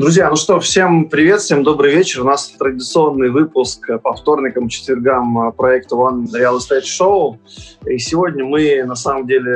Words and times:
Друзья, 0.00 0.30
ну 0.30 0.36
что, 0.36 0.58
всем 0.60 1.10
привет, 1.10 1.42
всем 1.42 1.62
добрый 1.62 1.94
вечер. 1.94 2.22
У 2.22 2.24
нас 2.24 2.48
традиционный 2.58 3.28
выпуск 3.28 3.86
по 4.02 4.14
вторникам, 4.14 4.70
четвергам 4.70 5.52
проекта 5.52 5.94
One 5.94 6.24
Real 6.24 6.56
Estate 6.56 6.84
Show. 6.84 7.36
И 7.84 7.98
сегодня 7.98 8.46
мы, 8.46 8.82
на 8.84 8.94
самом 8.94 9.26
деле, 9.26 9.52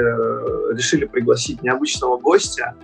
решили 0.71 1.07
пригласить 1.07 1.62
необычного 1.62 2.19
гостя. 2.19 2.75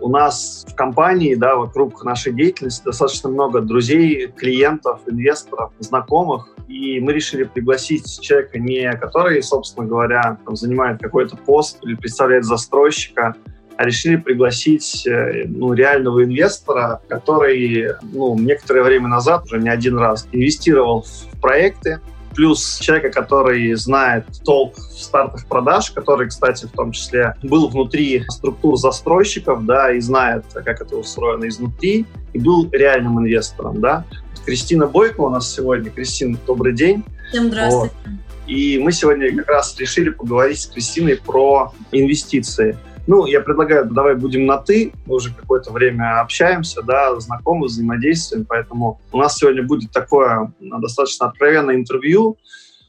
У 0.00 0.08
нас 0.08 0.64
в 0.66 0.74
компании, 0.74 1.34
да, 1.34 1.56
вокруг 1.56 2.02
нашей 2.04 2.32
деятельности 2.32 2.84
достаточно 2.86 3.28
много 3.28 3.60
друзей, 3.60 4.28
клиентов, 4.28 5.00
инвесторов, 5.06 5.72
знакомых. 5.78 6.48
И 6.68 7.00
мы 7.00 7.12
решили 7.12 7.44
пригласить 7.44 8.18
человека 8.22 8.58
не 8.58 8.90
который, 8.92 9.42
собственно 9.42 9.86
говоря, 9.86 10.38
там, 10.46 10.56
занимает 10.56 11.02
какой-то 11.02 11.36
пост 11.36 11.80
или 11.82 11.96
представляет 11.96 12.46
застройщика, 12.46 13.36
а 13.80 13.84
решили 13.86 14.16
пригласить 14.16 15.06
э, 15.06 15.46
ну, 15.46 15.72
реального 15.72 16.22
инвестора, 16.22 17.00
который 17.08 17.94
ну, 18.12 18.38
некоторое 18.38 18.82
время 18.82 19.08
назад, 19.08 19.46
уже 19.46 19.58
не 19.58 19.70
один 19.70 19.96
раз, 19.96 20.28
инвестировал 20.32 21.04
в 21.04 21.40
проекты, 21.40 21.98
плюс 22.34 22.78
человека, 22.78 23.08
который 23.08 23.72
знает 23.76 24.26
толк 24.44 24.76
в 24.76 25.00
стартах 25.00 25.46
продаж, 25.46 25.92
который, 25.92 26.28
кстати, 26.28 26.66
в 26.66 26.72
том 26.72 26.92
числе 26.92 27.36
был 27.42 27.70
внутри 27.70 28.22
структур 28.28 28.76
застройщиков, 28.76 29.64
да, 29.64 29.94
и 29.94 30.00
знает, 30.00 30.44
как 30.52 30.82
это 30.82 30.96
устроено 30.96 31.48
изнутри, 31.48 32.04
и 32.34 32.38
был 32.38 32.68
реальным 32.72 33.18
инвестором, 33.20 33.80
да. 33.80 34.04
Кристина 34.44 34.88
Бойко 34.88 35.22
у 35.22 35.30
нас 35.30 35.50
сегодня. 35.50 35.90
Кристина, 35.90 36.36
добрый 36.46 36.74
день. 36.74 37.02
Всем 37.30 37.48
здравствуйте. 37.48 37.94
Вот. 38.04 38.12
И 38.46 38.78
мы 38.78 38.92
сегодня 38.92 39.34
как 39.34 39.48
раз 39.48 39.78
решили 39.78 40.10
поговорить 40.10 40.60
с 40.60 40.66
Кристиной 40.66 41.16
про 41.16 41.72
инвестиции. 41.92 42.76
Ну, 43.10 43.26
я 43.26 43.40
предлагаю, 43.40 43.86
давай 43.86 44.14
будем 44.14 44.46
на 44.46 44.58
«ты», 44.58 44.92
мы 45.04 45.16
уже 45.16 45.34
какое-то 45.34 45.72
время 45.72 46.20
общаемся, 46.20 46.80
да, 46.80 47.18
знакомы, 47.18 47.66
взаимодействуем, 47.66 48.46
поэтому 48.48 49.00
у 49.10 49.18
нас 49.18 49.36
сегодня 49.36 49.64
будет 49.64 49.90
такое 49.90 50.54
достаточно 50.60 51.26
откровенное 51.26 51.74
интервью. 51.74 52.36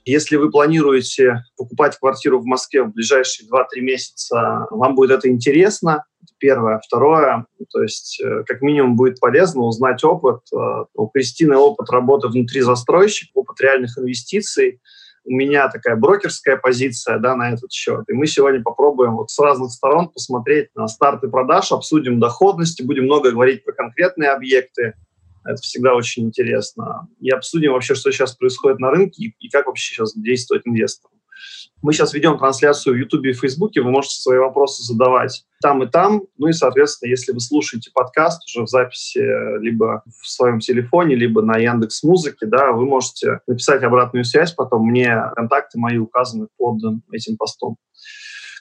Если 0.06 0.36
вы 0.36 0.52
планируете 0.52 1.44
покупать 1.58 1.98
квартиру 1.98 2.40
в 2.40 2.46
Москве 2.46 2.84
в 2.84 2.94
ближайшие 2.94 3.50
2-3 3.50 3.82
месяца, 3.82 4.68
вам 4.70 4.94
будет 4.94 5.10
это 5.10 5.28
интересно, 5.28 6.06
первое. 6.38 6.80
Второе, 6.86 7.48
то 7.72 7.82
есть 7.82 8.22
э, 8.24 8.44
как 8.46 8.62
минимум 8.62 8.98
будет 8.98 9.20
полезно 9.20 9.62
узнать 9.62 10.04
опыт. 10.04 10.42
Э, 10.54 10.86
у 10.94 11.08
Кристины 11.08 11.56
опыт 11.56 11.90
работы 11.90 12.28
внутри 12.28 12.62
застройщика, 12.62 13.32
опыт 13.34 13.60
реальных 13.60 13.98
инвестиций– 13.98 14.82
у 15.32 15.34
меня 15.34 15.70
такая 15.70 15.96
брокерская 15.96 16.58
позиция 16.58 17.18
да, 17.18 17.38
на 17.38 17.54
этот 17.54 17.72
счет. 17.72 18.04
И 18.10 18.14
мы 18.14 18.28
сегодня 18.28 18.62
попробуем 18.62 19.16
вот 19.16 19.32
с 19.32 19.40
разных 19.40 19.72
сторон 19.72 20.10
посмотреть 20.10 20.68
на 20.76 20.90
старты 20.90 21.30
продаж, 21.30 21.72
обсудим 21.72 22.20
доходности, 22.20 22.84
будем 22.84 23.06
много 23.06 23.32
говорить 23.32 23.64
про 23.64 23.72
конкретные 23.72 24.32
объекты. 24.32 24.94
Это 25.46 25.62
всегда 25.62 25.96
очень 25.96 26.26
интересно. 26.26 27.08
И 27.22 27.30
обсудим 27.30 27.72
вообще, 27.72 27.96
что 27.96 28.12
сейчас 28.12 28.36
происходит 28.36 28.80
на 28.80 28.92
рынке 28.92 29.24
и, 29.24 29.36
и 29.40 29.50
как 29.50 29.68
вообще 29.68 29.96
сейчас 29.96 30.14
действовать 30.18 30.64
инвесторам. 30.68 31.18
Мы 31.82 31.94
сейчас 31.94 32.14
ведем 32.14 32.38
трансляцию 32.38 32.96
в 32.96 32.98
YouTube 32.98 33.26
и 33.26 33.34
Facebook, 33.34 33.72
вы 33.76 33.90
можете 33.90 34.22
свои 34.22 34.38
вопросы 34.38 34.84
задавать 34.84 35.46
там 35.62 35.82
и 35.84 35.88
там. 35.88 36.24
Ну 36.38 36.48
и, 36.48 36.54
соответственно, 36.54 37.10
если 37.10 37.32
вы 37.32 37.40
слушаете 37.40 37.92
подкаст 37.94 38.44
уже 38.46 38.66
в 38.66 38.70
записи 38.70 39.20
либо 39.60 40.04
в 40.22 40.28
своем 40.28 40.60
телефоне, 40.60 41.16
либо 41.16 41.42
на 41.42 41.58
Яндекс 41.58 42.04
Музыке, 42.04 42.46
да, 42.46 42.72
вы 42.72 42.86
можете 42.86 43.40
написать 43.48 43.84
обратную 43.84 44.26
связь, 44.26 44.54
потом 44.54 44.88
мне 44.88 45.16
контакты 45.36 45.80
мои 45.80 45.98
указаны 45.98 46.48
под 46.58 46.82
этим 47.12 47.38
постом. 47.38 47.78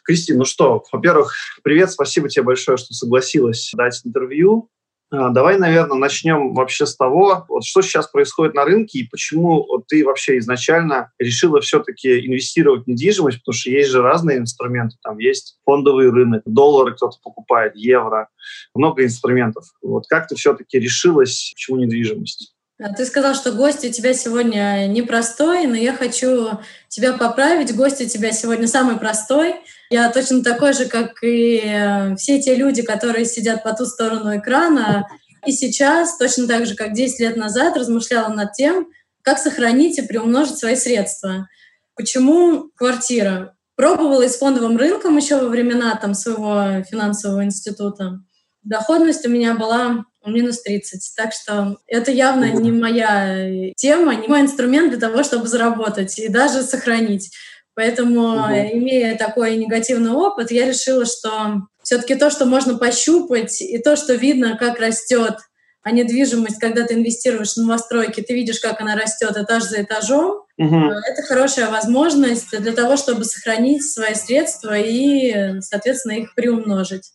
Кристина, 0.04 0.38
ну 0.38 0.44
что, 0.44 0.82
во-первых, 0.90 1.34
привет, 1.62 1.90
спасибо 1.90 2.28
тебе 2.28 2.42
большое, 2.42 2.78
что 2.78 2.94
согласилась 2.94 3.70
дать 3.76 4.00
интервью. 4.04 4.70
А, 5.12 5.30
давай, 5.30 5.58
наверное, 5.58 5.98
начнем 5.98 6.54
вообще 6.54 6.86
с 6.86 6.96
того, 6.96 7.44
вот 7.48 7.64
что 7.64 7.82
сейчас 7.82 8.06
происходит 8.06 8.54
на 8.54 8.64
рынке 8.64 9.00
и 9.00 9.08
почему 9.08 9.66
вот 9.66 9.86
ты 9.88 10.04
вообще 10.04 10.38
изначально 10.38 11.12
решила 11.18 11.60
все-таки 11.60 12.26
инвестировать 12.26 12.84
в 12.84 12.86
недвижимость, 12.86 13.40
потому 13.40 13.54
что 13.54 13.70
есть 13.70 13.90
же 13.90 14.02
разные 14.02 14.38
инструменты, 14.38 14.96
там 15.02 15.18
есть 15.18 15.58
фондовый 15.64 16.10
рынок, 16.10 16.42
доллары 16.46 16.94
кто-то 16.94 17.16
покупает, 17.24 17.74
евро, 17.74 18.28
много 18.74 19.04
инструментов. 19.04 19.64
Вот 19.82 20.04
как 20.08 20.28
ты 20.28 20.36
все-таки 20.36 20.78
решилась, 20.78 21.52
почему 21.54 21.78
недвижимость? 21.78 22.54
А 22.82 22.94
ты 22.94 23.04
сказал, 23.04 23.34
что 23.34 23.52
гость 23.52 23.84
у 23.84 23.90
тебя 23.90 24.14
сегодня 24.14 24.86
непростой, 24.86 25.66
но 25.66 25.76
я 25.76 25.92
хочу 25.92 26.60
тебя 26.88 27.12
поправить. 27.12 27.76
Гость 27.76 28.00
у 28.00 28.06
тебя 28.06 28.32
сегодня 28.32 28.66
самый 28.66 28.96
простой. 28.96 29.56
Я 29.90 30.10
точно 30.10 30.42
такой 30.42 30.72
же, 30.72 30.86
как 30.86 31.22
и 31.22 31.60
э, 31.62 32.16
все 32.16 32.40
те 32.40 32.54
люди, 32.54 32.80
которые 32.80 33.26
сидят 33.26 33.62
по 33.64 33.74
ту 33.74 33.84
сторону 33.84 34.38
экрана. 34.38 35.06
И 35.44 35.52
сейчас, 35.52 36.16
точно 36.16 36.46
так 36.46 36.64
же, 36.64 36.74
как 36.74 36.94
10 36.94 37.20
лет 37.20 37.36
назад, 37.36 37.76
размышляла 37.76 38.32
над 38.32 38.54
тем, 38.54 38.88
как 39.20 39.38
сохранить 39.38 39.98
и 39.98 40.02
приумножить 40.02 40.56
свои 40.56 40.76
средства. 40.76 41.48
Почему 41.96 42.70
квартира? 42.74 43.56
Пробовала 43.76 44.22
и 44.22 44.28
с 44.28 44.38
фондовым 44.38 44.78
рынком 44.78 45.18
еще 45.18 45.36
во 45.38 45.48
времена 45.48 45.98
там, 46.00 46.14
своего 46.14 46.82
финансового 46.84 47.44
института. 47.44 48.20
Доходность 48.62 49.26
у 49.26 49.30
меня 49.30 49.54
была 49.54 50.06
минус 50.26 50.62
30. 50.62 51.12
Так 51.16 51.32
что 51.32 51.78
это 51.86 52.10
явно 52.10 52.44
не 52.52 52.72
моя 52.72 53.72
тема, 53.76 54.14
не 54.14 54.28
мой 54.28 54.42
инструмент 54.42 54.90
для 54.90 55.00
того, 55.00 55.22
чтобы 55.22 55.48
заработать 55.48 56.18
и 56.18 56.28
даже 56.28 56.62
сохранить. 56.62 57.30
Поэтому, 57.74 58.34
угу. 58.34 58.52
имея 58.52 59.16
такой 59.16 59.56
негативный 59.56 60.10
опыт, 60.10 60.50
я 60.50 60.66
решила, 60.66 61.06
что 61.06 61.62
все-таки 61.82 62.14
то, 62.14 62.30
что 62.30 62.44
можно 62.44 62.76
пощупать, 62.76 63.62
и 63.62 63.78
то, 63.78 63.96
что 63.96 64.14
видно, 64.14 64.56
как 64.58 64.78
растет, 64.78 65.38
а 65.82 65.92
недвижимость, 65.92 66.58
когда 66.58 66.84
ты 66.84 66.94
инвестируешь 66.94 67.54
в 67.54 67.56
новостройки, 67.56 68.20
ты 68.20 68.34
видишь, 68.34 68.60
как 68.60 68.80
она 68.80 68.96
растет 68.96 69.36
этаж 69.36 69.62
за 69.62 69.82
этажом. 69.82 70.42
Угу. 70.58 70.76
Это 70.76 71.22
хорошая 71.26 71.70
возможность 71.70 72.50
для 72.50 72.72
того, 72.72 72.96
чтобы 72.96 73.24
сохранить 73.24 73.90
свои 73.90 74.14
средства 74.14 74.76
и, 74.76 75.60
соответственно, 75.60 76.12
их 76.12 76.34
приумножить. 76.34 77.12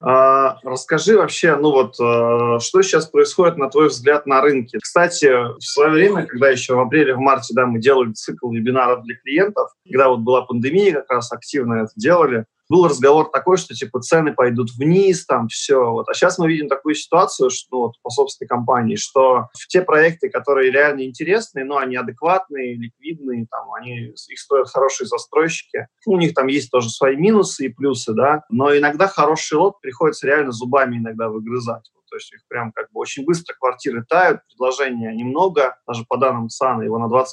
А, 0.00 0.58
расскажи 0.62 1.16
вообще, 1.16 1.56
ну 1.56 1.72
вот, 1.72 1.98
э, 1.98 2.60
что 2.60 2.82
сейчас 2.82 3.06
происходит, 3.06 3.56
на 3.56 3.68
твой 3.68 3.88
взгляд, 3.88 4.26
на 4.26 4.40
рынке? 4.40 4.78
Кстати, 4.80 5.26
в 5.26 5.60
свое 5.60 5.90
время, 5.90 6.24
когда 6.24 6.48
еще 6.50 6.74
в 6.74 6.80
апреле, 6.80 7.14
в 7.14 7.18
марте, 7.18 7.52
да, 7.54 7.66
мы 7.66 7.80
делали 7.80 8.12
цикл 8.12 8.50
вебинаров 8.50 9.02
для 9.02 9.16
клиентов, 9.16 9.70
когда 9.84 10.08
вот 10.08 10.20
была 10.20 10.42
пандемия, 10.42 10.94
как 11.00 11.10
раз 11.10 11.32
активно 11.32 11.74
это 11.82 11.90
делали, 11.96 12.44
был 12.68 12.86
разговор 12.86 13.30
такой, 13.30 13.56
что 13.56 13.74
типа 13.74 14.00
цены 14.00 14.34
пойдут 14.34 14.70
вниз, 14.76 15.26
там 15.26 15.48
все. 15.48 15.90
Вот. 15.90 16.08
А 16.08 16.14
сейчас 16.14 16.38
мы 16.38 16.48
видим 16.48 16.68
такую 16.68 16.94
ситуацию, 16.94 17.50
что 17.50 17.68
ну, 17.70 17.78
вот, 17.78 17.94
по 18.02 18.10
собственной 18.10 18.48
компании, 18.48 18.96
что 18.96 19.48
в 19.52 19.66
те 19.68 19.82
проекты, 19.82 20.28
которые 20.28 20.70
реально 20.70 21.04
интересные, 21.04 21.64
но 21.64 21.78
они 21.78 21.96
адекватные, 21.96 22.76
ликвидные, 22.76 23.46
там, 23.50 23.72
они, 23.74 24.12
их 24.28 24.38
стоят 24.38 24.68
хорошие 24.68 25.06
застройщики. 25.06 25.86
У 26.06 26.16
них 26.16 26.34
там 26.34 26.46
есть 26.46 26.70
тоже 26.70 26.90
свои 26.90 27.16
минусы 27.16 27.66
и 27.66 27.68
плюсы, 27.68 28.12
да, 28.12 28.42
но 28.50 28.76
иногда 28.76 29.06
хороший 29.06 29.58
лот 29.58 29.80
приходится 29.80 30.26
реально 30.26 30.52
зубами 30.52 30.96
иногда 30.98 31.28
выгрызать. 31.28 31.90
То 32.10 32.16
есть 32.16 32.32
их 32.32 32.40
прям 32.48 32.72
как 32.72 32.90
бы 32.90 33.00
очень 33.00 33.24
быстро 33.24 33.54
квартиры 33.54 34.04
тают, 34.08 34.40
предложения 34.48 35.14
немного, 35.14 35.76
даже 35.86 36.04
по 36.08 36.16
данным 36.16 36.48
ЦАНа 36.48 36.82
его 36.82 36.98
на 36.98 37.06
20% 37.06 37.24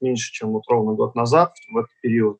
меньше, 0.00 0.32
чем 0.32 0.50
вот 0.50 0.62
ровно 0.68 0.94
год 0.94 1.14
назад 1.14 1.54
в 1.70 1.76
этот 1.76 1.90
период. 2.00 2.38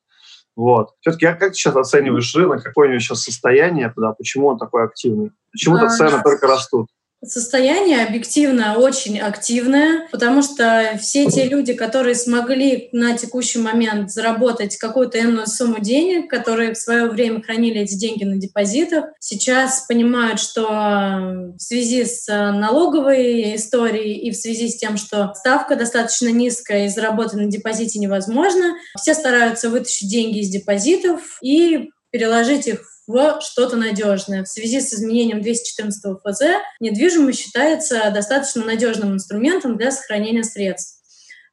Вот. 0.57 0.91
Все-таки 1.01 1.27
как 1.27 1.41
ты 1.41 1.55
сейчас 1.55 1.75
оцениваешь 1.77 2.35
рынок, 2.35 2.63
какое 2.63 2.89
у 2.89 2.91
него 2.91 3.01
сейчас 3.01 3.25
состояние 3.25 3.91
туда, 3.91 4.13
почему 4.13 4.49
он 4.49 4.59
такой 4.59 4.85
активный? 4.85 5.33
Почему-то 5.53 5.89
цены 5.89 6.23
только 6.23 6.47
растут. 6.47 6.89
Состояние 7.27 8.05
объективно 8.05 8.79
очень 8.79 9.19
активное, 9.19 10.09
потому 10.11 10.43
что 10.43 10.99
все 11.01 11.27
те 11.27 11.45
люди, 11.45 11.73
которые 11.73 12.15
смогли 12.15 12.89
на 12.93 13.17
текущий 13.17 13.59
момент 13.59 14.11
заработать 14.11 14.77
какую-то 14.77 15.19
энную 15.21 15.47
сумму 15.47 15.81
денег, 15.81 16.29
которые 16.29 16.75
в 16.75 16.79
свое 16.79 17.07
время 17.07 17.43
хранили 17.43 17.81
эти 17.81 17.95
деньги 17.95 18.25
на 18.25 18.37
депозитах, 18.37 19.07
сейчас 19.21 19.87
понимают, 19.89 20.41
что 20.41 20.63
в 20.63 21.59
связи 21.59 22.05
с 22.05 22.27
налоговой 22.29 23.57
историей 23.57 24.19
и 24.27 24.31
в 24.31 24.37
связи 24.37 24.69
с 24.69 24.77
тем, 24.77 24.97
что 24.97 25.33
ставка 25.35 25.77
достаточно 25.77 26.29
низкая 26.29 26.87
и 26.87 26.89
заработать 26.89 27.35
на 27.35 27.47
депозите 27.47 27.99
невозможно, 27.99 28.75
все 29.01 29.15
стараются 29.15 29.71
вытащить 29.71 30.11
деньги 30.11 30.41
из 30.41 30.49
депозитов 30.49 31.39
и 31.43 31.91
переложить 32.15 32.69
их 32.69 32.81
в 33.09 33.41
что-то 33.41 33.77
надежное. 33.77 34.45
В 34.45 34.49
связи 34.49 34.81
с 34.81 34.95
изменением 34.95 35.43
214 35.43 36.21
ФЗ 36.25 36.43
недвижимость 36.79 37.41
считается 37.41 38.09
достаточно 38.15 38.65
надежным 38.65 39.15
инструментом 39.15 39.77
для 39.77 39.91
сохранения 39.91 40.45
средств. 40.45 41.03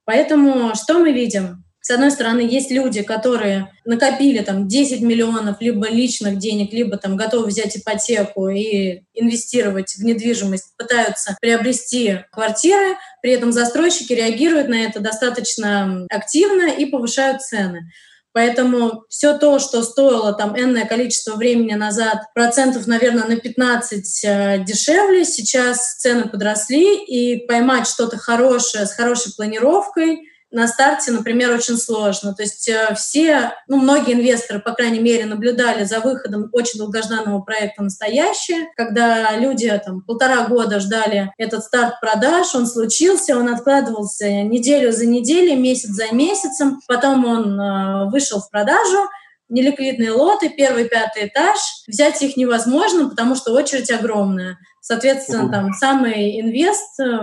Поэтому 0.06 0.76
что 0.76 1.00
мы 1.00 1.14
видим? 1.14 1.64
С 1.82 1.90
одной 1.90 2.12
стороны, 2.12 2.42
есть 2.42 2.70
люди, 2.70 3.02
которые 3.02 3.74
накопили 3.86 4.44
там 4.44 4.68
10 4.68 5.02
миллионов 5.02 5.60
либо 5.62 5.90
личных 5.90 6.38
денег, 6.38 6.72
либо 6.74 6.96
там 6.98 7.18
готовы 7.18 7.48
взять 7.48 7.76
ипотеку 7.76 8.50
и 8.50 9.02
инвестировать 9.16 9.96
в 9.96 10.04
недвижимость, 10.04 10.78
пытаются 10.78 11.36
приобрести 11.42 12.20
квартиры, 12.32 12.98
при 13.24 13.32
этом 13.32 13.52
застройщики 13.52 14.14
реагируют 14.14 14.68
на 14.68 14.84
это 14.84 15.00
достаточно 15.00 16.06
активно 16.12 16.70
и 16.70 16.86
повышают 16.86 17.42
цены. 17.42 17.90
Поэтому 18.34 19.04
все 19.10 19.38
то, 19.38 19.60
что 19.60 19.84
стоило 19.84 20.34
там 20.34 20.58
энное 20.60 20.86
количество 20.86 21.36
времени 21.36 21.74
назад, 21.74 22.24
процентов, 22.34 22.88
наверное, 22.88 23.26
на 23.26 23.36
15 23.36 24.26
э, 24.26 24.64
дешевле, 24.66 25.26
сейчас 25.26 25.96
цены 25.96 26.30
подросли, 26.30 27.04
и 27.04 27.46
поймать 27.46 27.88
что-то 27.88 28.18
хорошее 28.18 28.86
с 28.86 28.94
хорошей 28.94 29.34
планировкой– 29.36 30.28
на 30.52 30.68
старте, 30.68 31.12
например, 31.12 31.52
очень 31.52 31.78
сложно. 31.78 32.34
То 32.34 32.44
есть 32.44 32.68
э, 32.68 32.94
все, 32.96 33.54
ну, 33.68 33.78
многие 33.78 34.14
инвесторы, 34.14 34.60
по 34.60 34.74
крайней 34.74 35.00
мере, 35.00 35.26
наблюдали 35.26 35.86
за 35.86 36.00
выходом 36.02 36.50
очень 36.52 36.78
долгожданного 36.78 37.40
проекта 37.42 37.84
«Настоящее», 37.84 38.68
когда 38.76 39.32
люди 39.38 39.72
там 39.86 40.02
полтора 40.02 40.46
года 40.48 40.80
ждали 40.80 41.32
этот 41.38 41.64
старт 41.64 42.00
продаж, 42.02 42.54
он 42.54 42.68
случился, 42.68 43.38
он 43.38 43.48
откладывался 43.48 44.30
неделю 44.44 44.92
за 44.92 45.06
неделей, 45.06 45.56
месяц 45.56 45.90
за 45.90 46.14
месяцем, 46.14 46.82
потом 46.88 47.26
он 47.26 47.60
э, 47.60 48.10
вышел 48.10 48.42
в 48.42 48.50
продажу, 48.50 49.08
неликвидные 49.48 50.12
лоты, 50.12 50.50
первый, 50.50 50.88
пятый 50.88 51.28
этаж. 51.28 51.58
Взять 51.88 52.22
их 52.22 52.38
невозможно, 52.38 53.10
потому 53.10 53.36
что 53.36 53.54
очередь 53.54 53.92
огромная. 53.92 54.58
Соответственно, 54.82 55.50
там 55.52 55.74
самый 55.74 56.40
инвест 56.42 57.00
э, 57.00 57.20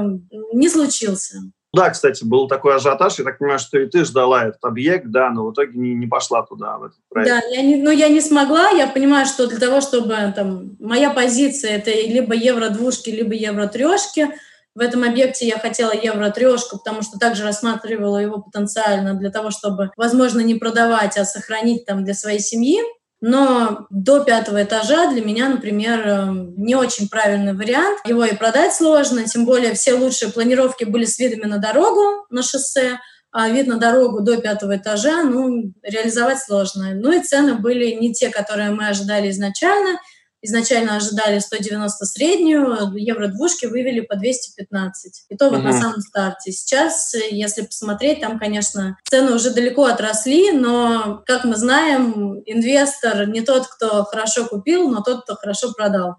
не 0.53 0.69
случился. 0.69 1.39
Да, 1.75 1.91
кстати, 1.91 2.25
был 2.25 2.49
такой 2.49 2.77
ажиотаж. 2.77 3.19
Я 3.19 3.25
так 3.25 3.39
понимаю, 3.39 3.59
что 3.59 3.79
и 3.79 3.87
ты 3.87 4.05
ждала 4.05 4.47
этот 4.47 4.65
объект, 4.65 5.07
да, 5.09 5.31
но 5.31 5.47
в 5.47 5.53
итоге 5.53 5.79
не, 5.79 5.95
не 5.95 6.07
пошла 6.07 6.43
туда, 6.43 6.79
в 6.79 6.85
этот 6.85 6.99
проект. 7.11 7.31
Да, 7.31 7.41
я 7.51 7.63
не, 7.63 7.77
ну, 7.77 7.91
я 7.91 8.09
не 8.09 8.21
смогла. 8.21 8.71
Я 8.71 8.87
понимаю, 8.87 9.27
что 9.27 9.47
для 9.47 9.59
того, 9.59 9.83
чтобы 9.83 10.15
там, 10.35 10.77
моя 10.81 11.11
позиция 11.11 11.77
это 11.77 11.91
либо 11.91 12.35
евро-двушки, 12.35 13.11
либо 13.11 13.35
евро-трешки. 13.35 14.29
В 14.75 14.81
этом 14.81 15.03
объекте 15.03 15.47
я 15.47 15.59
хотела 15.59 15.93
евро-трешку, 15.93 16.79
потому 16.79 17.03
что 17.03 17.19
также 17.19 17.43
рассматривала 17.43 18.19
его 18.19 18.41
потенциально 18.41 19.15
для 19.15 19.31
того, 19.31 19.51
чтобы, 19.51 19.91
возможно, 19.97 20.41
не 20.41 20.55
продавать, 20.55 21.19
а 21.19 21.25
сохранить 21.25 21.85
там 21.85 22.05
для 22.05 22.15
своей 22.15 22.41
семьи. 22.41 22.81
Но 23.21 23.87
до 23.91 24.23
пятого 24.23 24.63
этажа 24.63 25.11
для 25.11 25.25
меня, 25.25 25.49
например, 25.49 26.07
эм, 26.07 26.55
не 26.57 26.77
очень 26.77 27.09
правильный 27.09 27.55
вариант. 27.55 27.99
Его 28.07 28.25
и 28.25 28.37
продать 28.37 28.75
сложно, 28.75 29.25
тем 29.25 29.45
более 29.45 29.75
все 29.75 29.95
лучшие 29.95 30.31
планировки 30.31 30.85
были 30.85 31.05
с 31.05 31.19
видами 31.19 31.45
на 31.45 31.59
дорогу, 31.59 32.27
на 32.31 32.43
шоссе, 32.43 33.01
а 33.33 33.49
вид 33.49 33.67
на 33.67 33.79
дорогу 33.79 34.21
до 34.21 34.41
пятого 34.41 34.77
этажа, 34.77 35.25
ну, 35.25 35.73
реализовать 35.83 36.39
сложно. 36.41 36.95
Ну 36.95 37.13
и 37.13 37.23
цены 37.23 37.55
были 37.55 37.93
не 37.93 38.13
те, 38.13 38.31
которые 38.31 38.71
мы 38.71 38.89
ожидали 38.89 39.31
изначально– 39.31 40.01
изначально 40.49 40.97
ожидали 40.97 41.39
190 41.39 42.05
среднюю, 42.07 42.97
евро-двушки 42.97 43.67
вывели 43.67 44.01
по 44.01 44.17
215. 44.17 45.27
И 45.29 45.37
то 45.37 45.51
вот 45.51 45.59
угу. 45.59 45.67
на 45.67 45.73
самом 45.73 46.01
старте. 46.01 46.53
Сейчас, 46.53 47.15
если 47.31 47.63
посмотреть, 47.63 48.21
там, 48.21 48.39
конечно, 48.39 48.99
цены 49.09 49.33
уже 49.35 49.51
далеко 49.51 49.85
отросли, 49.85 50.51
но, 50.53 51.23
как 51.27 51.45
мы 51.45 51.57
знаем, 51.57 52.43
инвестор 52.47 53.29
не 53.29 53.43
тот, 53.43 53.67
кто 53.67 54.05
хорошо 54.05 54.47
купил, 54.47 54.89
но 54.89 55.03
тот, 55.03 55.23
кто 55.23 55.35
хорошо 55.37 55.73
продал. 55.73 56.17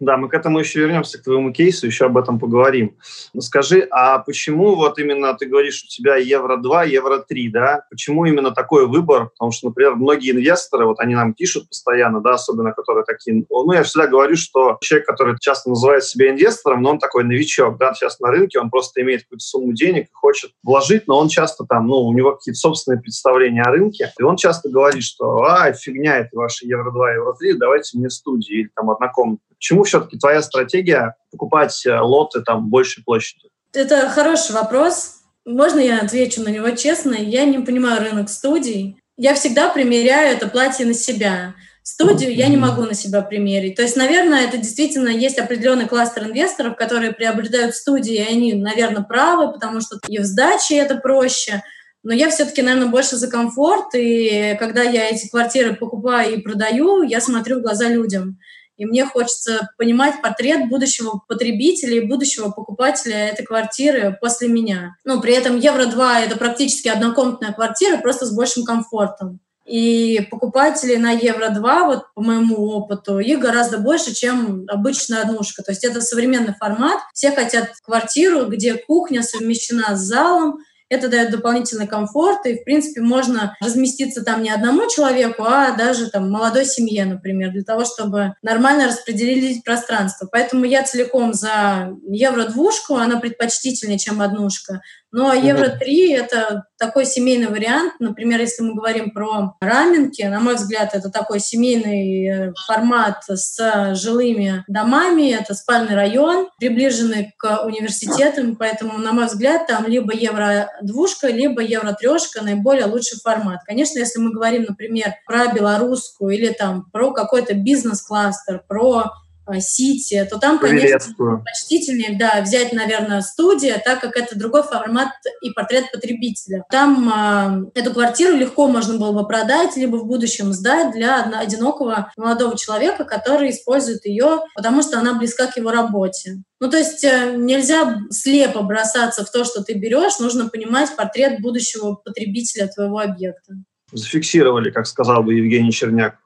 Да, 0.00 0.16
мы 0.16 0.30
к 0.30 0.34
этому 0.34 0.58
еще 0.58 0.80
вернемся, 0.80 1.18
к 1.18 1.24
твоему 1.24 1.52
кейсу, 1.52 1.86
еще 1.86 2.06
об 2.06 2.16
этом 2.16 2.38
поговорим. 2.38 2.96
Но 3.34 3.42
скажи, 3.42 3.86
а 3.90 4.18
почему 4.20 4.74
вот 4.74 4.98
именно 4.98 5.34
ты 5.34 5.44
говоришь, 5.44 5.84
у 5.84 5.88
тебя 5.88 6.16
евро-2, 6.16 6.88
евро-3, 6.88 7.50
да? 7.50 7.84
Почему 7.90 8.24
именно 8.24 8.50
такой 8.50 8.86
выбор? 8.86 9.28
Потому 9.28 9.52
что, 9.52 9.68
например, 9.68 9.96
многие 9.96 10.30
инвесторы, 10.30 10.86
вот 10.86 11.00
они 11.00 11.14
нам 11.14 11.34
пишут 11.34 11.68
постоянно, 11.68 12.22
да, 12.22 12.30
особенно 12.34 12.72
которые 12.72 13.04
такие... 13.04 13.44
Ну, 13.50 13.72
я 13.72 13.82
всегда 13.82 14.06
говорю, 14.06 14.36
что 14.36 14.78
человек, 14.80 15.06
который 15.06 15.36
часто 15.38 15.68
называет 15.68 16.02
себя 16.02 16.30
инвестором, 16.30 16.80
но 16.80 16.92
он 16.92 16.98
такой 16.98 17.24
новичок, 17.24 17.76
да, 17.76 17.92
сейчас 17.92 18.20
на 18.20 18.30
рынке, 18.30 18.58
он 18.58 18.70
просто 18.70 19.02
имеет 19.02 19.24
какую-то 19.24 19.44
сумму 19.44 19.74
денег 19.74 20.06
и 20.06 20.14
хочет 20.14 20.52
вложить, 20.62 21.08
но 21.08 21.18
он 21.18 21.28
часто 21.28 21.66
там, 21.66 21.86
ну, 21.86 21.96
у 21.96 22.14
него 22.14 22.36
какие-то 22.36 22.58
собственные 22.58 23.02
представления 23.02 23.62
о 23.62 23.70
рынке, 23.70 24.10
и 24.18 24.22
он 24.22 24.36
часто 24.36 24.70
говорит, 24.70 25.02
что, 25.02 25.42
а, 25.42 25.70
фигня 25.74 26.16
это 26.20 26.30
ваши 26.32 26.66
евро-2, 26.66 27.16
евро-3, 27.16 27.58
давайте 27.58 27.98
мне 27.98 28.08
студии 28.08 28.60
или 28.60 28.70
там 28.74 28.88
однокомнатные. 28.88 29.49
Почему 29.60 29.84
все-таки 29.84 30.18
твоя 30.18 30.40
стратегия 30.40 31.16
покупать 31.30 31.84
э, 31.84 31.94
лоты 32.00 32.40
там 32.40 32.70
большей 32.70 33.04
площади? 33.04 33.50
Это 33.74 34.08
хороший 34.08 34.52
вопрос. 34.52 35.16
Можно 35.44 35.80
я 35.80 36.00
отвечу 36.00 36.42
на 36.42 36.48
него 36.48 36.70
честно? 36.70 37.14
Я 37.14 37.44
не 37.44 37.58
понимаю 37.58 38.00
рынок 38.00 38.30
студий. 38.30 38.96
Я 39.18 39.34
всегда 39.34 39.68
примеряю 39.68 40.34
это 40.34 40.48
платье 40.48 40.86
на 40.86 40.94
себя. 40.94 41.54
Студию 41.82 42.34
я 42.34 42.48
не 42.48 42.56
могу 42.56 42.82
на 42.84 42.94
себя 42.94 43.20
примерить. 43.20 43.74
То 43.74 43.82
есть, 43.82 43.96
наверное, 43.96 44.46
это 44.46 44.56
действительно 44.56 45.08
есть 45.08 45.38
определенный 45.38 45.86
кластер 45.86 46.24
инвесторов, 46.24 46.76
которые 46.76 47.12
приобретают 47.12 47.74
студии, 47.74 48.14
и 48.14 48.32
они, 48.32 48.54
наверное, 48.54 49.02
правы, 49.02 49.52
потому 49.52 49.82
что 49.82 49.98
и 50.08 50.18
в 50.18 50.24
сдаче 50.24 50.76
это 50.76 50.96
проще. 50.96 51.62
Но 52.02 52.14
я 52.14 52.30
все-таки, 52.30 52.62
наверное, 52.62 52.88
больше 52.88 53.16
за 53.16 53.28
комфорт, 53.28 53.94
и 53.94 54.56
когда 54.58 54.82
я 54.82 55.10
эти 55.10 55.28
квартиры 55.28 55.74
покупаю 55.74 56.34
и 56.34 56.40
продаю, 56.40 57.02
я 57.02 57.20
смотрю 57.20 57.58
в 57.58 57.62
глаза 57.62 57.88
людям. 57.88 58.38
И 58.80 58.86
мне 58.86 59.04
хочется 59.04 59.68
понимать 59.76 60.22
портрет 60.22 60.70
будущего 60.70 61.20
потребителя 61.28 61.98
и 61.98 62.06
будущего 62.06 62.48
покупателя 62.48 63.28
этой 63.28 63.44
квартиры 63.44 64.16
после 64.18 64.48
меня. 64.48 64.96
Ну, 65.04 65.20
при 65.20 65.34
этом 65.34 65.58
Евро-2— 65.58 66.24
это 66.24 66.38
практически 66.38 66.88
однокомнатная 66.88 67.52
квартира, 67.52 67.98
просто 67.98 68.24
с 68.24 68.34
большим 68.34 68.64
комфортом. 68.64 69.38
И 69.66 70.26
покупатели 70.30 70.96
на 70.96 71.10
Евро-2, 71.10 71.84
вот 71.84 72.04
по 72.14 72.22
моему 72.22 72.70
опыту, 72.70 73.18
их 73.18 73.38
гораздо 73.38 73.76
больше, 73.76 74.14
чем 74.14 74.64
обычная 74.66 75.24
однушка. 75.24 75.62
То 75.62 75.72
есть 75.72 75.84
это 75.84 76.00
современный 76.00 76.54
формат. 76.54 77.00
Все 77.12 77.32
хотят 77.32 77.68
квартиру, 77.84 78.46
где 78.46 78.76
кухня 78.76 79.22
совмещена 79.22 79.94
с 79.94 80.00
залом, 80.00 80.60
это 80.90 81.08
дает 81.08 81.30
дополнительный 81.30 81.86
комфорт, 81.86 82.44
и, 82.44 82.58
в 82.58 82.64
принципе, 82.64 83.00
можно 83.00 83.56
разместиться 83.60 84.22
там 84.22 84.42
не 84.42 84.50
одному 84.50 84.88
человеку, 84.90 85.44
а 85.44 85.70
даже 85.70 86.10
там 86.10 86.30
молодой 86.30 86.66
семье, 86.66 87.04
например, 87.04 87.52
для 87.52 87.62
того, 87.62 87.84
чтобы 87.84 88.34
нормально 88.42 88.88
распределить 88.88 89.64
пространство. 89.64 90.28
Поэтому 90.30 90.64
я 90.64 90.82
целиком 90.82 91.32
за 91.32 91.96
евро-двушку, 92.08 92.96
она 92.96 93.18
предпочтительнее, 93.18 93.98
чем 93.98 94.20
однушка. 94.20 94.82
Ну 95.12 95.28
а 95.28 95.34
Евро-3— 95.34 96.14
это 96.16 96.64
такой 96.78 97.04
семейный 97.04 97.48
вариант. 97.48 97.94
Например, 97.98 98.40
если 98.40 98.62
мы 98.62 98.74
говорим 98.74 99.10
про 99.10 99.56
раменки, 99.60 100.22
на 100.22 100.38
мой 100.38 100.54
взгляд, 100.54 100.94
это 100.94 101.10
такой 101.10 101.40
семейный 101.40 102.26
э, 102.26 102.52
формат 102.66 103.24
с 103.26 103.94
жилыми 103.94 104.64
домами, 104.68 105.32
это 105.32 105.54
спальный 105.54 105.96
район, 105.96 106.48
приближенный 106.58 107.34
к 107.36 107.64
университетам, 107.64 108.54
поэтому, 108.54 108.98
на 108.98 109.12
мой 109.12 109.26
взгляд, 109.26 109.66
там 109.66 109.86
либо 109.86 110.14
евро-двушка, 110.14 111.26
либо 111.26 111.60
евро-трешка 111.60 112.42
наиболее 112.42 112.86
лучший 112.86 113.18
формат. 113.20 113.60
Конечно, 113.66 113.98
если 113.98 114.20
мы 114.20 114.32
говорим, 114.32 114.64
например, 114.68 115.14
про 115.26 115.52
белорусскую 115.52 116.34
или 116.34 116.52
там 116.52 116.88
про 116.92 117.12
какой-то 117.12 117.54
бизнес-кластер, 117.54 118.62
про 118.68 119.10
Сити, 119.58 120.26
то 120.30 120.38
там, 120.38 120.58
конечно, 120.58 121.14
почтительнее, 121.44 122.16
да, 122.18 122.40
взять, 122.42 122.72
наверное, 122.72 123.20
студия, 123.22 123.82
так 123.84 124.00
как 124.00 124.16
это 124.16 124.38
другой 124.38 124.62
формат 124.62 125.08
и 125.42 125.50
портрет 125.50 125.90
потребителя. 125.92 126.64
Там 126.70 127.70
э, 127.74 127.80
эту 127.80 127.92
квартиру 127.92 128.36
легко 128.36 128.68
можно 128.68 128.98
было 128.98 129.12
бы 129.12 129.26
продать, 129.26 129.76
либо 129.76 129.96
в 129.96 130.06
будущем 130.06 130.52
сдать 130.52 130.92
для 130.92 131.22
одинокого 131.22 132.12
молодого 132.16 132.56
человека, 132.56 133.04
который 133.04 133.50
использует 133.50 134.04
ее, 134.04 134.40
потому 134.54 134.82
что 134.82 134.98
она 134.98 135.14
близка 135.14 135.46
к 135.46 135.56
его 135.56 135.70
работе. 135.70 136.42
Ну, 136.60 136.70
то 136.70 136.76
есть 136.76 137.02
э, 137.04 137.34
нельзя 137.36 138.00
слепо 138.10 138.62
бросаться 138.62 139.24
в 139.24 139.30
то, 139.30 139.44
что 139.44 139.64
ты 139.64 139.74
берешь, 139.74 140.18
нужно 140.20 140.48
понимать 140.48 140.94
портрет 140.94 141.40
будущего 141.40 141.94
потребителя 141.94 142.68
твоего 142.68 142.98
объекта. 142.98 143.54
Зафиксировали, 143.92 144.70
как 144.70 144.86
сказал 144.86 145.22
бы 145.22 145.34
Евгений 145.34 145.72
Черняк. 145.72 146.18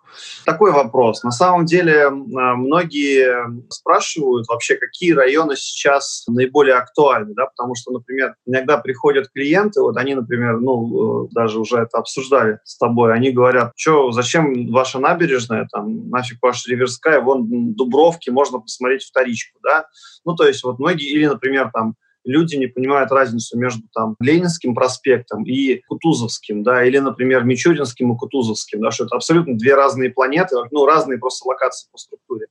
Такой 0.44 0.72
вопрос. 0.72 1.22
На 1.22 1.30
самом 1.30 1.64
деле 1.64 2.10
многие 2.10 3.34
спрашивают 3.70 4.46
вообще, 4.48 4.76
какие 4.76 5.12
районы 5.12 5.56
сейчас 5.56 6.24
наиболее 6.28 6.76
актуальны, 6.76 7.34
да, 7.34 7.46
потому 7.46 7.74
что, 7.74 7.92
например, 7.92 8.34
иногда 8.46 8.78
приходят 8.78 9.28
клиенты, 9.34 9.80
вот 9.80 9.96
они, 9.96 10.14
например, 10.14 10.58
ну, 10.60 11.24
э, 11.24 11.28
даже 11.32 11.58
уже 11.58 11.78
это 11.78 11.98
обсуждали 11.98 12.58
с 12.64 12.76
тобой, 12.76 13.14
они 13.14 13.30
говорят, 13.30 13.72
что, 13.76 14.12
зачем 14.12 14.70
ваша 14.70 14.98
набережная, 14.98 15.68
там, 15.72 16.08
нафиг 16.10 16.38
ваша 16.42 16.70
Реверская, 16.70 17.20
вон 17.20 17.74
Дубровки, 17.74 18.30
можно 18.30 18.60
посмотреть 18.60 19.04
вторичку, 19.04 19.58
да, 19.62 19.86
ну, 20.24 20.34
то 20.34 20.46
есть 20.46 20.62
вот 20.64 20.78
многие, 20.78 21.08
или, 21.08 21.26
например, 21.26 21.70
там, 21.72 21.94
люди 22.24 22.56
не 22.56 22.66
понимают 22.66 23.10
разницу 23.10 23.58
между 23.58 23.82
там 23.92 24.16
Ленинским 24.20 24.74
проспектом 24.74 25.44
и 25.44 25.80
Кутузовским, 25.88 26.62
да, 26.62 26.84
или, 26.84 26.98
например, 26.98 27.44
Мичуринским 27.44 28.12
и 28.12 28.18
Кутузовским, 28.18 28.80
да, 28.80 28.90
что 28.90 29.04
это 29.04 29.16
абсолютно 29.16 29.56
две 29.56 29.74
разные 29.74 30.10
планеты, 30.10 30.56
ну, 30.70 30.86
разные 30.86 31.18
просто 31.18 31.48
локации 31.48 31.88
по 31.90 31.98
структуре. 31.98 32.46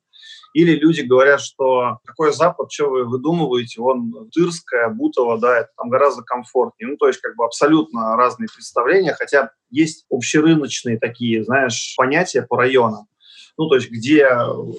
Или 0.53 0.75
люди 0.75 1.01
говорят, 1.01 1.41
что 1.41 1.97
какой 2.05 2.31
Запад, 2.31 2.71
что 2.71 2.89
вы 2.89 3.05
выдумываете, 3.05 3.81
он 3.81 4.29
Тырская, 4.31 4.89
Бутово, 4.89 5.39
да, 5.39 5.59
это 5.59 5.69
там 5.75 5.89
гораздо 5.89 6.21
комфортнее. 6.21 6.91
Ну, 6.91 6.97
то 6.97 7.07
есть 7.07 7.19
как 7.21 7.35
бы 7.35 7.43
абсолютно 7.43 8.15
разные 8.15 8.47
представления, 8.53 9.13
хотя 9.13 9.49
есть 9.71 10.05
общерыночные 10.11 10.99
такие, 10.99 11.43
знаешь, 11.43 11.95
понятия 11.97 12.43
по 12.43 12.55
районам. 12.55 13.07
Ну, 13.57 13.69
то 13.69 13.75
есть 13.75 13.91
где, 13.91 14.27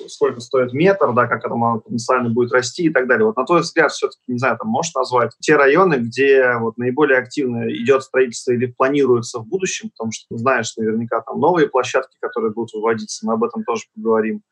сколько 0.09 0.40
стоит 0.40 0.73
метр, 0.73 1.12
да, 1.12 1.26
как 1.26 1.45
это 1.45 1.54
потенциально 1.85 2.28
будет 2.28 2.52
расти 2.52 2.85
и 2.85 2.90
так 2.90 3.07
далее. 3.07 3.26
Вот 3.26 3.37
на 3.37 3.45
твой 3.45 3.61
взгляд, 3.61 3.93
все-таки, 3.93 4.23
не 4.26 4.38
знаю, 4.38 4.59
там 4.59 4.69
можешь 4.69 4.95
назвать 4.95 5.33
те 5.40 5.57
районы, 5.57 5.95
где 5.97 6.57
вот 6.59 6.76
наиболее 6.76 7.19
активно 7.19 7.71
идет 7.71 8.02
строительство 8.02 8.52
или 8.52 8.66
планируется 8.66 9.38
в 9.38 9.47
будущем, 9.47 9.90
потому 9.90 10.11
что 10.12 10.37
знаешь 10.37 10.76
наверняка 10.76 11.21
там 11.21 11.38
новые 11.38 11.69
площадки, 11.69 12.16
которые 12.21 12.52
будут 12.52 12.73
выводиться, 12.75 13.26
мы 13.26 13.35
об 13.35 13.45
этом 13.45 13.64
тоже 13.64 13.85
поговорим. 13.95 14.43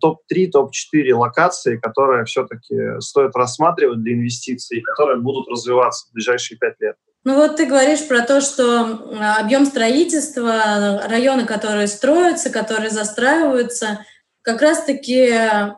Топ-3, 0.00 0.50
топ-4 0.50 1.14
локации, 1.14 1.76
которые 1.76 2.24
все-таки 2.24 3.00
стоит 3.00 3.34
рассматривать 3.34 4.02
для 4.02 4.14
инвестиций, 4.14 4.80
которые 4.80 5.20
будут 5.20 5.48
развиваться 5.48 6.08
в 6.08 6.14
ближайшие 6.14 6.58
пять 6.58 6.80
лет. 6.80 6.96
Ну 7.24 7.34
вот 7.34 7.56
ты 7.56 7.66
говоришь 7.66 8.06
про 8.06 8.22
то, 8.22 8.40
что 8.40 9.00
объем 9.38 9.66
строительства, 9.66 11.02
районы, 11.08 11.44
которые 11.44 11.86
строятся, 11.88 12.50
которые 12.50 12.90
застраиваются, 12.90 14.04
как 14.42 14.62
раз-таки 14.62 15.30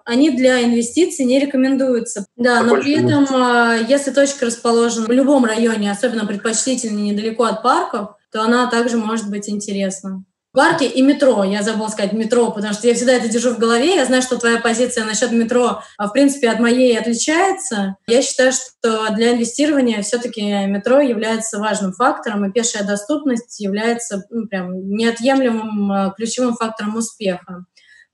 они 0.05 0.31
для 0.31 0.63
инвестиций 0.63 1.25
не 1.25 1.41
рекомендуются. 1.41 2.27
Да, 2.37 2.63
но 2.63 2.77
при 2.77 3.05
этом, 3.05 3.27
а, 3.35 3.75
если 3.75 4.13
точка 4.13 4.47
расположена 4.47 5.07
в 5.07 5.11
любом 5.11 5.45
районе, 5.45 5.91
особенно 5.91 6.25
предпочтительно 6.25 6.99
недалеко 6.99 7.45
от 7.45 7.63
парков, 7.63 8.11
то 8.31 8.43
она 8.43 8.71
также 8.71 8.97
может 8.97 9.29
быть 9.29 9.49
интересна. 9.49 10.23
Парки 10.53 10.83
и 10.83 11.01
метро. 11.01 11.45
Я 11.45 11.63
забыла 11.63 11.87
сказать 11.87 12.13
метро, 12.13 12.51
потому 12.51 12.75
что 12.75 12.89
я 12.89 12.95
всегда 12.95 13.13
это 13.13 13.29
держу 13.29 13.55
в 13.55 13.59
голове. 13.59 13.95
Я 13.95 14.05
знаю, 14.05 14.21
что 14.21 14.37
твоя 14.37 14.59
позиция 14.59 15.05
насчет 15.05 15.31
метро, 15.31 15.81
а, 15.97 16.09
в 16.09 16.13
принципе, 16.13 16.51
от 16.51 16.59
моей 16.59 16.99
отличается. 16.99 17.95
Я 18.09 18.21
считаю, 18.21 18.51
что 18.53 19.11
для 19.15 19.35
инвестирования 19.35 20.03
все-таки 20.03 20.43
метро 20.67 20.99
является 20.99 21.61
важным 21.61 21.93
фактором, 21.93 22.45
и 22.45 22.53
пешая 22.53 22.85
доступность 22.85 23.61
является 23.61 24.25
ну, 24.29 24.49
прям 24.49 24.73
неотъемлемым 24.91 25.93
а, 25.93 26.11
ключевым 26.17 26.57
фактором 26.57 26.97
успеха. 26.97 27.65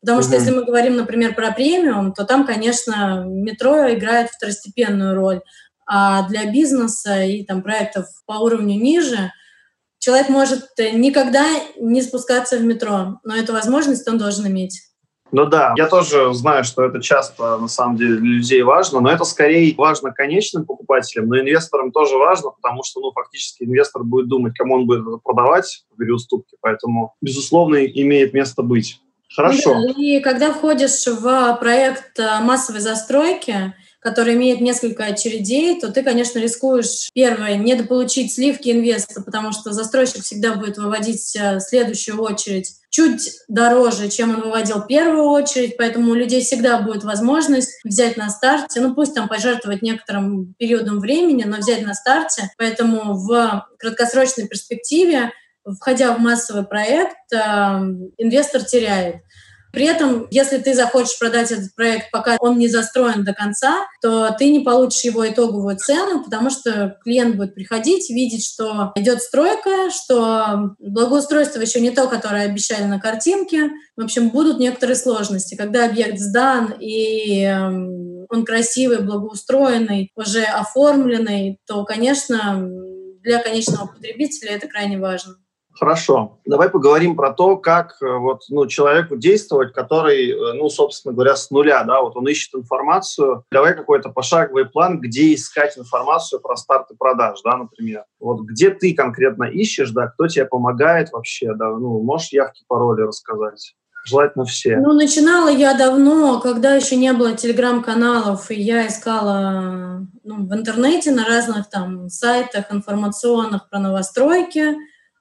Потому 0.03 0.21
что 0.21 0.35
если 0.35 0.51
мы 0.51 0.67
говорим, 0.67 0.97
например, 0.97 1.35
про 1.35 1.53
премиум, 1.53 2.13
то 2.13 2.25
там, 2.25 2.45
конечно, 2.45 3.25
метро 3.27 3.91
играет 3.95 4.29
второстепенную 4.29 5.15
роль. 5.15 5.41
А 5.87 6.29
для 6.29 6.45
бизнеса 6.53 7.23
и 7.23 7.45
там 7.45 7.63
проектов 7.63 8.07
по 8.27 8.35
уровню 8.35 8.79
ниже– 8.79 9.33
человек 10.07 10.29
может 10.29 10.63
э, 10.79 10.91
никогда 10.91 11.45
не 11.81 12.01
спускаться 12.01 12.59
в 12.59 12.65
метро, 12.65 13.19
но 13.25 13.35
эту 13.35 13.53
возможность 13.53 14.09
он 14.09 14.19
должен 14.19 14.47
иметь. 14.47 14.81
Ну 15.33 15.47
да, 15.47 15.75
я 15.77 15.89
тоже 15.89 16.33
знаю, 16.33 16.63
что 16.63 16.85
это 16.85 17.03
часто 17.03 17.59
на 17.59 17.67
самом 17.67 17.97
деле 17.97 18.19
для 18.19 18.35
людей 18.35 18.63
важно, 18.63 19.01
но 19.01 19.11
это 19.11 19.25
скорее 19.25 19.75
важно 19.77 20.13
конечным 20.13 20.65
покупателям, 20.65 21.27
но 21.27 21.41
инвесторам 21.41 21.91
тоже 21.91 22.17
важно, 22.17 22.51
потому 22.51 22.85
что, 22.85 23.01
ну, 23.01 23.11
фактически 23.11 23.65
инвестор 23.65 24.05
будет 24.05 24.29
думать, 24.29 24.55
кому 24.57 24.77
он 24.77 24.87
будет 24.87 25.01
это 25.01 25.17
продавать 25.17 25.85
в 25.93 25.99
переуступке, 25.99 26.57
поэтому, 26.61 27.17
безусловно, 27.21 27.85
имеет 27.85 28.33
место 28.33 28.63
быть. 28.63 29.01
Хорошо. 29.35 29.75
Да, 29.75 29.93
и 29.97 30.21
когда 30.21 30.53
входишь 30.53 31.05
в 31.05 31.57
проект 31.59 32.17
э, 32.21 32.41
массовой 32.43 32.81
застройки, 32.81 33.75
который 34.07 34.35
имеет 34.35 34.61
несколько 34.61 35.05
очередей, 35.05 35.81
то 35.81 35.91
ты, 35.91 36.05
конечно, 36.05 36.39
рискуешь, 36.39 37.11
первое, 37.13 37.57
недополучить 37.57 38.33
сливки 38.33 38.71
инвестора, 38.71 39.25
потому 39.25 39.51
что 39.51 39.73
застройщик 39.73 40.23
всегда 40.23 40.55
будет 40.55 40.79
выводить 40.79 41.35
э, 41.35 41.59
следующую 41.59 42.23
очередь 42.23 42.77
чуть 42.89 43.41
дороже, 43.49 44.09
чем 44.09 44.37
он 44.37 44.43
выводил 44.43 44.83
первую 44.87 45.25
очередь, 45.25 45.77
поэтому 45.77 46.13
у 46.13 46.15
людей 46.15 46.41
всегда 46.43 46.79
будет 46.79 47.03
возможность 47.03 47.81
взять 47.83 48.17
на 48.17 48.31
старте, 48.31 48.81
ну 48.81 48.95
пусть 48.95 49.13
там 49.13 49.27
пожертвовать 49.27 49.83
некоторым 49.83 50.55
периодом 50.55 51.01
времени, 51.01 51.43
но 51.43 51.57
взять 51.57 51.85
на 51.85 51.93
старте. 51.93 52.49
Поэтому 52.59 53.15
в 53.15 53.67
краткосрочной 53.81 54.47
перспективе, 54.47 55.33
входя 55.81 56.13
в 56.15 56.21
массовый 56.21 56.65
проект, 56.65 57.33
э, 57.33 57.39
инвестор 58.19 58.63
теряет. 58.63 59.17
При 59.77 59.85
этом, 59.85 60.27
если 60.31 60.57
ты 60.57 60.73
захочешь 60.73 61.19
продать 61.19 61.53
этот 61.53 61.75
проект, 61.75 62.11
пока 62.11 62.39
он 62.41 62.57
не 62.57 62.67
застроен 62.67 63.25
до 63.25 63.35
конца, 63.35 63.87
то 64.01 64.35
ты 64.39 64.49
не 64.49 64.61
получишь 64.61 65.05
его 65.05 65.29
итоговую 65.29 65.77
цену, 65.77 66.25
потому 66.25 66.49
что 66.49 66.97
клиент 67.05 67.37
будет 67.37 67.55
приходить, 67.55 68.09
видеть, 68.09 68.43
что 68.43 68.93
идет 68.95 69.21
стройка, 69.21 69.91
что 69.91 70.75
благоустройство 70.79 71.61
еще 71.61 71.83
не 71.83 71.91
то, 71.91 72.09
которое 72.09 72.47
обещали 72.47 72.85
на 72.85 72.99
картинке. 72.99 73.69
В 73.99 74.05
общем, 74.05 74.31
будут 74.31 74.59
некоторые 74.59 74.97
сложности. 74.97 75.57
Когда 75.57 75.85
объект 75.85 76.19
сдан 76.21 76.73
и 76.81 77.43
эм, 77.43 78.25
он 78.31 78.47
красивый, 78.47 79.03
благоустроенный, 79.03 80.11
уже 80.17 80.45
оформленный, 80.45 81.59
то, 81.67 81.85
конечно, 81.85 82.67
для 83.21 83.41
конечного 83.41 83.89
потребителя 83.89 84.53
это 84.53 84.69
крайне 84.69 84.99
важно. 84.99 85.35
Хорошо. 85.79 86.39
Давай 86.47 86.69
поговорим 86.71 87.17
про 87.17 87.33
то, 87.33 87.57
как 87.57 87.97
э, 88.01 88.07
вот, 88.07 88.43
ну, 88.49 88.67
человеку 88.67 89.17
действовать, 89.17 89.73
который, 89.73 90.31
э, 90.31 90.53
ну, 90.55 90.71
собственно 90.71 91.13
говоря, 91.13 91.37
с 91.37 91.51
нуля, 91.51 91.85
да, 91.85 92.01
вот 92.01 92.17
он 92.17 92.27
ищет 92.29 92.55
информацию. 92.55 93.45
Давай 93.53 93.75
какой-то 93.75 94.09
пошаговый 94.09 94.65
план, 94.65 95.01
где 95.01 95.35
искать 95.35 95.77
информацию 95.77 96.41
про 96.41 96.57
старты 96.57 96.95
продаж, 96.99 97.41
да, 97.45 97.57
например. 97.57 98.05
Вот 98.19 98.41
где 98.43 98.71
ты 98.71 98.95
конкретно 98.95 99.45
ищешь, 99.45 99.91
да, 99.91 100.07
кто 100.07 100.29
тебе 100.29 100.47
помогает 100.47 101.13
вообще, 101.13 101.53
да, 101.55 101.69
ну, 101.71 102.03
можешь 102.03 102.33
явки, 102.33 102.65
пароли 102.67 103.03
рассказать? 103.03 103.75
желательно 104.07 104.45
все. 104.45 104.77
Ну, 104.77 104.93
начинала 104.93 105.49
я 105.49 105.75
давно, 105.75 106.39
когда 106.39 106.75
еще 106.75 106.95
не 106.95 107.13
было 107.13 107.37
телеграм-каналов, 107.37 108.53
и 108.53 108.55
я 108.55 108.87
искала 108.87 110.07
ну, 110.23 110.47
в 110.47 110.55
интернете 110.55 111.11
на 111.11 111.27
разных 111.27 111.69
там 111.69 112.09
сайтах 112.09 112.67
информационных 112.71 113.69
про 113.69 113.81
новостройки 113.81 114.77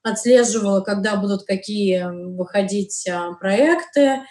отслеживала, 0.05 0.81
когда 0.81 1.15
будут 1.15 1.43
какие 1.43 2.03
выходить 2.35 3.07
а, 3.09 3.33
проекты. 3.33 4.21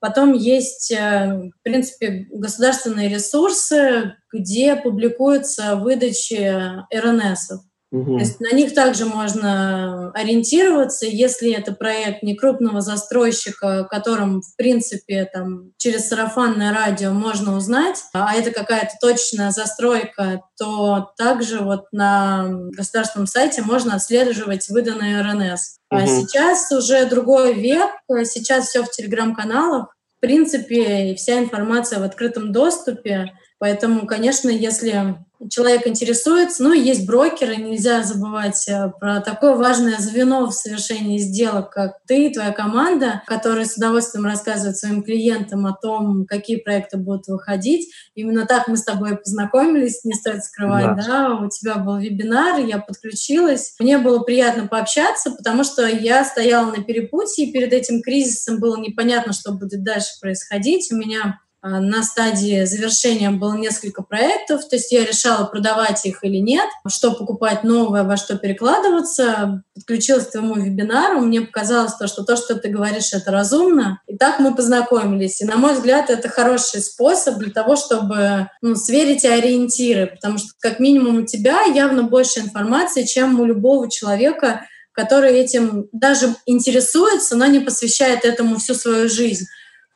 Потом 0.00 0.32
есть, 0.32 0.92
э, 0.92 1.50
в 1.50 1.62
принципе, 1.62 2.26
государственные 2.30 3.08
ресурсы, 3.08 4.14
где 4.32 4.76
публикуются 4.76 5.74
выдачи 5.76 6.56
РНСов. 6.94 7.62
Угу. 7.90 8.18
То 8.18 8.18
есть 8.18 8.40
на 8.40 8.54
них 8.54 8.74
также 8.74 9.06
можно 9.06 10.10
ориентироваться, 10.12 11.06
если 11.06 11.52
это 11.52 11.72
проект 11.72 12.22
не 12.22 12.34
крупного 12.34 12.82
застройщика, 12.82 13.84
которым, 13.90 14.42
в 14.42 14.56
принципе, 14.56 15.24
там, 15.24 15.72
через 15.78 16.08
сарафанное 16.08 16.74
радио 16.74 17.12
можно 17.12 17.56
узнать, 17.56 18.02
а 18.12 18.34
это 18.34 18.50
какая-то 18.50 18.92
точная 19.00 19.50
застройка, 19.52 20.42
то 20.58 21.12
также 21.16 21.60
вот 21.60 21.86
на 21.92 22.46
государственном 22.76 23.26
сайте 23.26 23.62
можно 23.62 23.94
отслеживать 23.94 24.68
выданные 24.68 25.22
РНС. 25.22 25.78
Угу. 25.90 26.00
А 26.00 26.06
сейчас 26.06 26.70
уже 26.70 27.06
другой 27.06 27.54
век, 27.54 27.88
сейчас 28.24 28.68
все 28.68 28.82
в 28.82 28.90
телеграм-каналах. 28.90 29.94
В 30.18 30.20
принципе, 30.20 31.14
вся 31.14 31.38
информация 31.38 32.00
в 32.00 32.02
открытом 32.02 32.52
доступе. 32.52 33.32
Поэтому, 33.60 34.06
конечно, 34.06 34.50
если 34.50 35.16
человек 35.50 35.86
интересуется. 35.86 36.62
Ну, 36.62 36.72
есть 36.72 37.06
брокеры, 37.06 37.56
нельзя 37.56 38.02
забывать 38.02 38.66
э, 38.68 38.90
про 38.98 39.20
такое 39.20 39.54
важное 39.54 39.98
звено 39.98 40.46
в 40.46 40.52
совершении 40.52 41.18
сделок, 41.18 41.70
как 41.70 41.98
ты 42.06 42.26
и 42.26 42.32
твоя 42.34 42.50
команда, 42.52 43.22
которые 43.26 43.66
с 43.66 43.76
удовольствием 43.76 44.26
рассказывают 44.26 44.76
своим 44.76 45.02
клиентам 45.02 45.66
о 45.66 45.74
том, 45.74 46.26
какие 46.26 46.56
проекты 46.56 46.96
будут 46.96 47.28
выходить. 47.28 47.88
Именно 48.14 48.46
так 48.46 48.68
мы 48.68 48.76
с 48.76 48.82
тобой 48.82 49.16
познакомились, 49.16 50.04
не 50.04 50.14
стоит 50.14 50.44
скрывать, 50.44 50.96
да. 50.96 51.04
да? 51.06 51.34
У 51.36 51.48
тебя 51.48 51.76
был 51.76 51.98
вебинар, 51.98 52.58
я 52.58 52.78
подключилась. 52.78 53.74
Мне 53.78 53.98
было 53.98 54.20
приятно 54.20 54.66
пообщаться, 54.66 55.30
потому 55.30 55.62
что 55.62 55.86
я 55.86 56.24
стояла 56.24 56.70
на 56.70 56.82
перепутье, 56.82 57.46
и 57.46 57.52
перед 57.52 57.72
этим 57.72 58.02
кризисом 58.02 58.58
было 58.58 58.76
непонятно, 58.76 59.32
что 59.32 59.52
будет 59.52 59.84
дальше 59.84 60.10
происходить. 60.20 60.90
У 60.90 60.96
меня 60.96 61.38
на 61.62 62.04
стадии 62.04 62.64
завершения 62.64 63.30
было 63.30 63.54
несколько 63.54 64.02
проектов, 64.02 64.68
то 64.68 64.76
есть 64.76 64.92
я 64.92 65.04
решала, 65.04 65.44
продавать 65.44 66.06
их 66.06 66.22
или 66.22 66.36
нет, 66.36 66.66
что 66.86 67.12
покупать 67.12 67.64
новое, 67.64 68.04
во 68.04 68.16
что 68.16 68.36
перекладываться. 68.36 69.64
Подключилась 69.74 70.26
к 70.26 70.30
твоему 70.32 70.54
вебинару, 70.54 71.20
мне 71.20 71.40
показалось 71.40 71.94
то, 71.94 72.06
что 72.06 72.22
то, 72.22 72.36
что 72.36 72.54
ты 72.54 72.68
говоришь, 72.68 73.12
это 73.12 73.32
разумно. 73.32 74.00
И 74.06 74.16
так 74.16 74.38
мы 74.38 74.54
познакомились. 74.54 75.40
И, 75.40 75.44
на 75.44 75.56
мой 75.56 75.74
взгляд, 75.74 76.10
это 76.10 76.28
хороший 76.28 76.80
способ 76.80 77.38
для 77.38 77.50
того, 77.50 77.74
чтобы 77.74 78.48
ну, 78.62 78.76
сверить 78.76 79.24
ориентиры, 79.24 80.06
потому 80.06 80.38
что 80.38 80.50
как 80.60 80.78
минимум 80.78 81.18
у 81.18 81.26
тебя 81.26 81.62
явно 81.64 82.04
больше 82.04 82.40
информации, 82.40 83.02
чем 83.02 83.40
у 83.40 83.44
любого 83.44 83.90
человека, 83.90 84.66
который 84.92 85.32
этим 85.32 85.88
даже 85.92 86.34
интересуется, 86.46 87.36
но 87.36 87.46
не 87.46 87.60
посвящает 87.60 88.24
этому 88.24 88.58
всю 88.58 88.74
свою 88.74 89.08
жизнь 89.08 89.46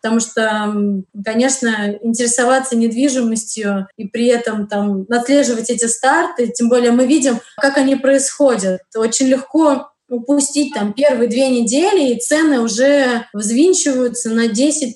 потому 0.02 0.21
что, 0.21 0.75
конечно, 1.25 1.97
интересоваться 2.02 2.76
недвижимостью 2.76 3.87
и 3.97 4.09
при 4.09 4.26
этом 4.26 4.66
там 4.66 5.06
отслеживать 5.09 5.71
эти 5.71 5.87
старты, 5.87 6.49
тем 6.49 6.68
более 6.68 6.90
мы 6.90 7.06
видим, 7.06 7.38
как 7.56 7.78
они 7.78 7.94
происходят. 7.94 8.80
Очень 8.97 9.28
легко 9.28 9.92
упустить 10.09 10.75
там 10.75 10.92
первые 10.92 11.28
две 11.28 11.49
недели, 11.49 12.12
и 12.12 12.21
цены 12.21 12.61
уже 12.61 13.26
взвинчиваются 13.32 14.30
на 14.30 14.47
10%, 14.47 14.92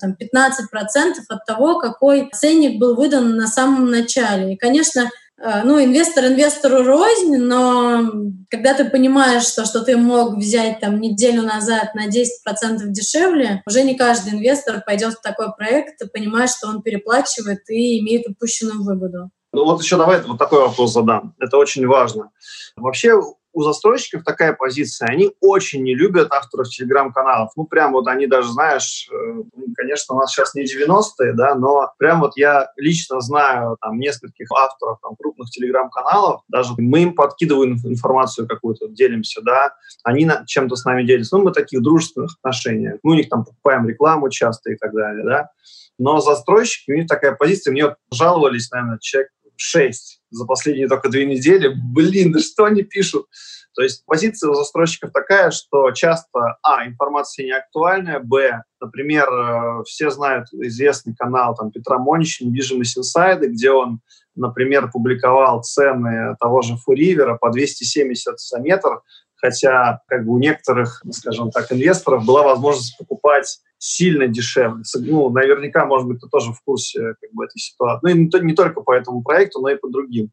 там 0.00 0.16
15% 0.18 1.12
от 1.28 1.44
того, 1.46 1.78
какой 1.78 2.28
ценник 2.32 2.80
был 2.80 2.96
выдан 2.96 3.36
на 3.36 3.46
самом 3.46 3.90
начале. 3.90 4.54
И, 4.54 4.56
конечно, 4.56 5.10
ну, 5.40 5.82
инвестор 5.82 6.26
инвестору 6.26 6.82
рознь, 6.82 7.36
но 7.36 8.12
когда 8.50 8.74
ты 8.74 8.84
понимаешь, 8.84 9.44
что, 9.44 9.64
что 9.64 9.80
ты 9.80 9.96
мог 9.96 10.36
взять 10.36 10.80
там 10.80 11.00
неделю 11.00 11.42
назад 11.42 11.94
на 11.94 12.08
10% 12.08 12.86
дешевле, 12.88 13.62
уже 13.66 13.82
не 13.82 13.96
каждый 13.96 14.34
инвестор 14.34 14.82
пойдет 14.84 15.14
в 15.14 15.22
такой 15.22 15.54
проект 15.56 16.02
и 16.02 16.08
понимает, 16.08 16.50
что 16.50 16.68
он 16.68 16.82
переплачивает 16.82 17.60
и 17.70 18.00
имеет 18.00 18.28
упущенную 18.28 18.82
выгоду. 18.82 19.30
Ну 19.52 19.64
вот 19.64 19.82
еще 19.82 19.96
давай 19.96 20.20
вот 20.20 20.38
такой 20.38 20.60
вопрос 20.60 20.92
задам. 20.92 21.34
Это 21.40 21.56
очень 21.56 21.86
важно. 21.86 22.30
Вообще 22.76 23.14
у 23.52 23.62
застройщиков 23.62 24.24
такая 24.24 24.52
позиция. 24.52 25.08
Они 25.08 25.32
очень 25.40 25.82
не 25.82 25.94
любят 25.94 26.32
авторов 26.32 26.68
телеграм-каналов. 26.68 27.50
Ну, 27.56 27.64
прям 27.64 27.92
вот 27.92 28.06
они 28.06 28.26
даже, 28.26 28.52
знаешь, 28.52 29.08
э, 29.12 29.14
ну, 29.14 29.66
конечно, 29.76 30.14
у 30.14 30.18
нас 30.18 30.32
сейчас 30.32 30.54
не 30.54 30.64
90-е, 30.64 31.32
да, 31.32 31.54
но 31.54 31.92
прям 31.98 32.20
вот 32.20 32.36
я 32.36 32.70
лично 32.76 33.20
знаю 33.20 33.76
там 33.80 33.98
нескольких 33.98 34.48
авторов 34.52 34.98
там, 35.02 35.16
крупных 35.16 35.50
телеграм-каналов, 35.50 36.42
даже 36.48 36.74
мы 36.78 37.02
им 37.02 37.14
подкидываем 37.14 37.78
информацию 37.84 38.46
какую-то, 38.46 38.88
делимся, 38.88 39.40
да, 39.42 39.72
они 40.04 40.28
чем-то 40.46 40.76
с 40.76 40.84
нами 40.84 41.04
делятся. 41.04 41.36
Ну, 41.36 41.44
мы 41.44 41.52
таких 41.52 41.82
дружественных 41.82 42.36
отношениях. 42.40 42.98
Мы 43.02 43.12
у 43.12 43.14
них 43.14 43.28
там 43.28 43.44
покупаем 43.44 43.88
рекламу 43.88 44.30
часто 44.30 44.70
и 44.70 44.76
так 44.76 44.92
далее, 44.92 45.24
да. 45.24 45.50
Но 45.98 46.20
застройщики, 46.20 46.90
у 46.92 46.94
них 46.94 47.08
такая 47.08 47.32
позиция, 47.32 47.72
мне 47.72 47.86
вот 47.86 47.96
жаловались, 48.12 48.70
наверное, 48.70 48.98
человек 49.00 49.30
6 49.56 50.19
за 50.30 50.44
последние 50.44 50.88
только 50.88 51.08
две 51.08 51.26
недели. 51.26 51.72
Блин, 51.74 52.32
да 52.32 52.40
что 52.40 52.64
они 52.64 52.82
пишут? 52.82 53.26
То 53.74 53.82
есть 53.82 54.04
позиция 54.04 54.50
у 54.50 54.54
застройщиков 54.54 55.12
такая, 55.12 55.50
что 55.50 55.90
часто, 55.92 56.58
а, 56.62 56.86
информация 56.86 57.46
не 57.46 57.52
актуальная, 57.52 58.18
б, 58.18 58.62
например, 58.80 59.28
э, 59.32 59.84
все 59.84 60.10
знают 60.10 60.48
известный 60.52 61.14
канал 61.14 61.54
там, 61.54 61.70
Петра 61.70 61.98
Монича 61.98 62.44
«Недвижимость 62.44 62.98
инсайды», 62.98 63.46
где 63.46 63.70
он, 63.70 64.00
например, 64.34 64.90
публиковал 64.90 65.62
цены 65.62 66.36
того 66.40 66.62
же 66.62 66.76
Фуривера 66.78 67.36
по 67.36 67.50
270 67.50 68.40
за 68.40 68.58
метр, 68.58 69.02
хотя 69.36 70.00
как 70.08 70.26
бы 70.26 70.32
у 70.32 70.38
некоторых, 70.38 71.02
скажем 71.12 71.50
так, 71.50 71.70
инвесторов 71.70 72.24
была 72.24 72.42
возможность 72.42 72.98
покупать 72.98 73.60
сильно 73.80 74.28
дешевле. 74.28 74.82
Ну, 75.00 75.30
наверняка, 75.30 75.86
может 75.86 76.06
быть, 76.06 76.20
ты 76.20 76.28
тоже 76.28 76.52
в 76.52 76.60
курсе 76.62 77.14
как 77.20 77.32
бы, 77.32 77.44
этой 77.46 77.58
ситуации. 77.58 78.00
Ну, 78.02 78.08
и 78.10 78.14
не, 78.14 78.46
не 78.46 78.54
только 78.54 78.82
по 78.82 78.92
этому 78.92 79.22
проекту, 79.22 79.60
но 79.60 79.70
и 79.70 79.76
по 79.76 79.88
другим 79.88 80.30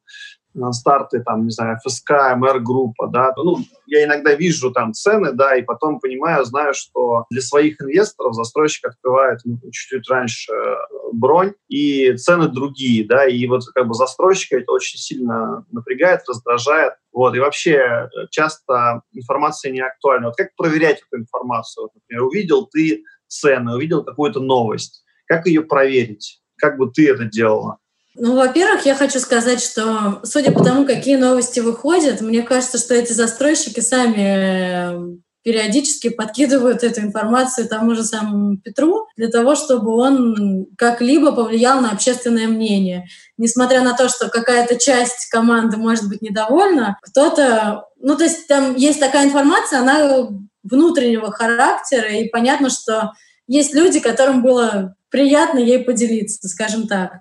старты, 0.71 1.21
там, 1.21 1.45
не 1.45 1.51
знаю, 1.51 1.77
ФСК, 1.83 2.35
МР-группа, 2.35 3.07
да, 3.07 3.31
ну, 3.37 3.59
я 3.85 4.05
иногда 4.05 4.33
вижу 4.33 4.71
там 4.71 4.93
цены, 4.93 5.31
да, 5.31 5.55
и 5.55 5.61
потом 5.61 5.99
понимаю, 5.99 6.45
знаю, 6.45 6.73
что 6.73 7.25
для 7.29 7.41
своих 7.41 7.81
инвесторов 7.81 8.33
застройщик 8.33 8.87
открывает 8.87 9.39
ну, 9.45 9.59
чуть-чуть 9.71 10.09
раньше 10.09 10.51
э, 10.51 10.75
бронь, 11.13 11.53
и 11.67 12.15
цены 12.15 12.47
другие, 12.47 13.05
да, 13.05 13.25
и 13.25 13.45
вот 13.47 13.63
как 13.73 13.87
бы 13.87 13.93
застройщика 13.93 14.57
это 14.57 14.71
очень 14.71 14.97
сильно 14.97 15.65
напрягает, 15.71 16.21
раздражает, 16.27 16.93
вот, 17.11 17.35
и 17.35 17.39
вообще 17.39 17.73
э, 17.75 18.07
часто 18.31 19.01
информация 19.13 19.71
не 19.71 19.81
актуальна. 19.81 20.27
Вот 20.27 20.37
как 20.37 20.55
проверять 20.55 21.01
эту 21.07 21.21
информацию? 21.21 21.83
Вот, 21.83 21.91
например, 21.95 22.23
увидел 22.23 22.67
ты 22.67 23.03
цены, 23.27 23.75
увидел 23.75 24.03
какую-то 24.03 24.39
новость, 24.39 25.03
как 25.25 25.45
ее 25.47 25.61
проверить? 25.61 26.41
Как 26.57 26.77
бы 26.77 26.89
ты 26.91 27.09
это 27.09 27.25
делала? 27.25 27.77
Ну, 28.19 28.35
во-первых, 28.35 28.85
я 28.85 28.95
хочу 28.95 29.19
сказать, 29.19 29.61
что 29.61 30.21
судя 30.23 30.51
по 30.51 30.63
тому, 30.63 30.85
какие 30.85 31.17
новости 31.17 31.59
выходят, 31.59 32.21
мне 32.21 32.41
кажется, 32.41 32.79
что 32.79 32.95
эти 32.95 33.13
застройщики 33.13 33.79
сами 33.79 34.15
э, 34.17 35.17
периодически 35.43 36.09
подкидывают 36.09 36.83
эту 36.83 37.01
информацию 37.01 37.69
тому 37.69 37.93
же 37.93 38.03
самому 38.03 38.57
Петру 38.57 39.07
для 39.15 39.29
того, 39.29 39.55
чтобы 39.55 39.95
он 39.95 40.65
как-либо 40.77 41.31
повлиял 41.31 41.79
на 41.79 41.91
общественное 41.91 42.47
мнение. 42.47 43.05
Несмотря 43.37 43.81
на 43.81 43.95
то, 43.95 44.09
что 44.09 44.29
какая-то 44.29 44.77
часть 44.77 45.29
команды 45.29 45.77
может 45.77 46.09
быть 46.09 46.23
недовольна, 46.23 46.97
кто-то... 47.03 47.85
Ну, 48.01 48.17
то 48.17 48.23
есть 48.23 48.47
там 48.47 48.75
есть 48.75 48.99
такая 48.99 49.25
информация, 49.25 49.79
она 49.79 50.27
внутреннего 50.69 51.31
характера, 51.31 52.09
и 52.09 52.29
понятно, 52.29 52.69
что 52.69 53.13
есть 53.47 53.73
люди, 53.73 53.99
которым 53.99 54.41
было 54.41 54.95
приятно 55.09 55.59
ей 55.59 55.79
поделиться, 55.79 56.47
скажем 56.47 56.87
так. 56.87 57.19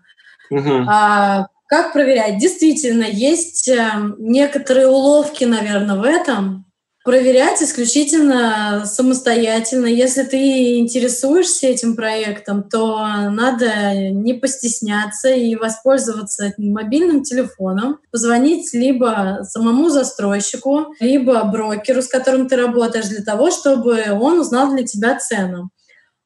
Угу. 0.50 0.84
А, 0.88 1.46
как 1.66 1.92
проверять? 1.92 2.38
Действительно, 2.38 3.04
есть 3.04 3.68
э, 3.68 3.90
некоторые 4.18 4.88
уловки, 4.88 5.44
наверное, 5.44 5.96
в 5.96 6.04
этом. 6.04 6.65
Проверять 7.06 7.62
исключительно 7.62 8.82
самостоятельно. 8.84 9.86
Если 9.86 10.24
ты 10.24 10.80
интересуешься 10.80 11.68
этим 11.68 11.94
проектом, 11.94 12.68
то 12.68 12.98
надо 13.30 13.94
не 14.10 14.34
постесняться 14.34 15.28
и 15.28 15.54
воспользоваться 15.54 16.52
мобильным 16.58 17.22
телефоном, 17.22 18.00
позвонить 18.10 18.74
либо 18.74 19.42
самому 19.44 19.88
застройщику, 19.88 20.96
либо 20.98 21.44
брокеру, 21.44 22.02
с 22.02 22.08
которым 22.08 22.48
ты 22.48 22.56
работаешь, 22.56 23.06
для 23.06 23.22
того, 23.22 23.52
чтобы 23.52 24.06
он 24.10 24.40
узнал 24.40 24.74
для 24.74 24.84
тебя 24.84 25.16
цену. 25.16 25.70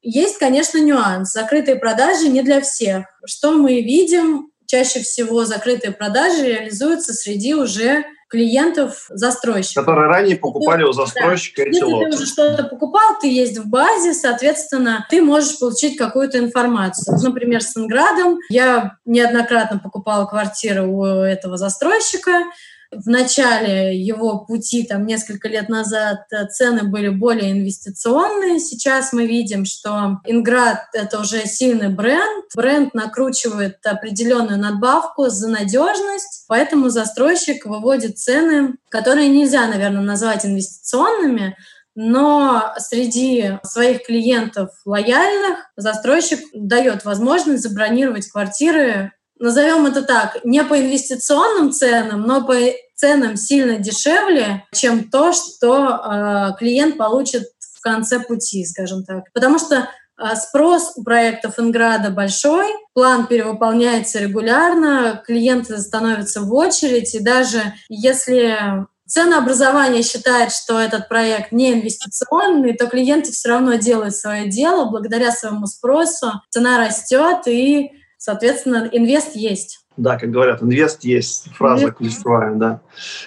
Есть, 0.00 0.38
конечно, 0.38 0.78
нюанс. 0.78 1.30
Закрытые 1.30 1.76
продажи 1.76 2.28
не 2.28 2.40
для 2.40 2.62
всех. 2.62 3.04
Что 3.26 3.52
мы 3.52 3.82
видим? 3.82 4.50
Чаще 4.64 5.00
всего 5.00 5.44
закрытые 5.44 5.92
продажи 5.92 6.46
реализуются 6.46 7.12
среди 7.12 7.54
уже 7.54 8.02
клиентов 8.30 9.06
застройщиков. 9.08 9.84
Которые 9.84 10.08
ранее 10.08 10.36
покупали 10.36 10.84
у 10.84 10.92
застройщика 10.92 11.62
да. 11.62 11.68
эти 11.68 11.74
Если 11.74 11.84
лоты. 11.84 12.10
ты 12.10 12.16
уже 12.16 12.26
что-то 12.26 12.64
покупал, 12.64 13.18
ты 13.20 13.28
есть 13.28 13.58
в 13.58 13.68
базе, 13.68 14.14
соответственно, 14.14 15.06
ты 15.10 15.20
можешь 15.20 15.58
получить 15.58 15.98
какую-то 15.98 16.38
информацию. 16.38 17.18
Например, 17.22 17.60
с 17.60 17.76
Инградом 17.76 18.38
я 18.48 18.96
неоднократно 19.04 19.78
покупала 19.78 20.26
квартиры 20.26 20.86
у 20.86 21.04
этого 21.04 21.56
застройщика, 21.56 22.44
в 22.92 23.09
начале 23.09 23.96
его 23.96 24.40
пути, 24.40 24.85
там, 24.85 25.07
несколько 25.07 25.48
лет 25.48 25.68
назад, 25.68 26.24
э, 26.33 26.46
цены 26.46 26.85
были 26.85 27.09
более 27.09 27.53
инвестиционные. 27.53 28.59
Сейчас 28.59 29.12
мы 29.12 29.26
видим, 29.26 29.64
что 29.64 30.18
Инград— 30.24 30.81
это 30.92 31.20
уже 31.20 31.46
сильный 31.46 31.88
бренд. 31.88 32.46
Бренд 32.55 32.94
накручивает 32.94 33.79
определенную 33.85 34.59
надбавку 34.59 35.29
за 35.29 35.48
надежность, 35.48 36.44
поэтому 36.48 36.88
застройщик 36.88 37.64
выводит 37.64 38.18
цены, 38.18 38.74
которые 38.88 39.29
нельзя, 39.29 39.66
наверное, 39.68 40.03
назвать 40.03 40.44
инвестиционными, 40.44 41.57
но 41.94 42.72
среди 42.79 43.59
своих 43.62 44.07
клиентов 44.07 44.70
лояльных 44.85 45.59
застройщик 45.76 46.40
дает 46.55 47.05
возможность 47.05 47.62
забронировать 47.62 48.29
квартиры 48.29 49.12
назовем 49.40 49.87
это 49.87 50.03
так, 50.03 50.38
не 50.44 50.62
по 50.62 50.79
инвестиционным 50.79 51.72
ценам, 51.72 52.22
но 52.22 52.44
по 52.44 52.55
ценам 52.94 53.37
сильно 53.37 53.79
дешевле, 53.79 54.64
чем 54.72 55.11
то, 55.11 55.33
что 55.33 55.88
э, 55.88 56.59
клиент 56.59 56.98
получит 56.98 57.44
в 57.74 57.81
конце 57.81 58.20
пути, 58.20 58.64
скажем 58.66 59.05
так. 59.05 59.24
Потому 59.33 59.59
что 59.59 59.76
э, 59.76 60.37
спрос 60.37 60.92
у 60.96 61.03
проектов 61.03 61.59
Инграда 61.59 62.11
большой, 62.11 62.66
план 62.92 63.26
перевыполняется 63.26 64.18
регулярно, 64.20 65.22
клиенты 65.26 65.79
становятся 65.79 66.42
в 66.42 66.53
очередь, 66.53 67.14
и 67.14 67.20
даже 67.20 67.72
если 67.88 68.87
ценообразование 69.11 70.03
считает, 70.03 70.53
что 70.53 70.79
этот 70.79 71.09
проект 71.09 71.50
не 71.50 71.72
инвестиционный, 71.72 72.76
то 72.76 72.87
клиенты 72.87 73.33
все 73.33 73.48
равно 73.48 73.74
делают 73.74 74.14
свое 74.14 74.48
дело, 74.48 74.85
благодаря 74.85 75.33
своему 75.33 75.66
спросу 75.66 76.33
цена 76.50 76.79
растет, 76.79 77.48
и 77.48 77.90
Соответственно, 78.22 78.87
инвест 78.92 79.35
есть. 79.35 79.87
Да, 79.96 80.18
как 80.18 80.30
говорят, 80.30 80.62
инвест 80.62 81.04
есть. 81.04 81.48
Фраза 81.54 81.85
инвест. 81.85 81.96
ключевая, 81.96 82.54
да. 82.54 82.83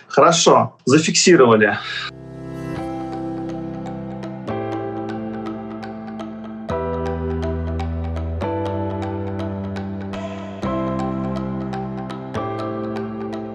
Хорошо, 0.07 0.77
зафиксировали. 0.85 1.79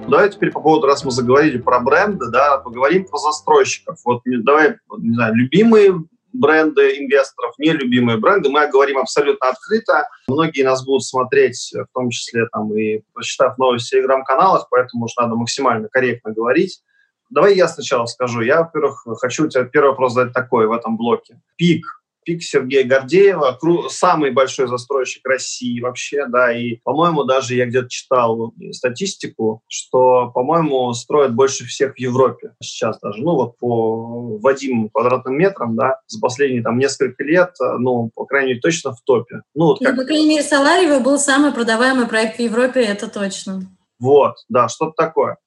Давай 0.09 0.31
теперь 0.31 0.51
по 0.51 0.61
поводу, 0.61 0.89
раз 0.89 1.05
мы 1.05 1.13
заговорили 1.13 1.59
про 1.59 1.79
бренды, 1.79 2.31
да, 2.33 2.59
поговорим 2.59 3.05
про 3.05 3.19
застройщиков. 3.19 4.01
Вот 4.05 4.23
давай, 4.25 4.79
не 4.99 5.15
знаю, 5.15 5.37
любимые 5.37 6.03
бренды 6.39 6.99
инвесторов, 6.99 7.55
нелюбимые 7.59 8.19
бренды. 8.19 8.49
Мы 8.49 8.67
говорим 8.69 8.99
абсолютно 8.99 9.49
открыто. 9.49 10.09
Многие 10.29 10.63
нас 10.63 10.85
будут 10.85 11.05
смотреть, 11.05 11.73
в 11.75 11.93
том 11.93 12.11
числе 12.11 12.47
там 12.53 12.73
и 12.75 13.03
прочитав 13.13 13.59
новости 13.59 13.89
в 13.89 13.91
телеграм-каналах, 13.91 14.69
поэтому 14.71 15.05
уж 15.05 15.17
надо 15.17 15.35
максимально 15.35 15.89
корректно 15.89 16.33
говорить. 16.33 16.83
Давай 17.31 17.57
я 17.57 17.69
сначала 17.69 18.07
скажу. 18.07 18.41
Я, 18.41 18.63
во-первых, 18.63 19.05
хочу 19.21 19.45
у 19.45 19.49
тебя 19.49 19.65
первый 19.65 19.91
вопрос 19.91 20.15
задать 20.15 20.33
такой 20.33 20.67
в 20.67 20.73
этом 20.73 20.97
блоке. 20.97 21.41
Пик 21.57 21.85
пик 22.29 22.43
Сергея 22.43 22.85
Гордеева, 22.85 23.59
самый 23.89 24.33
большой 24.33 24.69
застройщик 24.69 25.27
России 25.27 25.81
вообще, 25.81 26.27
да, 26.27 26.53
и, 26.53 26.77
по-моему, 26.85 27.25
даже 27.25 27.55
я 27.55 27.65
где-то 27.65 27.89
читал 27.89 28.53
статистику, 28.73 29.63
что, 29.67 30.31
по-моему, 30.35 30.93
строят 30.93 31.35
больше 31.35 31.65
всех 31.65 31.95
в 31.95 31.99
Европе 31.99 32.53
сейчас 32.63 33.01
даже, 33.01 33.23
ну, 33.23 33.35
вот 33.35 33.57
по 33.57 34.37
Вадиму 34.43 34.91
квадратным 34.91 35.39
метрам, 35.39 35.75
да, 35.75 36.01
за 36.07 36.21
последние 36.21 36.63
там 36.63 36.77
несколько 36.77 37.25
лет, 37.25 37.55
ну, 37.79 38.11
по 38.15 38.27
крайней 38.27 38.51
мере, 38.51 38.61
точно 38.61 38.93
в 38.93 39.01
топе. 39.01 39.41
Ну, 39.55 39.69
вот 39.69 39.79
как... 39.79 39.95
ну 39.95 40.03
по 40.03 40.07
крайней 40.07 40.29
мере, 40.29 40.43
Саларьево 40.43 41.01
был 41.01 41.19
самый 41.19 41.53
продаваемый 41.53 42.07
проект 42.07 42.37
в 42.37 42.43
Европе, 42.43 42.83
это 42.83 43.09
точно. 43.09 43.63
Вот, 43.99 44.37
да, 44.49 44.69
что-то 44.69 44.93
такое. 44.97 45.39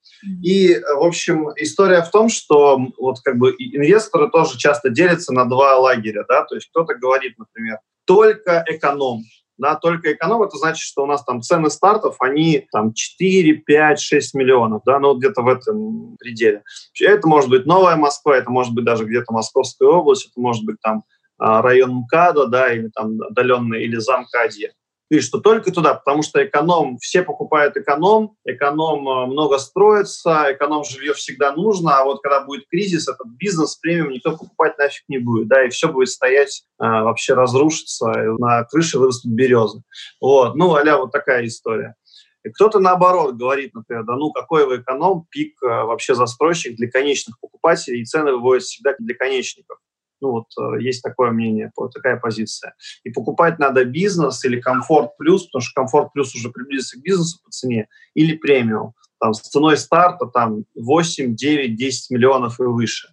И, 0.42 0.78
в 0.78 1.02
общем, 1.02 1.48
история 1.56 2.02
в 2.02 2.10
том, 2.10 2.28
что 2.28 2.78
вот 2.98 3.20
как 3.24 3.38
бы 3.38 3.54
инвесторы 3.58 4.30
тоже 4.30 4.58
часто 4.58 4.90
делятся 4.90 5.32
на 5.32 5.46
два 5.46 5.76
лагеря, 5.78 6.24
да, 6.28 6.44
то 6.44 6.54
есть 6.54 6.68
кто-то 6.68 6.94
говорит, 6.94 7.38
например, 7.38 7.78
только 8.04 8.62
эконом, 8.68 9.22
да, 9.58 9.74
только 9.76 10.12
эконом, 10.12 10.42
это 10.42 10.56
значит, 10.58 10.82
что 10.82 11.04
у 11.04 11.06
нас 11.06 11.24
там 11.24 11.40
цены 11.40 11.70
стартов, 11.70 12.16
они 12.20 12.66
там 12.72 12.92
4, 12.92 13.54
5, 13.54 14.00
6 14.00 14.34
миллионов, 14.34 14.82
да, 14.84 14.98
ну 14.98 15.16
где-то 15.16 15.42
в 15.42 15.48
этом 15.48 16.16
пределе. 16.18 16.62
Это 17.00 17.26
может 17.26 17.48
быть 17.50 17.66
Новая 17.66 17.96
Москва, 17.96 18.36
это 18.36 18.50
может 18.50 18.74
быть 18.74 18.84
даже 18.84 19.04
где-то 19.04 19.32
Московская 19.32 19.88
область, 19.88 20.30
это 20.30 20.40
может 20.40 20.64
быть 20.64 20.76
там 20.82 21.04
а, 21.38 21.62
район 21.62 22.04
МКАДа, 22.04 22.46
да, 22.46 22.72
или 22.72 22.88
там 22.94 23.20
отдаленный, 23.22 23.82
или 23.82 23.96
замкадье 23.96 24.72
и 25.12 25.20
что 25.20 25.40
только 25.40 25.70
туда, 25.70 25.94
потому 25.94 26.22
что 26.22 26.42
эконом, 26.42 26.96
все 26.96 27.22
покупают 27.22 27.76
эконом, 27.76 28.34
эконом 28.46 29.06
э, 29.06 29.26
много 29.26 29.58
строится, 29.58 30.46
эконом 30.48 30.84
жилье 30.84 31.12
всегда 31.12 31.52
нужно, 31.52 31.98
а 31.98 32.04
вот 32.04 32.22
когда 32.22 32.40
будет 32.40 32.66
кризис, 32.68 33.08
этот 33.08 33.26
бизнес 33.26 33.76
премиум 33.76 34.12
никто 34.12 34.30
покупать 34.32 34.78
нафиг 34.78 35.02
не 35.08 35.18
будет, 35.18 35.48
да, 35.48 35.64
и 35.64 35.68
все 35.68 35.88
будет 35.88 36.08
стоять, 36.08 36.64
э, 36.80 36.84
вообще 36.84 37.34
разрушится, 37.34 38.06
на 38.38 38.64
крыше 38.64 38.98
вырастут 38.98 39.32
березы. 39.32 39.82
Вот, 40.18 40.54
ну, 40.54 40.74
а 40.74 40.96
вот 40.96 41.12
такая 41.12 41.44
история. 41.44 41.94
И 42.42 42.48
кто-то 42.48 42.78
наоборот 42.78 43.34
говорит, 43.34 43.74
например, 43.74 44.04
да 44.04 44.16
ну 44.16 44.32
какой 44.32 44.66
вы 44.66 44.78
эконом, 44.78 45.26
пик 45.30 45.62
э, 45.62 45.66
вообще 45.66 46.14
застройщик 46.14 46.76
для 46.76 46.90
конечных 46.90 47.38
покупателей, 47.38 48.00
и 48.00 48.04
цены 48.06 48.32
выводят 48.32 48.62
всегда 48.62 48.94
для 48.98 49.14
конечников. 49.14 49.76
Ну 50.22 50.30
вот 50.30 50.46
э, 50.56 50.80
есть 50.80 51.02
такое 51.02 51.32
мнение, 51.32 51.72
такая 51.92 52.16
позиция. 52.16 52.74
И 53.02 53.10
покупать 53.10 53.58
надо 53.58 53.84
бизнес 53.84 54.44
или 54.44 54.60
комфорт 54.60 55.16
плюс, 55.18 55.46
потому 55.46 55.62
что 55.62 55.80
комфорт 55.80 56.12
плюс 56.12 56.32
уже 56.34 56.50
приблизится 56.50 56.98
к 56.98 57.02
бизнесу 57.02 57.40
по 57.44 57.50
цене, 57.50 57.88
или 58.14 58.36
премиум. 58.36 58.94
Там, 59.20 59.34
с 59.34 59.40
ценой 59.40 59.76
старта 59.76 60.26
там 60.26 60.64
8, 60.76 61.34
9, 61.34 61.76
10 61.76 62.10
миллионов 62.10 62.60
и 62.60 62.62
выше. 62.62 63.08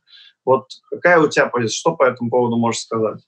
Вот 0.46 0.68
какая 0.92 1.20
у 1.20 1.28
тебя 1.28 1.48
позиция? 1.48 1.76
Что 1.76 1.96
по 1.96 2.04
этому 2.04 2.30
поводу 2.30 2.58
можешь 2.58 2.82
сказать? 2.82 3.20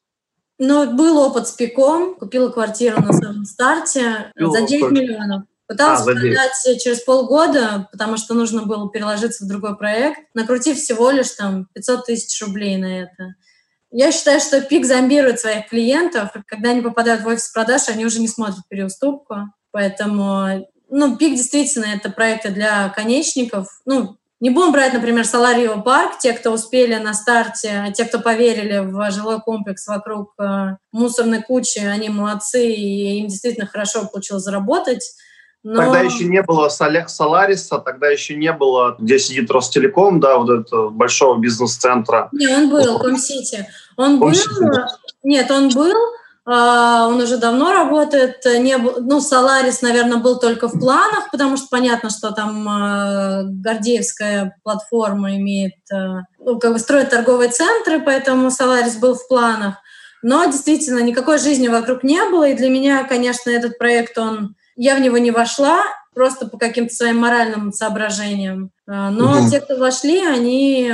Ну, 0.60 0.96
был 0.96 1.18
опыт 1.18 1.48
с 1.48 1.54
пиком, 1.54 2.14
купила 2.14 2.50
квартиру 2.50 3.02
на 3.02 3.14
самом 3.14 3.46
старте 3.46 4.32
Купила 4.34 4.60
за 4.60 4.68
9 4.68 4.80
сколько? 4.80 5.02
миллионов. 5.02 5.44
Пыталась 5.68 6.02
а, 6.02 6.04
продать 6.04 6.82
через 6.84 7.00
полгода, 7.02 7.88
потому 7.92 8.18
что 8.18 8.34
нужно 8.36 8.64
было 8.66 8.90
переложиться 8.90 9.46
в 9.46 9.48
другой 9.48 9.78
проект, 9.78 10.20
накрутив 10.36 10.78
всего 10.78 11.10
лишь 11.12 11.32
там 11.32 11.68
500 11.74 12.06
тысяч 12.06 12.42
рублей 12.42 12.78
на 12.78 13.04
это. 13.04 13.36
Я 13.92 14.12
считаю, 14.12 14.40
что 14.40 14.62
пик 14.62 14.86
зомбирует 14.86 15.40
своих 15.40 15.68
клиентов. 15.68 16.30
Когда 16.48 16.70
они 16.70 16.82
попадают 16.82 17.24
в 17.24 17.28
офис 17.28 17.50
продаж, 17.50 17.90
они 17.90 18.06
уже 18.06 18.20
не 18.20 18.30
смотрят 18.30 18.68
переуступку. 18.70 19.36
Поэтому, 19.72 20.66
ну, 20.90 21.18
пик 21.18 21.36
действительно 21.36 21.86
это 21.86 22.10
проекты 22.10 22.50
для 22.50 22.90
конечников. 22.90 23.68
Ну, 23.86 24.18
не 24.40 24.50
будем 24.50 24.72
брать, 24.72 24.94
например, 24.94 25.26
Соларио 25.26 25.82
парк, 25.82 26.18
те, 26.20 26.34
кто 26.34 26.52
успели 26.52 26.96
на 26.96 27.14
старте, 27.14 27.94
те, 27.96 28.06
кто 28.06 28.20
поверили 28.20 28.80
в 28.80 29.12
жилой 29.12 29.40
комплекс 29.40 29.86
вокруг 29.86 30.34
э, 30.40 30.78
мусорной 30.92 31.44
кучи, 31.44 31.78
они 31.78 32.10
молодцы, 32.10 32.74
и 32.74 33.20
им 33.20 33.28
действительно 33.28 33.68
хорошо 33.68 34.08
получилось 34.08 34.44
заработать. 34.44 35.04
Но... 35.64 35.76
Тогда 35.76 36.00
еще 36.00 36.26
не 36.26 36.42
было 36.42 36.70
Солариса, 36.70 37.78
тогда 37.78 38.08
еще 38.08 38.36
не 38.36 38.52
было, 38.52 38.96
где 38.98 39.20
сидит 39.20 39.52
Ростелеком, 39.52 40.20
да, 40.20 40.38
вот 40.38 40.50
этого 40.50 40.90
большого 40.90 41.40
бизнес-центра. 41.40 42.30
Не, 42.32 42.48
он 42.48 42.70
был, 42.70 42.98
Комсити. 42.98 43.68
Он 43.96 44.20
был, 44.20 44.32
нет, 45.24 45.52
он 45.52 45.70
был, 45.70 45.96
а, 46.46 47.08
он 47.08 47.22
уже 47.22 47.38
давно 47.38 47.72
работает. 47.72 48.44
Не, 48.44 48.78
ну, 48.78 49.22
Соларис, 49.22 49.84
наверное, 49.84 50.18
был 50.18 50.40
только 50.40 50.68
в 50.68 50.80
планах, 50.80 51.30
потому 51.32 51.58
что 51.58 51.68
понятно, 51.70 52.10
что 52.10 52.32
там 52.32 52.68
э, 52.68 53.44
Гордеевская 53.46 54.58
платформа 54.64 55.36
имеет, 55.36 55.76
э, 55.94 56.22
ну, 56.40 56.58
как 56.58 56.74
бы 56.74 56.80
строит 56.80 57.12
торговые 57.12 57.52
центры, 57.52 58.02
поэтому 58.02 58.50
Соларис 58.50 58.96
был 58.96 59.14
в 59.14 59.28
планах. 59.28 59.76
Но 60.24 60.46
действительно 60.46 61.00
никакой 61.00 61.38
жизни 61.38 61.68
вокруг 61.68 62.04
не 62.04 62.24
было, 62.30 62.50
и 62.50 62.56
для 62.56 62.70
меня, 62.70 63.04
конечно, 63.04 63.52
этот 63.52 63.78
проект, 63.78 64.18
он 64.18 64.56
я 64.84 64.96
в 64.96 65.00
него 65.00 65.20
не 65.20 65.30
вошла, 65.30 65.80
просто 66.16 66.48
по 66.48 66.58
каким-то 66.58 66.92
своим 66.92 67.18
моральным 67.18 67.72
соображениям. 67.72 68.72
А, 68.88 69.12
но 69.12 69.42
угу. 69.42 69.50
те, 69.52 69.62
кто 69.62 69.78
вошли, 69.78 70.26
они 70.26 70.92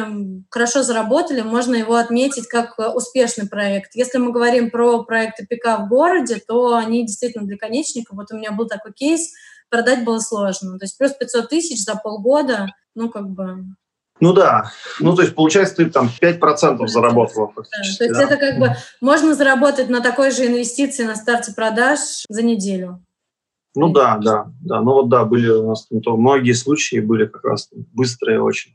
хорошо 0.50 0.84
заработали, 0.84 1.40
можно 1.40 1.74
его 1.74 1.96
отметить 1.96 2.50
как 2.50 2.78
успешный 2.94 3.48
проект. 3.48 3.96
Если 3.96 4.18
мы 4.18 4.34
говорим 4.34 4.72
про 4.72 5.06
проекты 5.06 5.48
ПК 5.48 5.80
в 5.80 5.88
городе, 5.88 6.42
то 6.46 6.76
они 6.76 7.06
действительно 7.06 7.48
для 7.48 7.58
конечников. 7.58 8.18
Вот 8.18 8.28
у 8.32 8.36
меня 8.36 8.52
был 8.52 8.68
такой 8.68 8.92
кейс, 8.92 9.32
продать 9.70 10.04
было 10.04 10.20
сложно. 10.20 10.78
То 10.78 10.84
есть 10.84 10.98
плюс 10.98 11.14
500 11.14 11.48
тысяч 11.48 11.82
за 11.82 11.96
полгода, 11.96 12.68
ну 12.94 13.10
как 13.10 13.30
бы 13.30 13.64
ну 14.20 14.34
да, 14.34 14.72
ну 15.00 15.16
то 15.16 15.22
есть 15.22 15.36
получается 15.36 15.76
ты 15.76 15.86
там 15.86 16.10
5% 16.22 16.88
заработала. 16.88 17.54
Да, 17.56 17.62
то 17.62 18.04
есть 18.04 18.14
да. 18.14 18.24
это 18.24 18.38
как 18.38 18.58
бы 18.58 18.76
можно 19.00 19.36
заработать 19.36 19.90
на 19.90 20.02
такой 20.02 20.32
же 20.32 20.48
инвестиции 20.48 21.04
на 21.04 21.16
старте 21.16 21.54
продаж 21.54 22.00
за 22.28 22.42
неделю. 22.42 23.04
Ну 23.78 23.90
да, 23.90 24.18
да, 24.18 24.48
да. 24.62 24.82
Ну 24.82 24.94
вот 24.94 25.10
да, 25.10 25.24
были 25.24 25.50
у 25.50 25.70
нас 25.70 25.88
там, 25.88 26.02
то, 26.02 26.18
многие 26.18 26.54
случаи 26.54 27.00
были 27.00 27.26
как 27.26 27.44
раз 27.44 27.70
быстрые 27.94 28.42
очень. 28.42 28.72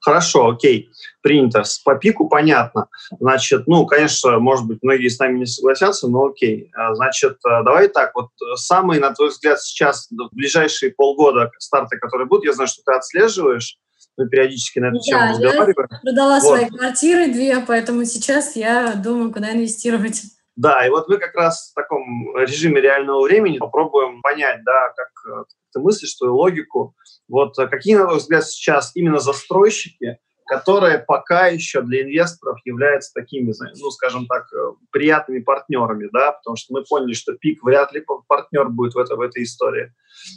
Хорошо, 0.00 0.50
окей, 0.50 0.90
принято. 1.20 1.64
С 1.64 1.78
по 1.78 1.96
пику 1.96 2.28
понятно. 2.28 2.86
Значит, 3.18 3.66
ну, 3.66 3.86
конечно, 3.86 4.38
может 4.38 4.66
быть, 4.66 4.78
многие 4.82 5.08
с 5.08 5.18
нами 5.18 5.38
не 5.40 5.46
согласятся, 5.46 6.08
но 6.08 6.26
окей. 6.26 6.70
А, 6.76 6.94
значит, 6.94 7.38
а, 7.44 7.62
давай 7.62 7.88
так, 7.88 8.12
вот 8.14 8.28
самый, 8.54 9.00
на 9.00 9.12
твой 9.12 9.30
взгляд, 9.30 9.60
сейчас, 9.60 10.08
в 10.10 10.34
ближайшие 10.34 10.92
полгода 10.92 11.50
старты, 11.58 11.98
которые 11.98 12.28
будут, 12.28 12.44
я 12.44 12.52
знаю, 12.52 12.68
что 12.68 12.82
ты 12.84 12.92
отслеживаешь, 12.92 13.78
мы 14.16 14.28
периодически 14.28 14.78
на 14.78 14.86
эту 14.86 14.98
да, 14.98 15.02
тему 15.02 15.20
разговариваем. 15.30 15.88
Я 15.90 15.98
продала 16.02 16.40
вот. 16.40 16.58
свои 16.58 16.68
квартиры 16.68 17.32
две, 17.32 17.60
поэтому 17.66 18.04
сейчас 18.04 18.56
я 18.56 18.94
думаю, 18.94 19.32
куда 19.32 19.52
инвестировать. 19.52 20.22
Да, 20.56 20.86
и 20.86 20.90
вот 20.90 21.08
мы 21.08 21.18
как 21.18 21.34
раз 21.34 21.70
в 21.70 21.74
таком 21.74 22.34
режиме 22.36 22.80
реального 22.80 23.22
времени 23.22 23.58
попробуем 23.58 24.22
понять, 24.22 24.64
да, 24.64 24.92
как 24.96 25.10
э, 25.30 25.44
ты 25.72 25.80
мыслишь, 25.80 26.14
твою 26.14 26.34
логику. 26.34 26.94
Вот 27.28 27.58
э, 27.58 27.66
какие, 27.66 27.96
на 27.96 28.06
твой 28.06 28.16
взгляд, 28.16 28.44
сейчас 28.46 28.92
именно 28.94 29.18
застройщики, 29.18 30.18
которые 30.46 30.98
пока 30.98 31.48
еще 31.48 31.82
для 31.82 32.04
инвесторов 32.04 32.58
являются 32.64 33.12
такими, 33.12 33.52
ну, 33.78 33.90
скажем 33.90 34.26
так, 34.26 34.46
э, 34.54 34.72
приятными 34.92 35.40
партнерами, 35.40 36.08
да, 36.10 36.32
потому 36.32 36.56
что 36.56 36.72
мы 36.72 36.84
поняли, 36.84 37.12
что 37.12 37.34
пик 37.34 37.62
вряд 37.62 37.92
ли 37.92 38.02
партнер 38.26 38.70
будет 38.70 38.94
в, 38.94 38.98
это, 38.98 39.16
в 39.16 39.20
этой 39.20 39.42
истории, 39.42 39.92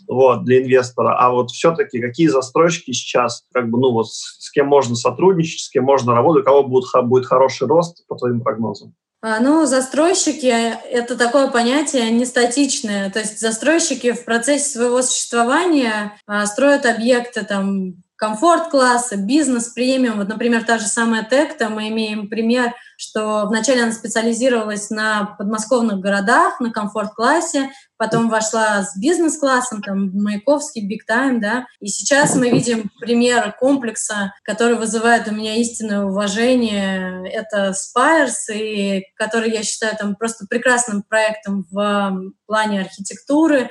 вот, 0.09 0.43
для 0.43 0.61
инвестора. 0.61 1.15
А 1.17 1.29
вот 1.29 1.51
все-таки 1.51 2.01
какие 2.01 2.27
застройщики 2.27 2.91
сейчас, 2.91 3.45
как 3.53 3.69
бы, 3.69 3.79
ну, 3.79 3.93
вот 3.93 4.07
с, 4.11 4.47
с 4.47 4.51
кем 4.51 4.67
можно 4.67 4.95
сотрудничать, 4.95 5.61
с 5.61 5.69
кем 5.69 5.85
можно 5.85 6.13
работать, 6.13 6.41
у 6.41 6.45
кого 6.45 6.63
будет, 6.63 6.89
будет 7.03 7.25
хороший 7.25 7.67
рост, 7.67 8.05
по 8.07 8.15
твоим 8.15 8.41
прогнозам? 8.41 8.95
А, 9.21 9.39
ну, 9.41 9.65
застройщики– 9.65 10.45
это 10.91 11.17
такое 11.17 11.49
понятие 11.49 12.09
не 12.11 12.25
статичное. 12.25 13.09
То 13.09 13.19
есть 13.19 13.39
застройщики 13.39 14.13
в 14.13 14.23
процессе 14.23 14.69
своего 14.69 15.01
существования 15.01 16.17
а, 16.25 16.45
строят 16.45 16.85
объекты 16.85 17.43
там 17.43 17.95
комфорт-класса, 18.19 19.15
бизнес-премиум. 19.15 20.17
Вот, 20.17 20.27
например, 20.27 20.65
та 20.65 20.77
же 20.77 20.85
самая 20.85 21.23
Текта, 21.23 21.69
мы 21.69 21.87
имеем 21.87 22.27
пример, 22.27 22.73
что 22.97 23.45
вначале 23.47 23.83
она 23.83 23.93
специализировалась 23.93 24.89
на 24.89 25.35
подмосковных 25.37 25.99
городах, 25.99 26.59
на 26.59 26.69
комфорт-классе, 26.69 27.71
потом 27.95 28.29
вошла 28.29 28.83
с 28.83 28.97
бизнес-классом, 28.97 29.81
там, 29.81 30.11
Маяковский, 30.13 30.85
Big 30.85 31.09
Time, 31.09 31.39
да, 31.39 31.65
и 31.79 31.87
сейчас 31.87 32.35
мы 32.35 32.49
видим 32.49 32.91
пример 32.99 33.55
комплекса, 33.57 34.33
который 34.43 34.75
вызывает 34.75 35.29
у 35.29 35.33
меня 35.33 35.55
истинное 35.55 36.03
уважение, 36.03 37.23
это 37.31 37.71
Spires, 37.71 38.53
и 38.53 39.05
который 39.15 39.51
я 39.51 39.63
считаю 39.63 39.95
там 39.95 40.15
просто 40.15 40.45
прекрасным 40.49 41.03
проектом 41.03 41.65
в 41.71 42.33
плане 42.45 42.81
архитектуры, 42.81 43.69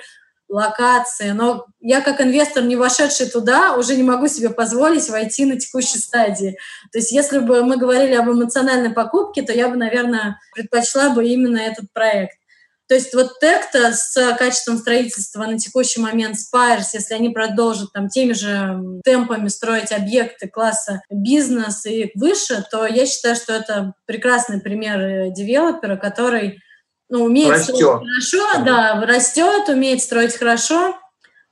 локации, 0.48 1.30
но 1.30 1.66
я 1.80 2.00
как 2.00 2.20
инвестор, 2.20 2.64
не 2.64 2.76
вошедший 2.76 3.28
туда, 3.28 3.74
уже 3.76 3.96
не 3.96 4.02
могу 4.02 4.28
себе 4.28 4.50
позволить 4.50 5.08
войти 5.08 5.44
на 5.44 5.58
текущей 5.58 5.98
стадии. 5.98 6.56
То 6.92 6.98
есть 6.98 7.12
если 7.12 7.38
бы 7.38 7.62
мы 7.62 7.76
говорили 7.76 8.14
об 8.14 8.30
эмоциональной 8.30 8.90
покупке, 8.90 9.42
то 9.42 9.52
я 9.52 9.68
бы, 9.68 9.76
наверное, 9.76 10.38
предпочла 10.54 11.10
бы 11.10 11.26
именно 11.26 11.58
этот 11.58 11.92
проект. 11.92 12.38
То 12.88 12.94
есть 12.94 13.12
вот 13.14 13.38
Текта 13.38 13.92
с 13.92 14.14
качеством 14.38 14.78
строительства 14.78 15.44
на 15.44 15.58
текущий 15.58 16.00
момент 16.00 16.36
Spires, 16.36 16.86
если 16.94 17.14
они 17.14 17.28
продолжат 17.28 17.92
там 17.92 18.08
теми 18.08 18.32
же 18.32 18.80
темпами 19.04 19.48
строить 19.48 19.92
объекты 19.92 20.48
класса 20.48 21.02
бизнес 21.10 21.84
и 21.84 22.10
выше, 22.14 22.64
то 22.70 22.86
я 22.86 23.04
считаю, 23.04 23.36
что 23.36 23.52
это 23.52 23.92
прекрасный 24.06 24.60
пример 24.60 25.00
э, 25.00 25.30
девелопера, 25.30 25.96
который 25.96 26.62
ну, 27.08 27.24
умеет 27.24 27.50
растет. 27.50 27.76
строить 27.76 28.08
хорошо, 28.08 28.64
да, 28.64 29.00
растет, 29.06 29.68
умеет 29.68 30.02
строить 30.02 30.36
хорошо. 30.36 30.96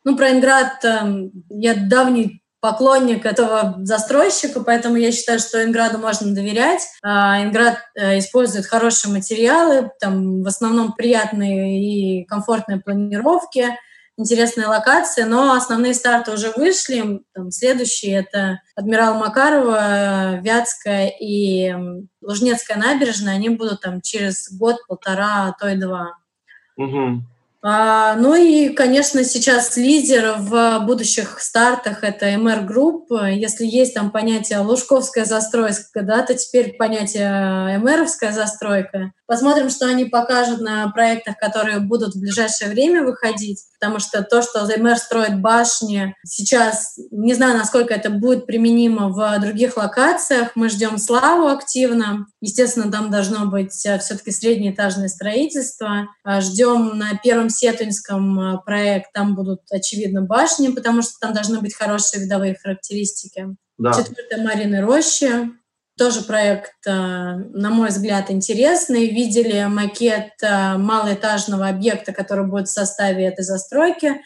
Ну, 0.05 0.17
про 0.17 0.31
Инград 0.31 0.85
э, 0.85 1.31
я 1.51 1.75
давний 1.75 2.43
поклонник 2.61 3.25
этого 3.27 3.77
застройщика, 3.83 4.61
поэтому 4.61 4.97
я 4.97 5.13
считаю, 5.13 5.39
что 5.39 5.63
Инграду 5.63 5.99
можно 5.99 6.35
доверять. 6.35 6.83
А, 7.03 7.43
Инград 7.43 7.79
э, 7.95 8.19
использует 8.19 8.67
хорошие 8.67 9.13
материалы, 9.13 9.91
там 10.01 10.43
в 10.43 10.47
основном 10.47 10.93
приятные 10.93 12.21
и 12.21 12.25
комфортные 12.25 12.81
планировки. 12.81 13.77
Интересные 14.17 14.67
локации, 14.67 15.23
но 15.23 15.53
основные 15.53 15.95
старты 15.95 16.33
уже 16.33 16.53
вышли. 16.57 17.23
Там, 17.35 17.51
следующие— 17.51 18.15
это 18.21 18.61
Адмирал 18.75 19.15
Макарова, 19.15 20.41
Вятская 20.41 21.09
и 21.09 21.75
Лужнецкая 22.23 22.79
набережная. 22.79 23.35
Они 23.35 23.49
будут 23.51 23.83
там 23.83 24.01
через 24.01 24.51
год-полтора, 24.53 25.49
а 25.49 25.57
то 25.59 25.69
и 25.69 25.77
два. 25.77 26.19
Угу. 26.77 27.23
А, 27.69 28.15
ну 28.15 28.37
и, 28.37 28.69
конечно, 28.69 29.25
сейчас 29.25 29.77
лидер 29.77 30.37
в 30.39 30.79
будущих 30.87 31.41
стартах– 31.41 31.99
это 32.05 32.29
MR 32.29 32.65
Group. 32.65 33.07
Если 33.33 33.67
есть 33.67 33.93
там 33.93 34.13
понятие 34.13 34.61
лужковская 34.61 35.25
застройка, 35.25 36.03
да, 36.03 36.23
то 36.23 36.35
теперь 36.35 36.77
понятие 36.77 37.79
МРовская 37.79 38.31
застройка. 38.31 39.11
Посмотрим, 39.27 39.71
что 39.71 39.87
они 39.87 40.05
покажут 40.05 40.61
на 40.61 40.89
проектах, 40.93 41.39
которые 41.39 41.81
будут 41.81 42.15
в 42.15 42.21
ближайшее 42.21 42.71
время 42.71 43.03
выходить, 43.03 43.65
потому 43.79 43.99
что 43.99 44.23
то, 44.23 44.43
что 44.43 44.67
МР 44.67 44.97
строит 44.97 45.41
башни, 45.41 46.15
сейчас 46.25 46.97
не 47.11 47.35
знаю, 47.35 47.57
насколько 47.57 47.95
это 47.95 48.11
будет 48.11 48.47
применимо 48.47 49.09
в 49.09 49.39
других 49.41 49.77
локациях. 49.77 50.51
Мы 50.55 50.69
ждем 50.69 50.99
Славу 50.99 51.49
активно. 51.49 52.27
Естественно, 52.41 52.91
там 52.91 53.11
должно 53.11 53.47
быть 53.47 53.85
э, 53.87 53.99
все-таки 53.99 54.31
среднеэтажное 54.31 55.09
строительство. 55.09 56.09
А 56.25 56.41
ждем 56.41 56.99
на 56.99 57.19
первом 57.23 57.51
Сетуньском 57.51 58.39
э, 58.41 58.59
проект, 58.65 59.13
там 59.13 59.35
будут, 59.35 59.61
очевидно, 59.71 60.23
башни, 60.23 60.69
потому 60.69 61.03
что 61.03 61.13
там 61.21 61.33
должны 61.33 61.61
быть 61.61 61.75
хорошие 61.75 62.23
видовые 62.23 62.57
характеристики. 62.61 63.57
Да. 63.79 63.93
Четвертое 63.93 64.43
Марины 64.43 64.81
Рощи. 64.81 65.51
Тоже 65.99 66.23
проект, 66.23 66.75
э, 66.87 66.91
на 66.93 67.71
мой 67.71 67.89
взгляд, 67.89 68.31
интересный. 68.31 69.09
Видели 69.09 69.65
макет 69.65 70.33
э, 70.43 70.77
малоэтажного 70.77 71.69
объекта, 71.69 72.13
который 72.13 72.47
будет 72.47 72.69
в 72.69 72.73
составе 72.73 73.27
этой 73.27 73.45
застройки. 73.45 74.21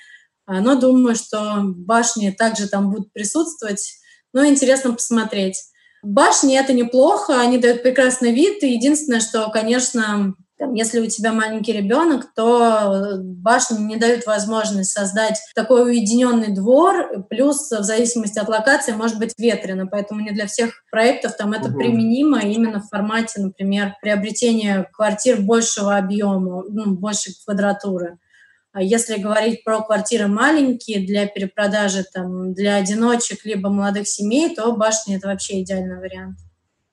Но 0.47 0.75
думаю, 0.75 1.15
что 1.15 1.61
башни 1.63 2.31
также 2.31 2.69
там 2.69 2.91
будут 2.91 3.13
присутствовать. 3.13 4.01
Но 4.33 4.45
интересно 4.45 4.93
посмотреть. 4.93 5.57
Башни— 6.03 6.59
это 6.59 6.73
неплохо, 6.73 7.41
они 7.41 7.59
дают 7.59 7.83
прекрасный 7.83 8.33
вид. 8.33 8.63
Единственное, 8.63 9.21
что, 9.21 9.49
конечно, 9.51 10.35
там, 10.61 10.75
если 10.75 11.01
у 11.01 11.07
тебя 11.07 11.33
маленький 11.33 11.73
ребенок, 11.73 12.35
то 12.37 13.17
башни 13.19 13.79
не 13.79 13.97
дают 13.97 14.27
возможность 14.27 14.93
создать 14.93 15.41
такой 15.55 15.91
уединенный 15.91 16.55
двор, 16.55 17.25
плюс 17.31 17.71
в 17.71 17.83
зависимости 17.83 18.39
от 18.39 18.51
локации 18.51 18.93
может 18.93 19.19
быть 19.19 19.33
ветрено, 19.39 19.87
поэтому 19.87 20.21
не 20.21 20.33
для 20.33 20.47
всех 20.47 20.85
проектов 20.91 21.35
там 21.39 21.55
это 21.55 21.71
угу. 21.71 21.79
применимо 21.79 22.41
именно 22.41 22.81
в 22.81 22.89
формате, 22.89 23.41
например, 23.41 23.95
приобретения 24.03 24.87
квартир 24.93 25.41
большего 25.41 25.97
объема, 25.97 26.63
ну, 26.69 26.95
большей 26.95 27.35
квадратуры. 27.43 28.19
А 28.73 28.83
если 28.83 29.19
говорить 29.19 29.65
про 29.65 29.81
квартиры 29.81 30.27
маленькие 30.27 31.07
для 31.07 31.27
перепродажи 31.27 32.05
там, 32.13 32.53
для 32.53 32.77
одиночек 32.77 33.47
либо 33.47 33.71
молодых 33.71 34.07
семей, 34.07 34.55
то 34.55 34.71
башни— 34.73 35.17
это 35.17 35.29
вообще 35.29 35.63
идеальный 35.63 35.99
вариант. 35.99 36.37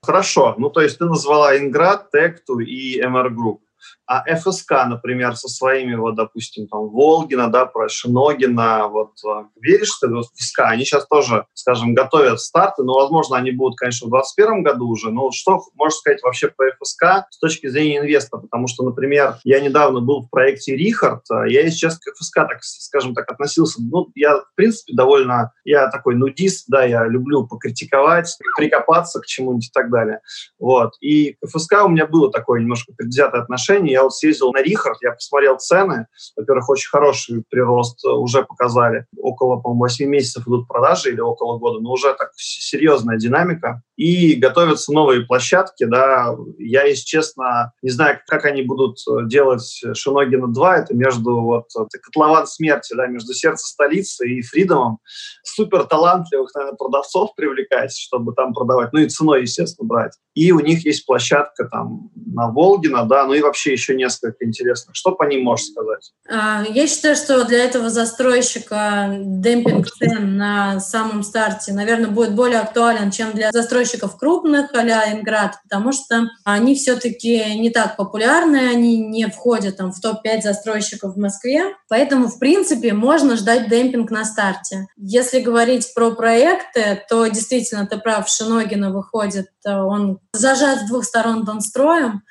Хорошо. 0.08 0.56
Ну, 0.58 0.70
то 0.70 0.80
есть 0.80 1.00
ты 1.00 1.06
назвала 1.06 1.58
Инград, 1.58 2.12
Текту 2.12 2.60
и 2.60 2.98
MR 3.02 3.28
Group 3.28 3.60
а 4.08 4.24
ФСК, 4.36 4.72
например, 4.88 5.36
со 5.36 5.50
своими, 5.50 5.93
вот, 5.96 6.15
допустим, 6.15 6.67
там, 6.67 6.88
Волгина, 6.88 7.50
да, 7.50 7.65
про 7.65 7.89
Шиногина, 7.89 8.88
вот, 8.88 9.12
а, 9.26 9.48
веришь 9.62 9.98
ты 10.00 10.08
в 10.08 10.24
ФСК? 10.24 10.60
Они 10.62 10.86
сейчас 10.86 11.06
тоже, 11.08 11.46
скажем, 11.54 11.93
готовят 11.93 12.39
старты, 12.39 12.84
но, 12.84 12.93
возможно, 12.93 13.36
они 13.36 13.52
будут, 13.52 13.78
конечно, 13.78 14.08
в 14.08 14.12
2021 14.12 14.63
году 14.63 14.88
уже, 14.88 15.12
но 15.12 15.30
что 15.32 15.62
можешь 15.76 16.00
сказать 16.00 16.24
вообще 16.24 16.48
про 16.48 16.72
ФСК 16.72 17.28
с 17.30 17.38
точки 17.38 17.67
зрения 17.67 18.00
инвестора? 18.00 18.41
Потому 18.41 18.67
что, 18.67 18.84
например, 18.84 19.39
я 19.43 19.60
недавно 19.60 20.00
был 20.00 20.22
в 20.22 20.30
проекте 20.30 20.78
Рихард, 20.78 21.24
а, 21.30 21.46
я 21.46 21.67
и 21.67 21.70
сейчас 21.70 22.00
к 22.00 22.10
ФСК, 22.15 22.36
так, 22.48 22.63
скажем 22.63 23.13
так, 23.13 23.30
относился, 23.30 23.82
ну, 23.82 24.08
я, 24.15 24.38
в 24.38 24.56
принципе, 24.56 24.93
довольно, 24.96 25.52
я 25.65 25.89
такой 25.89 26.15
нудист, 26.15 26.63
да, 26.70 26.86
я 26.86 27.06
люблю 27.06 27.46
покритиковать, 27.46 28.38
прикопаться 28.56 29.20
к 29.20 29.26
чему-нибудь 29.26 29.67
и 29.67 29.72
так 29.74 29.91
далее, 29.91 30.22
вот, 30.60 30.93
и 31.02 31.34
к 31.34 31.48
ФСК 31.50 31.84
у 31.84 31.89
меня 31.89 32.08
было 32.08 32.32
такое 32.32 32.62
немножко 32.62 32.93
предвзятое 32.96 33.41
отношение, 33.41 33.97
я 33.98 34.04
вот 34.04 34.14
съездил 34.14 34.52
на 34.52 34.62
Рихард, 34.62 34.98
я 35.02 35.12
посмотрел 35.12 35.58
цены. 35.58 36.06
Во-первых, 36.36 36.70
очень 36.70 36.90
хороший 36.90 37.44
прирост 37.50 38.06
уже 38.06 38.44
показали. 38.44 39.06
Около, 39.18 39.60
по-моему, 39.60 39.82
8 39.82 40.08
месяцев 40.08 40.48
идут 40.48 40.68
продажи 40.68 41.10
или 41.10 41.20
около 41.20 41.58
года, 41.58 41.80
но 41.80 41.92
уже 41.92 42.14
так 42.14 42.30
серьезная 42.36 43.18
динамика. 43.18 43.82
И 43.98 44.36
готовятся 44.36 44.94
новые 44.94 45.26
площадки, 45.26 45.84
да. 45.86 46.36
Я, 46.60 46.84
если 46.84 47.04
честно, 47.04 47.74
не 47.82 47.90
знаю, 47.90 48.20
как 48.28 48.46
они 48.46 48.62
будут 48.62 49.00
делать 49.26 49.84
Шиногина 49.94 50.48
2. 50.48 50.78
Это 50.78 50.96
между 50.96 51.42
вот 51.42 51.66
это 51.76 52.00
котлован 52.00 52.46
смерти, 52.46 52.94
да, 52.96 53.08
между 53.08 53.34
сердце 53.34 53.66
столицы 53.66 54.30
и 54.30 54.42
Фридомом. 54.42 55.00
Супер 55.44 55.86
талантливых, 55.86 56.54
наверное, 56.54 56.78
продавцов 56.78 57.34
привлекать, 57.36 57.98
чтобы 57.98 58.34
там 58.34 58.54
продавать. 58.54 58.94
Ну 58.94 59.00
и 59.00 59.10
ценой, 59.10 59.42
естественно, 59.42 59.88
брать. 59.88 60.14
И 60.36 60.52
у 60.52 60.60
них 60.60 60.86
есть 60.86 61.06
площадка 61.08 61.66
там 61.66 62.12
на 62.16 62.52
Волгина, 62.52 63.06
да, 63.06 63.26
ну 63.26 63.34
и 63.34 63.42
вообще 63.42 63.72
еще 63.72 63.96
несколько 63.96 64.46
интересных. 64.46 64.96
Что 64.96 65.14
по 65.14 65.24
ним 65.24 65.44
можешь 65.44 65.68
сказать? 65.68 66.12
А, 66.30 66.64
я 66.70 66.86
считаю, 66.86 67.16
что 67.16 67.44
для 67.46 67.64
этого 67.64 67.90
застройщика 67.90 69.18
демпинг 69.20 69.88
цен 69.88 70.38
на 70.38 70.80
самом 70.80 71.24
старте, 71.24 71.74
наверное, 71.74 72.12
будет 72.12 72.36
более 72.36 72.60
актуален, 72.60 73.10
чем 73.10 73.32
для 73.32 73.52
застройщиков 73.88 74.17
крупных, 74.17 74.73
а-ля 74.73 75.13
Инград, 75.13 75.56
потому 75.63 75.91
что 75.91 76.30
они 76.43 76.76
все-таки 76.76 77.58
не 77.58 77.69
так 77.69 77.95
популярны, 77.95 78.69
они 78.69 78.97
не 78.97 79.28
входят 79.28 79.78
там, 79.78 79.91
в 79.91 80.00
топ-5 80.00 80.41
застройщиков 80.41 81.15
в 81.15 81.19
Москве, 81.19 81.63
поэтому, 81.89 82.28
в 82.28 82.39
принципе, 82.39 82.93
можно 82.93 83.36
ждать 83.38 83.69
демпинг 83.69 84.12
на 84.12 84.26
старте. 84.26 84.88
Если 84.97 85.39
говорить 85.39 85.93
про 85.95 86.12
проекты, 86.12 87.02
то 87.10 87.26
действительно, 87.28 87.88
ты 87.88 87.97
прав, 87.97 88.30
Шиногина 88.30 88.91
выходит, 88.91 89.47
э, 89.65 89.73
он 89.73 90.19
зажат 90.34 90.82
с 90.82 90.88
двух 90.88 91.06
сторон 91.06 91.45
Донстроем, 91.45 92.23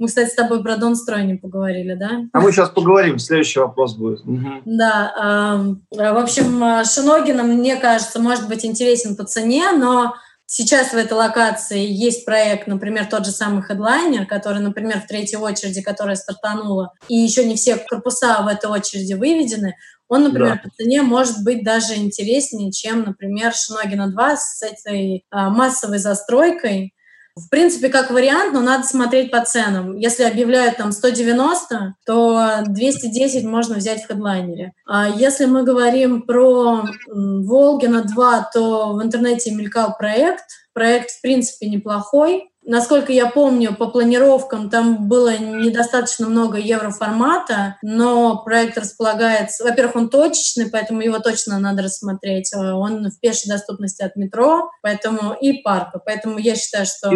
мы, 0.00 0.08
кстати, 0.08 0.28
с 0.28 0.34
тобой 0.34 0.60
про 0.60 0.76
Донстрой 0.76 1.24
не 1.24 1.34
поговорили, 1.34 1.94
да? 1.94 2.22
А 2.32 2.40
мы 2.40 2.50
сейчас 2.50 2.68
поговорим, 2.68 3.20
следующий 3.20 3.60
вопрос 3.60 3.94
будет. 3.94 4.22
Угу. 4.26 4.62
Да, 4.64 5.76
э, 5.92 6.10
в 6.12 6.18
общем, 6.18 6.84
Шиногина, 6.84 7.44
мне 7.44 7.76
кажется, 7.76 8.20
может 8.20 8.48
быть 8.48 8.64
интересен 8.64 9.14
по 9.14 9.22
цене, 9.24 9.70
но 9.70 10.14
Сейчас 10.46 10.92
в 10.92 10.96
этой 10.96 11.14
локации 11.14 11.86
есть 11.86 12.24
проект, 12.24 12.66
например, 12.66 13.06
тот 13.06 13.24
же 13.24 13.32
самый 13.32 13.62
Headliner, 13.62 14.26
который, 14.26 14.60
например, 14.60 15.00
в 15.00 15.06
третьей 15.06 15.38
очереди, 15.38 15.80
которая 15.80 16.16
стартанула, 16.16 16.92
и 17.08 17.16
еще 17.16 17.44
не 17.44 17.56
все 17.56 17.76
корпуса 17.76 18.42
в 18.42 18.46
этой 18.46 18.70
очереди 18.70 19.14
выведены, 19.14 19.74
он, 20.08 20.24
например, 20.24 20.56
да. 20.56 20.60
по 20.62 20.70
цене 20.70 21.02
может 21.02 21.42
быть 21.42 21.64
даже 21.64 21.96
интереснее, 21.96 22.70
чем, 22.70 23.02
например, 23.04 23.54
Шиногина 23.54 24.10
2 24.10 24.36
с 24.36 24.62
этой 24.62 25.24
а, 25.30 25.48
массовой 25.48 25.98
застройкой, 25.98 26.93
в 27.36 27.48
принципе, 27.48 27.88
как 27.88 28.10
вариант, 28.10 28.52
но 28.52 28.60
надо 28.60 28.84
смотреть 28.84 29.32
по 29.32 29.44
ценам. 29.44 29.96
Если 29.96 30.22
объявляют 30.22 30.76
там 30.76 30.92
190, 30.92 31.96
то 32.06 32.62
210 32.66 33.44
можно 33.44 33.76
взять 33.76 34.04
в 34.04 34.06
хедлайнере. 34.06 34.72
А 34.86 35.08
если 35.08 35.46
мы 35.46 35.64
говорим 35.64 36.22
про 36.22 36.84
Волгина 37.08 38.04
2, 38.04 38.50
то 38.54 38.92
в 38.92 39.02
интернете 39.02 39.50
мелькал 39.50 39.96
проект. 39.98 40.44
Проект, 40.72 41.10
в 41.10 41.22
принципе, 41.22 41.68
неплохой. 41.68 42.50
Насколько 42.66 43.12
я 43.12 43.26
помню, 43.26 43.74
по 43.74 43.88
планировкам 43.88 44.70
там 44.70 45.06
было 45.06 45.36
недостаточно 45.36 46.26
много 46.26 46.58
евроформата, 46.58 47.76
но 47.82 48.42
проект 48.42 48.78
располагается... 48.78 49.64
Во-первых, 49.64 49.96
он 49.96 50.08
точечный, 50.08 50.70
поэтому 50.70 51.02
его 51.02 51.18
точно 51.18 51.58
надо 51.58 51.82
рассмотреть. 51.82 52.52
Э, 52.54 52.72
он 52.72 53.10
в 53.10 53.20
пешей 53.20 53.50
доступности 53.50 54.02
от 54.02 54.16
метро, 54.16 54.70
поэтому 54.82 55.34
и 55.34 55.60
парка. 55.60 56.00
Поэтому 56.04 56.38
я 56.38 56.54
считаю, 56.56 56.86
что 56.86 57.10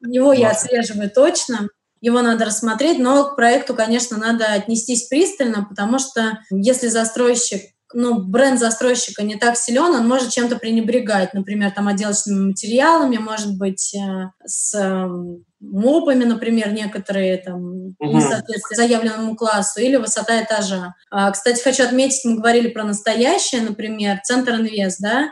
его 0.00 0.32
я 0.32 0.50
отслеживаю 0.50 1.10
точно. 1.10 1.68
Его 2.00 2.20
надо 2.20 2.44
рассмотреть, 2.44 2.98
но 2.98 3.24
к 3.24 3.36
проекту, 3.36 3.74
конечно, 3.74 4.18
надо 4.18 4.46
отнестись 4.52 5.08
пристально, 5.08 5.66
потому 5.68 5.98
что 5.98 6.38
если 6.50 6.88
застройщик 6.88 7.62
ну, 7.94 8.22
бренд 8.22 8.58
застройщика 8.58 9.22
не 9.22 9.36
так 9.36 9.56
силен, 9.56 9.94
он 9.94 10.08
может 10.08 10.30
чем-то 10.30 10.56
пренебрегать, 10.56 11.34
например, 11.34 11.70
там 11.70 11.88
отделочными 11.88 12.48
материалами, 12.48 13.16
может 13.16 13.56
быть, 13.56 13.94
э, 13.94 14.30
с 14.44 14.74
э, 14.74 15.08
мопами, 15.60 16.24
например, 16.24 16.72
некоторые 16.72 17.38
там 17.38 17.94
угу. 17.98 18.12
не 18.14 18.20
соответствуют 18.20 18.76
заявленному 18.76 19.36
классу, 19.36 19.80
или 19.80 19.96
высота 19.96 20.42
этажа. 20.42 20.94
А, 21.10 21.30
кстати, 21.30 21.62
хочу 21.62 21.84
отметить, 21.84 22.24
мы 22.24 22.36
говорили 22.36 22.68
про 22.68 22.84
настоящее, 22.84 23.62
например, 23.62 24.20
Центр 24.24 24.54
Инвест, 24.54 25.00
да, 25.00 25.30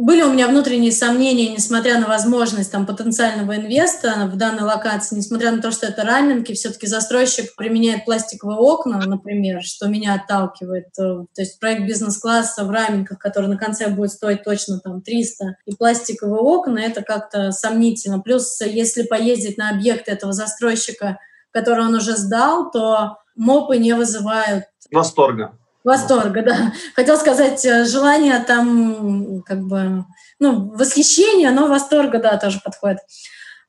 были 0.00 0.22
у 0.22 0.32
меня 0.32 0.48
внутренние 0.48 0.92
сомнения, 0.92 1.52
несмотря 1.52 2.00
на 2.00 2.06
возможность 2.06 2.72
там, 2.72 2.86
потенциального 2.86 3.56
инвеста 3.56 4.30
в 4.32 4.36
данной 4.36 4.62
локации, 4.62 5.16
несмотря 5.16 5.52
на 5.52 5.60
то, 5.60 5.70
что 5.70 5.86
это 5.86 6.04
раменки, 6.04 6.54
все-таки 6.54 6.86
застройщик 6.86 7.54
применяет 7.54 8.06
пластиковые 8.06 8.58
окна, 8.58 8.98
например, 9.04 9.62
что 9.62 9.88
меня 9.88 10.14
отталкивает. 10.14 10.86
Э, 10.98 11.26
то 11.34 11.42
есть 11.42 11.60
проект 11.60 11.86
бизнес-класса 11.86 12.64
в 12.64 12.70
раменках, 12.70 13.18
который 13.18 13.50
на 13.50 13.58
конце 13.58 13.88
будет 13.88 14.10
стоить 14.10 14.42
точно 14.42 14.80
там 14.80 15.02
300, 15.02 15.56
и 15.66 15.76
пластиковые 15.76 16.40
окна, 16.40 16.78
это 16.78 17.02
как-то 17.02 17.52
сомнительно. 17.52 18.20
Плюс, 18.20 18.58
если 18.62 19.02
поездить 19.02 19.58
на 19.58 19.68
объект 19.68 20.08
этого 20.08 20.32
застройщика, 20.32 21.18
который 21.50 21.84
он 21.84 21.94
уже 21.94 22.16
сдал, 22.16 22.70
то 22.70 23.18
МОПы 23.36 23.76
не 23.76 23.92
вызывают 23.92 24.64
восторга 24.90 25.59
Восторга, 25.84 26.42
да. 26.42 26.72
Хотел 26.94 27.16
сказать, 27.16 27.64
э, 27.64 27.84
желание 27.84 28.38
там, 28.40 29.42
как 29.42 29.60
бы, 29.60 30.04
ну, 30.38 30.70
восхищение, 30.72 31.50
но 31.50 31.66
восторга, 31.66 32.18
да, 32.18 32.36
тоже 32.36 32.60
подходит. 32.62 32.98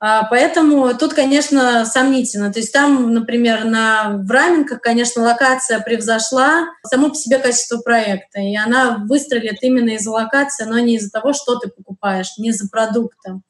А, 0.03 0.23
поэтому 0.23 0.91
тут, 0.95 1.13
конечно, 1.13 1.85
сомнительно. 1.85 2.51
То 2.51 2.59
есть 2.59 2.73
там, 2.73 3.13
например, 3.13 3.65
на, 3.65 4.17
в 4.17 4.31
Раменках, 4.31 4.81
конечно, 4.81 5.21
локация 5.21 5.79
превзошла 5.79 6.65
само 6.83 7.09
по 7.09 7.15
себе 7.15 7.37
качество 7.37 7.77
проекта. 7.77 8.39
И 8.39 8.55
она 8.55 9.05
выстрелит 9.07 9.59
именно 9.61 9.91
из-за 9.91 10.09
локации, 10.09 10.65
но 10.65 10.79
не 10.79 10.95
из-за 10.95 11.11
того, 11.11 11.33
что 11.33 11.59
ты 11.59 11.69
покупаешь, 11.69 12.35
не 12.39 12.49
из-за 12.49 12.67
продукта. 12.67 13.41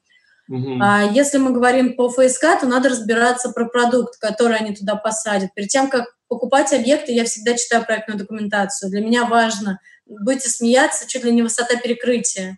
Uh-huh. 0.51 0.77
А 0.81 1.03
если 1.03 1.37
мы 1.37 1.51
говорим 1.51 1.95
по 1.95 2.09
ФСК, 2.09 2.59
то 2.59 2.67
надо 2.67 2.89
разбираться 2.89 3.51
про 3.51 3.69
продукт, 3.69 4.19
который 4.19 4.57
они 4.57 4.75
туда 4.75 4.95
посадят. 4.95 5.53
Перед 5.53 5.69
тем, 5.69 5.89
как 5.89 6.07
покупать 6.31 6.71
объекты, 6.71 7.11
я 7.11 7.25
всегда 7.25 7.55
читаю 7.55 7.85
проектную 7.85 8.17
документацию. 8.17 8.89
Для 8.89 9.01
меня 9.01 9.25
важно, 9.25 9.81
будете 10.07 10.47
смеяться, 10.49 11.07
чуть 11.07 11.25
ли 11.25 11.31
не 11.31 11.41
высота 11.41 11.75
перекрытия 11.75 12.57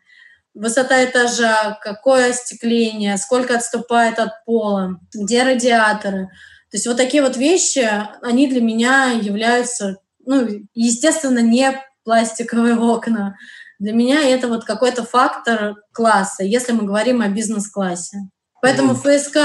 высота 0.53 1.03
этажа, 1.03 1.79
какое 1.81 2.29
остекление, 2.29 3.17
сколько 3.17 3.55
отступает 3.55 4.19
от 4.19 4.45
пола, 4.45 4.99
где 5.13 5.43
радиаторы. 5.43 6.27
То 6.69 6.77
есть 6.77 6.87
вот 6.87 6.97
такие 6.97 7.23
вот 7.23 7.37
вещи, 7.37 7.89
они 8.21 8.47
для 8.47 8.61
меня 8.61 9.11
являются, 9.11 9.97
ну, 10.25 10.47
естественно, 10.73 11.39
не 11.39 11.79
пластиковые 12.03 12.77
окна. 12.77 13.35
Для 13.79 13.93
меня 13.93 14.21
это 14.21 14.47
вот 14.47 14.63
какой-то 14.63 15.03
фактор 15.03 15.75
класса, 15.91 16.43
если 16.43 16.71
мы 16.71 16.83
говорим 16.83 17.21
о 17.21 17.29
бизнес-классе. 17.29 18.29
Поэтому 18.61 18.93
mm. 18.93 18.95
ФСК 18.95 19.37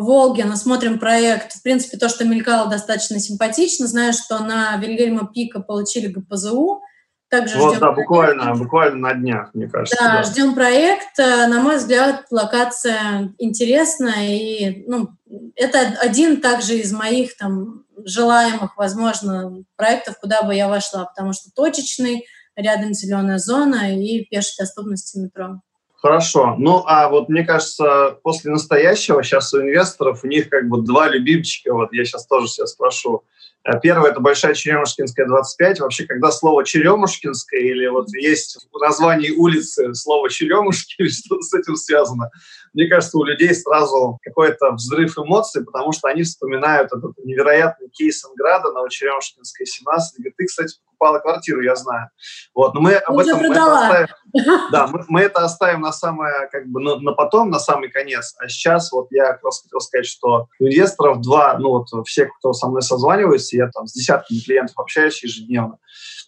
Волгина, 0.00 0.56
смотрим 0.56 0.98
проект, 0.98 1.52
в 1.52 1.62
принципе, 1.62 1.96
то, 1.96 2.08
что 2.08 2.24
мелькало, 2.24 2.68
достаточно 2.68 3.18
симпатично. 3.20 3.86
Знаю, 3.86 4.12
что 4.12 4.40
на 4.40 4.76
Вильгельма 4.76 5.30
Пика 5.32 5.60
получили 5.60 6.08
ГПЗУ, 6.08 6.82
также 7.30 7.58
вот, 7.58 7.70
ждем 7.70 7.80
да, 7.80 7.92
буквально, 7.92 8.54
буквально 8.54 8.96
на 8.96 9.14
днях, 9.14 9.50
мне 9.54 9.68
кажется. 9.68 9.96
Да, 9.98 10.16
да, 10.16 10.22
ждем 10.22 10.54
проект. 10.54 11.16
На 11.18 11.60
мой 11.60 11.78
взгляд, 11.78 12.26
локация 12.30 13.32
интересная. 13.38 14.28
И 14.28 14.84
ну, 14.86 15.08
это 15.56 15.96
один 16.00 16.40
также 16.40 16.74
из 16.78 16.92
моих 16.92 17.36
там 17.36 17.84
желаемых, 18.04 18.76
возможно, 18.76 19.64
проектов, 19.76 20.18
куда 20.20 20.42
бы 20.42 20.54
я 20.54 20.68
вошла, 20.68 21.06
потому 21.06 21.32
что 21.32 21.50
точечный, 21.54 22.26
рядом 22.56 22.94
зеленая 22.94 23.38
зона 23.38 23.96
и 23.98 24.24
пешей 24.26 24.54
доступности 24.58 25.18
метро. 25.18 25.60
Хорошо. 26.04 26.56
Ну, 26.58 26.82
а 26.84 27.08
вот 27.08 27.30
мне 27.30 27.44
кажется, 27.44 28.18
после 28.22 28.50
настоящего 28.50 29.22
сейчас 29.22 29.54
у 29.54 29.62
инвесторов 29.62 30.22
у 30.22 30.26
них 30.26 30.50
как 30.50 30.68
бы 30.68 30.82
два 30.82 31.08
любимчика. 31.08 31.72
Вот 31.72 31.94
я 31.94 32.04
сейчас 32.04 32.26
тоже 32.26 32.46
себя 32.46 32.66
спрошу. 32.66 33.24
Э, 33.64 33.80
первое– 33.82 34.10
это 34.12 34.20
Большая 34.20 34.52
Черемушкинская, 34.52 35.24
25. 35.24 35.80
Вообще, 35.80 36.04
когда 36.04 36.30
слово 36.30 36.62
Черемушкинская 36.62 37.58
или 37.58 37.86
вот 37.86 38.08
есть 38.12 38.58
в 38.70 38.78
названии 38.80 39.30
улицы 39.30 39.94
слово 39.94 40.28
Черемушки 40.28 41.08
что-то 41.08 41.40
с 41.40 41.54
этим 41.54 41.74
связано, 41.74 42.28
мне 42.74 42.86
кажется, 42.86 43.16
у 43.16 43.24
людей 43.24 43.54
сразу 43.54 44.18
какой-то 44.22 44.72
взрыв 44.72 45.16
эмоций, 45.16 45.64
потому 45.64 45.92
что 45.92 46.08
они 46.08 46.24
вспоминают 46.24 46.92
этот 46.92 47.12
невероятный 47.24 47.88
кейс 47.88 48.22
Инграда 48.26 48.72
на 48.72 48.86
Черемушкинской, 48.90 49.64
17. 49.64 50.18
Говорит, 50.18 50.36
ты, 50.36 50.44
кстати, 50.44 50.74
покупала 51.04 51.18
квартиру, 51.18 51.62
я 51.62 51.74
знаю. 51.74 52.08
Вот, 52.54 52.74
но 52.74 52.80
мы 52.80 52.94
об 52.94 53.18
этом 53.18 53.38
мы 53.38 53.46
это 53.46 53.80
оставим. 53.80 54.08
Да, 54.72 54.88
мы, 54.88 55.04
мы 55.08 55.20
это 55.20 55.44
оставим 55.44 55.82
на 55.82 55.92
самое, 55.92 56.48
как 56.50 56.66
бы, 56.66 56.80
на, 56.80 56.96
на 56.96 57.12
потом, 57.12 57.50
на 57.50 57.60
самый 57.60 57.88
конец. 57.88 58.34
А 58.38 58.48
сейчас 58.48 58.90
вот 58.90 59.06
я 59.10 59.34
как 59.34 59.44
раз 59.44 59.62
хотел 59.62 59.80
сказать, 59.80 60.06
что 60.06 60.48
у 60.58 60.64
инвесторов 60.64 61.20
два, 61.20 61.56
ну 61.58 61.68
вот 61.68 61.86
все, 62.06 62.26
кто 62.26 62.52
со 62.52 62.68
мной 62.68 62.82
созванивается, 62.82 63.56
я 63.56 63.68
там 63.68 63.86
с 63.86 63.92
десятками 63.92 64.38
клиентов 64.40 64.76
общаюсь 64.76 65.22
ежедневно, 65.22 65.78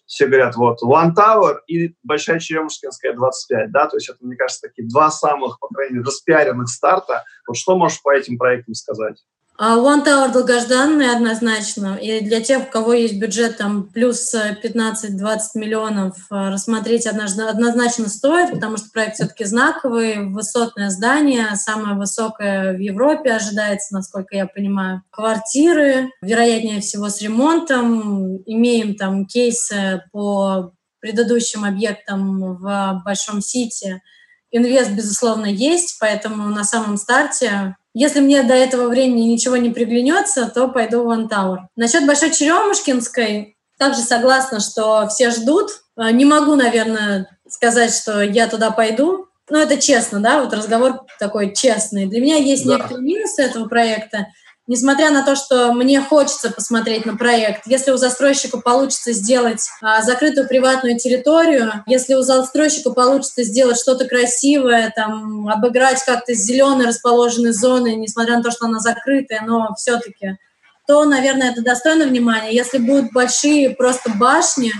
все 0.05 0.27
говорят, 0.27 0.55
вот, 0.55 0.81
One 0.83 1.13
Tower 1.13 1.57
и 1.67 1.95
Большая 2.03 2.39
Черемушкинская 2.39 3.13
25, 3.13 3.71
да, 3.71 3.87
то 3.87 3.97
есть 3.97 4.07
это, 4.07 4.19
мне 4.21 4.37
кажется, 4.37 4.69
такие 4.69 4.87
два 4.87 5.11
самых, 5.11 5.59
по 5.59 5.67
крайней 5.67 5.95
мере, 5.95 6.05
распиаренных 6.05 6.69
старта. 6.69 7.25
Вот 7.45 7.57
что 7.57 7.77
можешь 7.77 8.01
по 8.01 8.15
этим 8.15 8.37
проектам 8.37 8.73
сказать? 8.73 9.17
А 9.59 9.75
One 9.77 10.05
Tower 10.05 10.31
долгожданный 10.31 11.11
однозначно. 11.11 11.95
И 11.95 12.21
для 12.21 12.41
тех, 12.41 12.67
у 12.67 12.71
кого 12.71 12.93
есть 12.93 13.19
бюджет 13.19 13.57
там 13.57 13.85
плюс 13.85 14.35
15-20 14.35 15.39
миллионов, 15.55 16.15
э, 16.29 16.49
рассмотреть 16.49 17.07
однозначно 17.07 18.07
стоит, 18.07 18.51
потому 18.51 18.77
что 18.77 18.91
проект 18.93 19.15
все-таки 19.15 19.45
знаковый, 19.45 20.27
высотное 20.27 20.91
здание, 20.91 21.55
самое 21.55 21.95
высокое 21.95 22.77
в 22.77 22.79
Европе 22.79 23.31
ожидается, 23.31 23.95
насколько 23.95 24.35
я 24.35 24.45
понимаю. 24.45 25.01
Квартиры, 25.09 26.11
вероятнее 26.21 26.79
всего, 26.79 27.09
с 27.09 27.19
ремонтом. 27.23 28.37
Имеем 28.45 28.93
там 28.93 29.25
кейсы 29.25 30.03
по 30.11 30.71
предыдущим 30.99 31.65
объектам 31.65 32.57
в 32.57 33.01
Большом 33.03 33.41
Сити. 33.41 34.03
Инвест, 34.51 34.91
безусловно, 34.91 35.47
есть, 35.47 35.97
поэтому 35.99 36.49
на 36.49 36.63
самом 36.63 36.97
старте 36.97 37.75
если 37.99 38.19
мне 38.19 38.43
до 38.43 38.53
этого 38.53 38.89
времени 38.89 39.23
ничего 39.23 39.57
не 39.57 39.71
приглянется, 39.71 40.51
то 40.53 40.67
пойду 40.67 41.03
в 41.03 41.27
Tower. 41.27 41.61
Насчет 41.75 42.05
Большой 42.05 42.31
Черемушкинской 42.31 43.57
также 43.79 44.01
согласна, 44.01 44.59
что 44.59 45.07
все 45.07 45.31
ждут. 45.31 45.71
А, 45.95 46.11
не 46.11 46.23
могу, 46.23 46.55
наверное, 46.55 47.27
сказать, 47.47 47.93
что 47.93 48.21
я 48.21 48.47
туда 48.47 48.69
пойду. 48.69 49.27
Но 49.49 49.59
это 49.59 49.77
честно, 49.77 50.19
да, 50.19 50.43
вот 50.43 50.53
разговор 50.53 51.05
такой 51.19 51.55
честный. 51.55 52.05
Для 52.05 52.21
меня 52.21 52.35
есть 52.35 52.65
да. 52.65 52.75
некоторые 52.75 53.03
минусы 53.03 53.41
этого 53.41 53.67
проекта 53.67 54.27
несмотря 54.67 55.09
на 55.11 55.23
то, 55.23 55.35
что 55.35 55.73
мне 55.73 56.01
хочется 56.01 56.51
посмотреть 56.51 57.05
на 57.05 57.15
проект, 57.15 57.65
если 57.65 57.91
у 57.91 57.97
застройщика 57.97 58.59
получится 58.59 59.13
сделать 59.13 59.67
а, 59.81 60.01
закрытую 60.01 60.47
приватную 60.47 60.97
территорию, 60.99 61.83
если 61.87 62.13
у 62.13 62.21
застройщика 62.21 62.91
получится 62.91 63.43
сделать 63.43 63.79
что-то 63.79 64.05
красивое, 64.05 64.91
там, 64.95 65.47
обыграть 65.47 66.03
как-то 66.03 66.33
зеленые 66.33 66.87
расположенные 66.87 67.53
зоны, 67.53 67.95
несмотря 67.95 68.37
на 68.37 68.43
то, 68.43 68.51
что 68.51 68.65
она 68.65 68.79
закрытая, 68.79 69.41
но 69.45 69.73
все-таки, 69.77 70.37
то, 70.85 71.05
наверное, 71.05 71.51
это 71.51 71.61
достойно 71.61 72.05
внимания. 72.05 72.53
Если 72.53 72.77
будут 72.77 73.11
большие 73.11 73.71
просто 73.71 74.11
башни, 74.11 74.71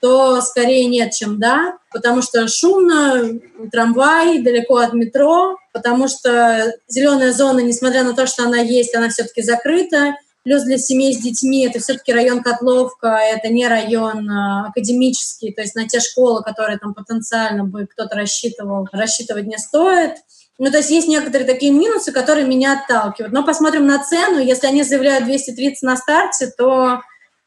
то 0.00 0.40
скорее 0.40 0.86
нет, 0.86 1.12
чем 1.12 1.38
да, 1.38 1.76
потому 1.92 2.22
что 2.22 2.48
шумно, 2.48 3.38
трамвай 3.70 4.40
далеко 4.40 4.78
от 4.78 4.94
метро, 4.94 5.56
потому 5.72 6.08
что 6.08 6.74
зеленая 6.88 7.32
зона, 7.32 7.60
несмотря 7.60 8.04
на 8.04 8.14
то, 8.14 8.26
что 8.26 8.44
она 8.44 8.58
есть, 8.58 8.94
она 8.94 9.08
все-таки 9.08 9.42
закрыта. 9.42 10.14
Плюс 10.42 10.62
для 10.62 10.78
семей 10.78 11.12
с 11.12 11.18
детьми 11.18 11.66
это 11.66 11.80
все-таки 11.80 12.14
район 12.14 12.42
Котловка, 12.42 13.18
это 13.18 13.48
не 13.48 13.68
район 13.68 14.28
а, 14.30 14.68
академический, 14.68 15.52
то 15.52 15.60
есть 15.60 15.74
на 15.74 15.86
те 15.86 16.00
школы, 16.00 16.42
которые 16.42 16.78
там 16.78 16.94
потенциально 16.94 17.64
бы 17.64 17.86
кто-то 17.86 18.16
рассчитывал, 18.16 18.88
рассчитывать 18.90 19.46
не 19.46 19.58
стоит. 19.58 20.12
Ну, 20.58 20.70
то 20.70 20.78
есть 20.78 20.90
есть 20.90 21.08
некоторые 21.08 21.46
такие 21.46 21.72
минусы, 21.72 22.12
которые 22.12 22.46
меня 22.46 22.80
отталкивают. 22.80 23.32
Но 23.32 23.44
посмотрим 23.44 23.86
на 23.86 24.02
цену. 24.02 24.38
Если 24.38 24.66
они 24.66 24.82
заявляют 24.82 25.24
230 25.24 25.82
на 25.82 25.96
старте, 25.96 26.50
то 26.56 27.00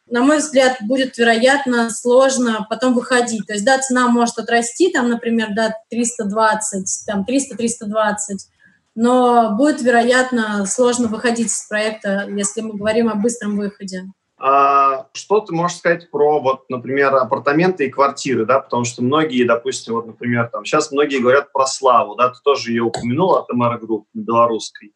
на 0.09 0.21
мой 0.21 0.37
взгляд, 0.37 0.77
будет, 0.81 1.17
вероятно, 1.17 1.89
сложно 1.89 2.65
потом 2.69 2.93
выходить. 2.93 3.47
То 3.47 3.53
есть, 3.53 3.65
да, 3.65 3.79
цена 3.79 4.07
может 4.07 4.37
отрасти, 4.37 4.91
там, 4.91 5.09
например, 5.09 5.53
до 5.55 5.73
320, 5.89 7.05
там, 7.07 7.25
300-320, 7.27 8.37
но 8.95 9.55
будет, 9.55 9.81
вероятно, 9.81 10.65
сложно 10.65 11.07
выходить 11.07 11.47
из 11.47 11.65
проекта, 11.67 12.27
если 12.29 12.61
мы 12.61 12.75
говорим 12.77 13.09
о 13.09 13.15
быстром 13.15 13.57
выходе. 13.57 14.05
А 14.45 15.07
что 15.13 15.39
ты 15.39 15.53
можешь 15.53 15.77
сказать 15.77 16.11
про, 16.11 16.41
вот, 16.41 16.69
например, 16.69 17.15
апартаменты 17.15 17.85
и 17.85 17.89
квартиры, 17.89 18.45
да, 18.45 18.59
потому 18.59 18.83
что 18.83 19.01
многие, 19.01 19.45
допустим, 19.45 19.93
вот, 19.93 20.05
например, 20.05 20.49
там, 20.51 20.65
сейчас 20.65 20.91
многие 20.91 21.19
говорят 21.19 21.53
про 21.53 21.65
Славу, 21.65 22.15
да, 22.15 22.29
ты 22.29 22.39
тоже 22.43 22.71
ее 22.71 22.83
упомянула 22.83 23.39
от 23.39 23.49
MR 23.49 23.79
Group 23.79 24.03
белорусской. 24.13 24.91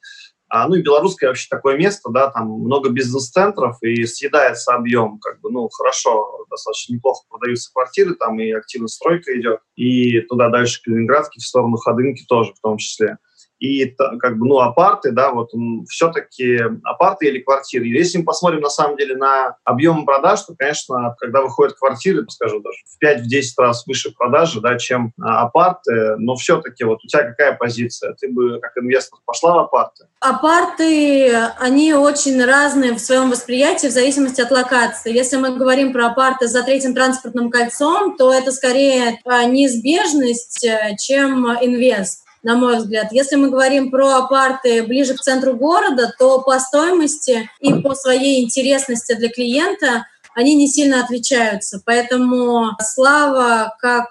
А, 0.49 0.67
ну 0.67 0.75
и 0.75 0.81
белорусское 0.81 1.29
вообще 1.29 1.47
такое 1.49 1.77
место, 1.77 2.09
да, 2.09 2.29
там 2.31 2.47
много 2.49 2.89
бизнес-центров 2.89 3.77
и 3.81 4.05
съедается 4.05 4.73
объем, 4.73 5.19
как 5.19 5.41
бы, 5.41 5.51
ну, 5.51 5.67
хорошо, 5.69 6.45
достаточно 6.49 6.93
неплохо 6.93 7.25
продаются 7.29 7.71
квартиры, 7.73 8.15
там 8.15 8.39
и 8.39 8.51
активная 8.51 8.87
стройка 8.87 9.37
идет, 9.39 9.59
и 9.75 10.21
туда 10.21 10.49
дальше 10.49 10.81
Калининградки, 10.83 11.39
в 11.39 11.43
сторону 11.43 11.75
Ходынки 11.77 12.23
тоже 12.27 12.53
в 12.53 12.61
том 12.61 12.77
числе 12.77 13.17
и 13.59 13.95
как 14.19 14.37
бы, 14.37 14.47
ну, 14.47 14.59
апарты, 14.59 15.11
да, 15.11 15.31
вот 15.31 15.51
все-таки 15.89 16.59
апарты 16.83 17.27
или 17.27 17.39
квартиры. 17.39 17.85
Если 17.87 18.19
мы 18.19 18.25
посмотрим, 18.25 18.61
на 18.61 18.69
самом 18.69 18.97
деле, 18.97 19.15
на 19.15 19.55
объем 19.63 20.05
продаж, 20.05 20.41
то, 20.41 20.55
конечно, 20.55 21.15
когда 21.19 21.41
выходят 21.41 21.75
квартиры, 21.75 22.25
скажем, 22.29 22.61
даже 22.61 22.77
в 22.85 23.03
5-10 23.03 23.43
раз 23.57 23.85
выше 23.87 24.13
продажи, 24.13 24.61
да, 24.61 24.77
чем 24.77 25.13
а, 25.19 25.43
апарты, 25.43 26.17
но 26.17 26.35
все-таки 26.35 26.83
вот 26.83 26.99
у 27.03 27.07
тебя 27.07 27.23
какая 27.23 27.53
позиция? 27.53 28.13
Ты 28.19 28.29
бы 28.29 28.59
как 28.59 28.77
инвестор 28.77 29.19
пошла 29.25 29.55
в 29.55 29.59
апарты? 29.59 30.05
Апарты, 30.19 31.33
они 31.59 31.93
очень 31.93 32.43
разные 32.43 32.93
в 32.93 32.99
своем 32.99 33.29
восприятии 33.29 33.87
в 33.87 33.91
зависимости 33.91 34.41
от 34.41 34.51
локации. 34.51 35.13
Если 35.13 35.37
мы 35.37 35.55
говорим 35.55 35.93
про 35.93 36.07
апарты 36.07 36.47
за 36.47 36.63
третьим 36.63 36.93
транспортным 36.93 37.49
кольцом, 37.49 38.17
то 38.17 38.33
это 38.33 38.51
скорее 38.51 39.19
а, 39.25 39.45
неизбежность, 39.45 40.65
э, 40.65 40.95
чем 40.97 41.45
инвест 41.61 42.26
на 42.47 42.55
мой 42.55 42.77
взгляд. 42.77 43.11
Если 43.11 43.35
мы 43.35 43.49
говорим 43.49 43.91
про 43.91 44.19
апарты 44.19 44.81
ближе 44.83 45.15
к 45.15 45.19
центру 45.19 45.53
города, 45.53 46.13
то 46.17 46.39
по 46.41 46.57
стоимости 46.59 47.49
и 47.59 47.73
по 47.73 47.93
своей 47.93 48.41
интересности 48.41 49.15
для 49.15 49.27
клиента 49.27 50.07
они 50.33 50.55
не 50.55 50.69
сильно 50.69 51.03
отличаются. 51.03 51.81
Поэтому 51.85 52.69
Слава 52.79 53.75
как 53.81 54.07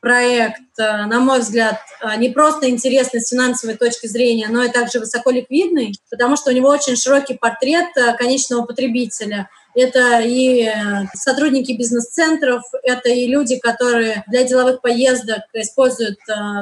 проект, 0.00 0.78
э, 0.78 1.06
на 1.06 1.20
мой 1.20 1.40
взгляд, 1.40 1.78
э, 2.02 2.16
не 2.16 2.30
просто 2.30 2.68
интересный 2.70 3.20
с 3.20 3.28
финансовой 3.28 3.76
точки 3.76 4.06
зрения, 4.06 4.48
но 4.48 4.64
и 4.64 4.70
также 4.70 4.98
высоко 4.98 5.30
ликвидный, 5.30 5.94
потому 6.10 6.36
что 6.36 6.50
у 6.50 6.54
него 6.54 6.68
очень 6.68 6.96
широкий 6.96 7.34
портрет 7.34 7.88
э, 7.96 8.14
конечного 8.16 8.64
потребителя. 8.64 9.50
Это 9.74 10.20
и 10.20 10.68
сотрудники 11.14 11.72
бизнес-центров, 11.72 12.62
это 12.82 13.08
и 13.08 13.26
люди, 13.26 13.58
которые 13.58 14.24
для 14.26 14.44
деловых 14.44 14.80
поездок 14.80 15.42
используют 15.52 16.18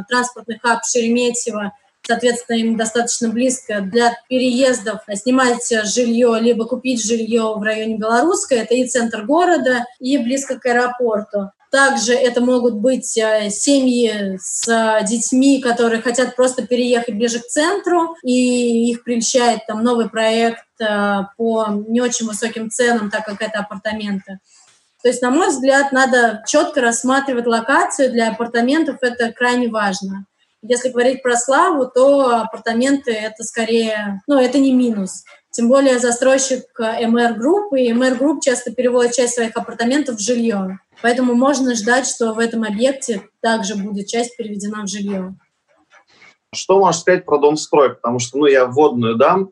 транспортный 0.08 0.58
хаб 0.58 0.84
Шереметьево, 0.84 1.72
соответственно, 2.08 2.56
им 2.56 2.76
достаточно 2.78 3.28
близко 3.28 3.80
для 3.82 4.16
переездов 4.30 5.00
снимать 5.14 5.70
жилье, 5.84 6.38
либо 6.40 6.64
купить 6.64 7.04
жилье 7.04 7.54
в 7.54 7.62
районе 7.62 7.98
Белорусской. 7.98 8.58
Это 8.58 8.74
и 8.74 8.88
центр 8.88 9.26
города, 9.26 9.84
и 10.00 10.16
близко 10.16 10.58
к 10.58 10.64
аэропорту. 10.64 11.50
Также 11.70 12.14
это 12.14 12.40
могут 12.40 12.76
быть 12.76 13.18
э, 13.18 13.50
семьи 13.50 14.38
с 14.40 14.66
э, 14.68 15.04
детьми, 15.06 15.60
которые 15.60 16.00
хотят 16.00 16.34
просто 16.34 16.66
переехать 16.66 17.14
ближе 17.14 17.40
к 17.40 17.46
центру, 17.46 18.16
и 18.22 18.90
их 18.90 19.04
прельщает 19.04 19.66
там 19.66 19.84
новый 19.84 20.08
проект 20.08 20.64
э, 20.80 21.18
по 21.36 21.66
не 21.86 22.00
очень 22.00 22.26
высоким 22.26 22.70
ценам, 22.70 23.10
так 23.10 23.26
как 23.26 23.42
это 23.42 23.58
апартаменты. 23.58 24.38
То 25.02 25.08
есть, 25.08 25.20
на 25.20 25.30
мой 25.30 25.48
взгляд, 25.48 25.92
надо 25.92 26.42
четко 26.46 26.80
рассматривать 26.80 27.46
локацию 27.46 28.10
для 28.10 28.30
апартаментов, 28.30 28.96
это 29.02 29.30
крайне 29.30 29.68
важно. 29.68 30.24
Если 30.62 30.88
говорить 30.90 31.22
про 31.22 31.36
Славу, 31.36 31.86
то 31.86 32.40
апартаменты 32.40 33.12
это 33.12 33.44
скорее, 33.44 34.22
ну, 34.26 34.38
это 34.38 34.58
не 34.58 34.72
минус. 34.72 35.24
Тем 35.50 35.68
более 35.68 35.98
застройщик 35.98 36.64
MR 36.78 37.34
Group, 37.38 37.72
и 37.74 37.92
MR 37.92 38.16
Group 38.16 38.42
часто 38.42 38.72
переводит 38.72 39.12
часть 39.12 39.34
своих 39.34 39.56
апартаментов 39.56 40.16
в 40.16 40.20
жилье. 40.20 40.78
Поэтому 41.00 41.34
можно 41.34 41.74
ждать, 41.74 42.06
что 42.06 42.32
в 42.32 42.38
этом 42.38 42.64
объекте 42.64 43.22
также 43.40 43.76
будет 43.76 44.08
часть 44.08 44.36
переведена 44.36 44.82
в 44.82 44.88
жилье. 44.88 45.36
Что 46.54 46.78
можешь 46.78 47.02
сказать 47.02 47.24
про 47.24 47.38
Донстрой? 47.38 47.94
Потому 47.94 48.18
что, 48.18 48.38
ну, 48.38 48.46
я 48.46 48.66
вводную 48.66 49.16
дам. 49.16 49.50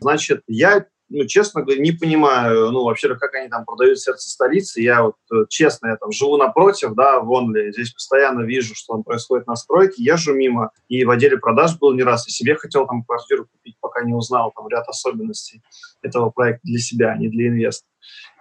Значит, 0.00 0.42
я 0.48 0.86
ну, 1.10 1.26
честно 1.26 1.62
говоря, 1.62 1.80
не 1.80 1.92
понимаю, 1.92 2.70
ну, 2.70 2.84
вообще, 2.84 3.14
как 3.14 3.34
они 3.34 3.48
там 3.48 3.64
продают 3.64 3.98
Сердце 3.98 4.28
Столицы. 4.28 4.80
Я 4.80 5.02
вот, 5.02 5.16
э, 5.32 5.44
честно, 5.48 5.88
я 5.88 5.96
там 5.96 6.12
живу 6.12 6.36
напротив, 6.36 6.94
да, 6.94 7.20
в 7.20 7.30
Only, 7.30 7.72
здесь 7.72 7.92
постоянно 7.92 8.42
вижу, 8.42 8.74
что 8.74 8.94
там 8.94 9.04
происходит 9.04 9.46
на 9.46 9.56
стройке, 9.56 10.02
езжу 10.02 10.34
мимо, 10.34 10.70
и 10.88 11.04
в 11.04 11.10
отделе 11.10 11.38
продаж 11.38 11.78
был 11.78 11.94
не 11.94 12.02
раз, 12.02 12.28
и 12.28 12.30
себе 12.30 12.56
хотел 12.56 12.86
там 12.86 13.04
квартиру 13.04 13.46
купить, 13.46 13.76
пока 13.80 14.04
не 14.04 14.12
узнал 14.12 14.52
там 14.54 14.68
ряд 14.68 14.88
особенностей 14.88 15.62
этого 16.02 16.30
проекта 16.30 16.60
для 16.64 16.78
себя, 16.78 17.10
а 17.12 17.18
не 17.18 17.28
для 17.28 17.48
инвестора. 17.48 17.88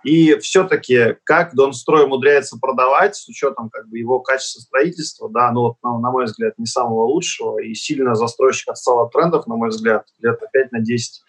И 0.03 0.35
все-таки, 0.35 1.17
как 1.23 1.53
Донстрой 1.53 2.05
умудряется 2.05 2.57
продавать 2.59 3.15
с 3.15 3.27
учетом 3.27 3.69
как 3.69 3.89
бы, 3.89 3.97
его 3.97 4.19
качества 4.19 4.61
строительства, 4.61 5.29
да, 5.29 5.51
ну, 5.51 5.75
на, 5.83 5.99
на 5.99 6.11
мой 6.11 6.25
взгляд, 6.25 6.53
не 6.57 6.65
самого 6.65 7.05
лучшего, 7.05 7.59
и 7.59 7.73
сильно 7.73 8.15
застройщик 8.15 8.69
отстал 8.69 9.05
от 9.05 9.11
трендов, 9.11 9.47
на 9.47 9.55
мой 9.55 9.69
взгляд, 9.69 10.05
лет 10.19 10.39
5 10.53 10.71
на 10.71 10.79
10 10.79 11.23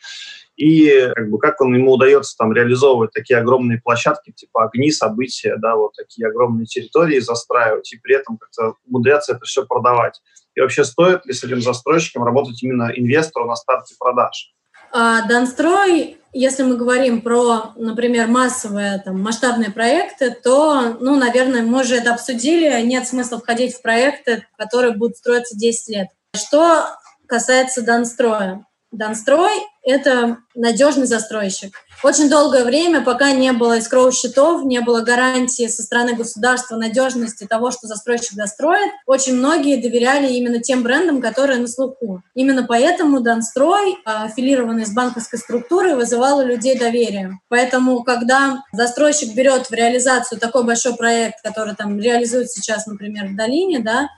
и 0.58 1.12
как 1.14 1.30
бы 1.30 1.38
как 1.38 1.60
он 1.60 1.74
ему 1.74 1.92
удается 1.92 2.36
там 2.36 2.52
реализовывать 2.52 3.12
такие 3.12 3.38
огромные 3.38 3.80
площадки, 3.80 4.32
типа 4.32 4.64
огни, 4.64 4.90
события, 4.90 5.54
да, 5.56 5.76
вот 5.76 5.92
такие 5.96 6.26
огромные 6.26 6.66
территории 6.66 7.20
застраивать, 7.20 7.92
и 7.92 7.98
при 7.98 8.16
этом 8.16 8.36
как-то 8.36 8.74
умудряться 8.84 9.34
это 9.34 9.44
все 9.44 9.64
продавать. 9.64 10.20
И 10.56 10.60
вообще 10.60 10.84
стоит 10.84 11.24
ли 11.26 11.32
с 11.32 11.44
этим 11.44 11.62
застройщиком 11.62 12.24
работать 12.24 12.60
именно 12.62 12.90
инвестору 12.94 13.46
на 13.46 13.54
старте 13.54 13.94
продаж? 14.00 14.52
А, 14.92 15.28
Донстрой, 15.28 16.16
если 16.32 16.64
мы 16.64 16.76
говорим 16.76 17.20
про, 17.20 17.72
например, 17.76 18.26
массовые 18.26 19.00
там, 19.04 19.22
масштабные 19.22 19.70
проекты, 19.70 20.32
то, 20.32 20.96
ну, 20.98 21.14
наверное, 21.14 21.62
мы 21.62 21.82
уже 21.82 21.96
это 21.96 22.14
обсудили, 22.14 22.82
нет 22.82 23.06
смысла 23.06 23.38
входить 23.38 23.74
в 23.74 23.82
проекты, 23.82 24.44
которые 24.56 24.96
будут 24.96 25.18
строиться 25.18 25.56
10 25.56 25.88
лет. 25.88 26.08
Что 26.34 26.86
касается 27.28 27.82
Донстроя. 27.82 28.64
Донстрой– 28.90 29.52
это 29.88 30.38
надежный 30.54 31.06
застройщик. 31.06 31.76
Очень 32.04 32.28
долгое 32.28 32.64
время, 32.64 33.00
пока 33.00 33.32
не 33.32 33.52
было 33.52 33.78
искровых 33.78 34.14
счетов, 34.14 34.64
не 34.64 34.80
было 34.80 35.00
гарантии 35.00 35.66
со 35.66 35.82
стороны 35.82 36.14
государства 36.14 36.76
надежности 36.76 37.44
того, 37.44 37.70
что 37.70 37.88
застройщик 37.88 38.34
достроит, 38.34 38.92
очень 39.06 39.34
многие 39.34 39.80
доверяли 39.80 40.32
именно 40.32 40.60
тем 40.60 40.82
брендам, 40.82 41.20
которые 41.20 41.58
на 41.58 41.66
слуху. 41.66 42.22
Именно 42.34 42.64
поэтому 42.64 43.20
Донстрой, 43.20 43.96
аффилированный 44.04 44.86
с 44.86 44.92
банковской 44.92 45.38
структурой, 45.38 45.96
вызывал 45.96 46.38
у 46.38 46.46
людей 46.46 46.78
доверие. 46.78 47.40
Поэтому, 47.48 48.04
когда 48.04 48.62
застройщик 48.72 49.34
берет 49.34 49.68
в 49.68 49.72
реализацию 49.72 50.38
такой 50.38 50.64
большой 50.64 50.94
проект, 50.94 51.42
который 51.42 51.74
там 51.74 51.98
реализует 51.98 52.50
сейчас, 52.50 52.86
например, 52.86 53.28
в 53.28 53.36
Долине, 53.36 53.80
да, 53.80 54.08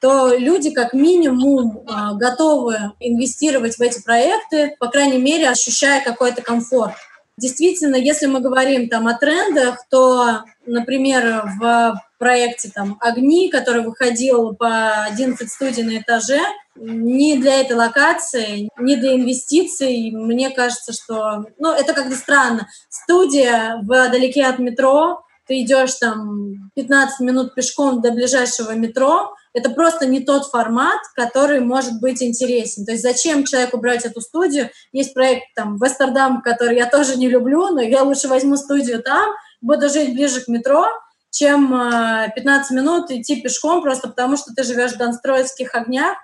то 0.00 0.34
люди 0.34 0.70
как 0.70 0.92
минимум 0.94 1.84
а, 1.86 2.14
готовы 2.14 2.92
инвестировать 3.00 3.76
в 3.76 3.80
эти 3.80 4.02
проекты, 4.02 4.74
по 4.78 4.88
крайней 4.88 5.18
мере, 5.18 5.48
ощущая 5.48 6.02
какой-то 6.02 6.42
комфорт. 6.42 6.94
Действительно, 7.36 7.96
если 7.96 8.26
мы 8.26 8.40
говорим 8.40 8.88
там 8.88 9.06
о 9.06 9.14
трендах, 9.14 9.78
то, 9.90 10.42
например, 10.66 11.44
в 11.58 11.98
проекте 12.18 12.70
там 12.74 12.98
«Огни», 13.00 13.48
который 13.48 13.82
выходил 13.82 14.54
по 14.54 15.04
11 15.04 15.50
студий 15.50 15.82
на 15.82 15.98
этаже, 15.98 16.40
ни 16.76 17.36
для 17.38 17.60
этой 17.60 17.76
локации, 17.76 18.68
ни 18.78 18.94
для 18.94 19.14
инвестиций, 19.14 20.10
мне 20.12 20.50
кажется, 20.50 20.92
что... 20.92 21.46
Ну, 21.58 21.72
это 21.72 21.94
как-то 21.94 22.14
странно. 22.14 22.68
Студия 22.90 23.78
вдалеке 23.82 24.44
от 24.44 24.58
метро, 24.58 25.24
ты 25.46 25.62
идешь 25.62 25.94
там 25.94 26.70
15 26.74 27.20
минут 27.20 27.54
пешком 27.54 28.02
до 28.02 28.12
ближайшего 28.12 28.72
метро, 28.72 29.34
это 29.52 29.70
просто 29.70 30.06
не 30.06 30.20
тот 30.20 30.46
формат, 30.46 31.00
который 31.14 31.60
может 31.60 32.00
быть 32.00 32.22
интересен. 32.22 32.84
То 32.84 32.92
есть 32.92 33.02
зачем 33.02 33.44
человеку 33.44 33.78
брать 33.78 34.04
эту 34.04 34.20
студию? 34.20 34.70
Есть 34.92 35.14
проект 35.14 35.44
там 35.56 35.76
Вестердам, 35.76 36.42
который 36.42 36.76
я 36.76 36.86
тоже 36.86 37.16
не 37.16 37.28
люблю, 37.28 37.68
но 37.68 37.80
я 37.80 38.02
лучше 38.02 38.28
возьму 38.28 38.56
студию 38.56 39.02
там, 39.02 39.30
буду 39.60 39.88
жить 39.88 40.14
ближе 40.14 40.40
к 40.40 40.48
метро, 40.48 40.86
чем 41.30 41.70
15 41.70 42.70
э, 42.70 42.74
минут 42.74 43.10
идти 43.10 43.40
пешком, 43.40 43.82
просто 43.82 44.08
потому 44.08 44.36
что 44.36 44.52
ты 44.54 44.62
живешь 44.62 44.92
в 44.92 44.98
Донстроевских 44.98 45.74
огнях. 45.74 46.16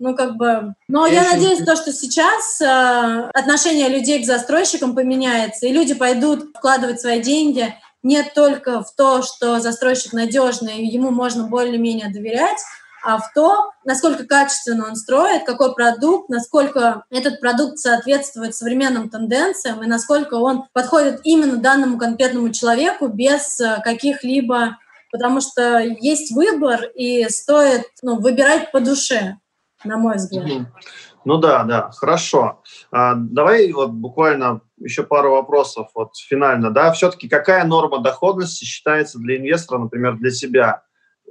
Ну, 0.00 0.14
как 0.14 0.36
бы... 0.36 0.74
Но 0.86 1.08
я, 1.08 1.24
я 1.24 1.32
надеюсь, 1.32 1.64
то, 1.64 1.74
что 1.74 1.92
сейчас 1.92 2.60
э, 2.60 3.30
отношение 3.34 3.88
людей 3.88 4.22
к 4.22 4.26
застройщикам 4.26 4.94
поменяется, 4.94 5.66
и 5.66 5.72
люди 5.72 5.92
пойдут 5.92 6.56
вкладывать 6.56 7.00
свои 7.00 7.20
деньги 7.20 7.74
не 8.02 8.22
только 8.22 8.82
в 8.82 8.94
то, 8.94 9.22
что 9.22 9.60
застройщик 9.60 10.12
надежный, 10.12 10.84
ему 10.84 11.10
можно 11.10 11.44
более-менее 11.44 12.10
доверять, 12.12 12.58
а 13.04 13.18
в 13.18 13.32
то, 13.32 13.70
насколько 13.84 14.24
качественно 14.26 14.86
он 14.88 14.96
строит, 14.96 15.44
какой 15.44 15.74
продукт, 15.74 16.28
насколько 16.28 17.04
этот 17.10 17.40
продукт 17.40 17.78
соответствует 17.78 18.54
современным 18.54 19.08
тенденциям 19.08 19.82
и 19.82 19.86
насколько 19.86 20.34
он 20.34 20.64
подходит 20.72 21.20
именно 21.24 21.58
данному 21.58 21.98
конкретному 21.98 22.50
человеку 22.50 23.08
без 23.08 23.60
э, 23.60 23.80
каких-либо... 23.82 24.78
Потому 25.10 25.40
что 25.40 25.78
есть 25.78 26.32
выбор, 26.32 26.84
и 26.84 27.26
стоит 27.30 27.86
ну, 28.02 28.20
выбирать 28.20 28.70
по 28.72 28.80
душе, 28.80 29.38
на 29.82 29.96
мой 29.96 30.16
взгляд. 30.16 30.66
Ну 31.24 31.38
да, 31.38 31.64
да, 31.64 31.90
хорошо. 31.90 32.62
А, 32.90 33.14
давай 33.14 33.72
вот 33.72 33.90
буквально 33.90 34.60
еще 34.78 35.02
пару 35.02 35.32
вопросов 35.32 35.88
вот 35.94 36.16
финально. 36.16 36.70
Да, 36.70 36.92
все-таки 36.92 37.28
какая 37.28 37.64
норма 37.64 37.98
доходности 38.00 38.64
считается 38.64 39.18
для 39.18 39.36
инвестора, 39.36 39.78
например, 39.78 40.16
для 40.16 40.30
себя 40.30 40.82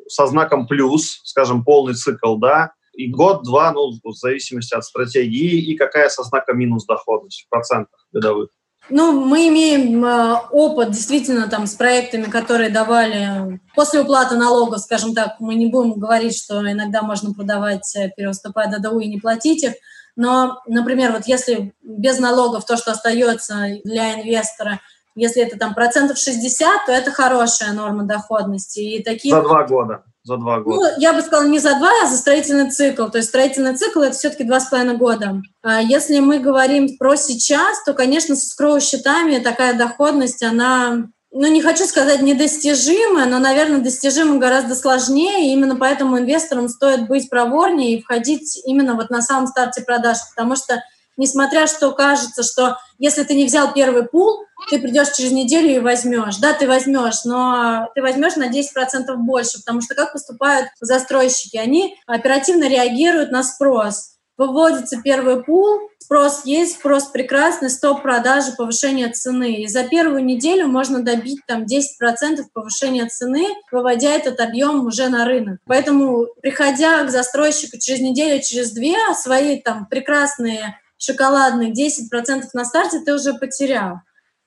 со 0.07 0.27
знаком 0.27 0.67
плюс, 0.67 1.21
скажем, 1.23 1.63
полный 1.63 1.93
цикл, 1.93 2.37
да, 2.37 2.73
и 2.93 3.09
год-два, 3.09 3.71
ну, 3.71 3.91
в 4.03 4.13
зависимости 4.13 4.73
от 4.73 4.83
стратегии, 4.83 5.61
и 5.61 5.75
какая 5.75 6.09
со 6.09 6.23
знаком 6.23 6.57
минус 6.57 6.85
доходность 6.85 7.45
в 7.45 7.49
процентах 7.49 8.07
годовых? 8.11 8.49
Ну, 8.89 9.25
мы 9.25 9.47
имеем 9.49 10.03
э, 10.05 10.35
опыт 10.51 10.91
действительно 10.91 11.49
там 11.49 11.67
с 11.67 11.75
проектами, 11.75 12.23
которые 12.23 12.69
давали 12.69 13.59
после 13.75 14.01
уплаты 14.01 14.35
налогов, 14.35 14.79
скажем 14.79 15.13
так, 15.13 15.39
мы 15.39 15.55
не 15.55 15.67
будем 15.67 15.99
говорить, 15.99 16.37
что 16.37 16.69
иногда 16.71 17.01
можно 17.01 17.33
продавать, 17.33 17.95
э, 17.95 18.09
перевыступая 18.15 18.71
ДДУ 18.71 18.99
и 18.99 19.07
не 19.07 19.19
платить 19.19 19.63
их, 19.63 19.73
но, 20.15 20.61
например, 20.65 21.11
вот 21.11 21.25
если 21.25 21.73
без 21.81 22.19
налогов 22.19 22.65
то, 22.65 22.75
что 22.75 22.91
остается 22.91 23.67
для 23.83 24.15
инвестора, 24.15 24.79
если 25.15 25.43
это 25.43 25.57
там 25.57 25.73
процентов 25.73 26.17
60, 26.17 26.85
то 26.85 26.91
это 26.91 27.11
хорошая 27.11 27.73
норма 27.73 28.03
доходности. 28.03 28.79
И 28.79 29.03
таких... 29.03 29.33
За 29.33 29.41
два 29.41 29.63
года 29.63 30.03
за 30.27 30.37
два 30.37 30.59
года? 30.59 30.91
Ну, 30.95 31.01
я 31.01 31.13
бы 31.13 31.21
сказала, 31.21 31.47
не 31.47 31.59
за 31.59 31.75
два, 31.79 31.89
а 32.03 32.07
за 32.07 32.17
строительный 32.17 32.69
цикл. 32.69 33.07
То 33.07 33.17
есть 33.17 33.29
строительный 33.29 33.75
цикл– 33.75 34.01
это 34.01 34.15
все-таки 34.15 34.43
два 34.43 34.59
с 34.59 34.69
половиной 34.69 34.97
года. 34.97 35.41
А 35.63 35.81
если 35.81 36.19
мы 36.19 36.39
говорим 36.39 36.97
про 36.97 37.15
сейчас, 37.15 37.83
то, 37.85 37.93
конечно, 37.93 38.35
со 38.35 38.47
скроу 38.47 38.79
счетами 38.81 39.39
такая 39.39 39.73
доходность, 39.73 40.43
она 40.43 41.07
ну, 41.31 41.47
не 41.47 41.61
хочу 41.61 41.85
сказать 41.85 42.21
недостижимая, 42.21 43.25
но, 43.25 43.39
наверное, 43.39 43.79
достижима 43.79 44.37
гораздо 44.37 44.75
сложнее, 44.75 45.47
и 45.47 45.53
именно 45.53 45.75
поэтому 45.75 46.19
инвесторам 46.19 46.67
стоит 46.67 47.07
быть 47.07 47.29
проворнее 47.29 47.97
и 47.97 48.01
входить 48.01 48.61
именно 48.65 48.95
вот 48.95 49.09
на 49.09 49.21
самом 49.21 49.47
старте 49.47 49.81
продаж, 49.81 50.17
потому 50.35 50.55
что 50.55 50.83
несмотря 51.17 51.67
что 51.67 51.91
кажется, 51.91 52.43
что 52.43 52.77
если 52.97 53.23
ты 53.23 53.35
не 53.35 53.45
взял 53.45 53.73
первый 53.73 54.03
пул, 54.03 54.45
ты 54.69 54.79
придешь 54.79 55.11
через 55.11 55.31
неделю 55.31 55.69
и 55.69 55.79
возьмешь. 55.79 56.37
Да, 56.37 56.53
ты 56.53 56.67
возьмешь, 56.67 57.25
но 57.25 57.89
ты 57.95 58.01
возьмешь 58.01 58.35
на 58.35 58.49
10% 58.49 59.15
больше, 59.17 59.59
потому 59.59 59.81
что 59.81 59.95
как 59.95 60.13
поступают 60.13 60.69
застройщики? 60.79 61.57
Они 61.57 61.95
оперативно 62.05 62.67
реагируют 62.67 63.31
на 63.31 63.43
спрос. 63.43 64.13
Выводится 64.37 65.01
первый 65.01 65.43
пул, 65.43 65.89
спрос 65.97 66.41
есть, 66.45 66.77
спрос 66.77 67.05
прекрасный, 67.05 67.71
стоп 67.71 68.03
продажи, 68.03 68.51
повышение 68.55 69.09
цены. 69.09 69.63
И 69.63 69.67
за 69.67 69.83
первую 69.83 70.23
неделю 70.23 70.67
можно 70.67 71.01
добить 71.01 71.39
там 71.47 71.63
10% 71.63 72.43
повышения 72.53 73.07
цены, 73.07 73.47
выводя 73.71 74.11
этот 74.11 74.39
объем 74.39 74.85
уже 74.85 75.09
на 75.09 75.25
рынок. 75.25 75.59
Поэтому, 75.65 76.27
приходя 76.39 77.03
к 77.03 77.09
застройщику 77.09 77.79
через 77.79 77.99
неделю, 78.01 78.39
через 78.43 78.71
две, 78.71 78.95
свои 79.15 79.59
там 79.59 79.87
прекрасные 79.87 80.79
шоколадные 80.97 81.71
10% 81.71 82.43
на 82.53 82.65
старте 82.65 82.99
ты 82.99 83.13
уже 83.13 83.33
потерял. 83.33 84.01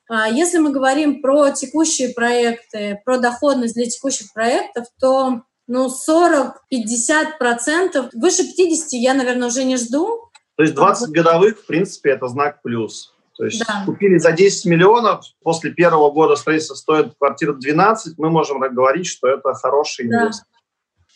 А 0.09 0.28
если 0.28 0.59
мы 0.59 0.72
говорим 0.72 1.22
про 1.22 1.51
текущие 1.51 2.09
проекты, 2.09 3.01
про 3.05 3.18
доходность 3.18 3.74
для 3.74 3.86
текущих 3.86 4.32
проектов, 4.32 4.86
то 4.98 5.42
ну, 5.68 5.86
40-50%, 5.86 8.11
выше 8.14 8.42
50 8.42 8.92
я, 8.94 9.14
наверное, 9.14 9.46
уже 9.46 9.62
не 9.62 9.76
жду. 9.76 10.28
То 10.57 10.64
есть 10.64 10.74
20 10.74 11.11
годовых, 11.11 11.61
в 11.61 11.66
принципе, 11.66 12.11
это 12.11 12.26
знак 12.26 12.61
плюс. 12.62 13.14
То 13.36 13.44
есть 13.44 13.64
да. 13.64 13.84
купили 13.86 14.18
за 14.18 14.32
10 14.32 14.64
миллионов, 14.66 15.24
после 15.42 15.70
первого 15.70 16.11
года 16.11 16.34
строительства 16.36 16.74
стоит 16.74 17.14
квартира 17.16 17.55
12, 17.55 18.18
мы 18.18 18.30
можем 18.30 18.59
говорить, 18.59 19.07
что 19.07 19.28
это 19.28 19.55
хороший 19.55 20.07
инвест. 20.07 20.42
Да. 20.42 20.49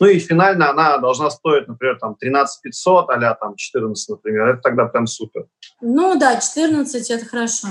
Ну 0.00 0.06
и 0.06 0.18
финально 0.18 0.70
она 0.70 0.98
должна 0.98 1.30
стоить, 1.30 1.68
например, 1.68 1.98
там 1.98 2.16
13 2.16 2.62
500, 2.62 3.10
а 3.10 3.34
там 3.34 3.56
14, 3.56 4.08
например. 4.08 4.48
Это 4.48 4.60
тогда 4.62 4.86
прям 4.86 5.06
супер. 5.06 5.46
Ну 5.80 6.18
да, 6.18 6.40
14 6.40 7.10
это 7.10 7.26
хорошо. 7.26 7.68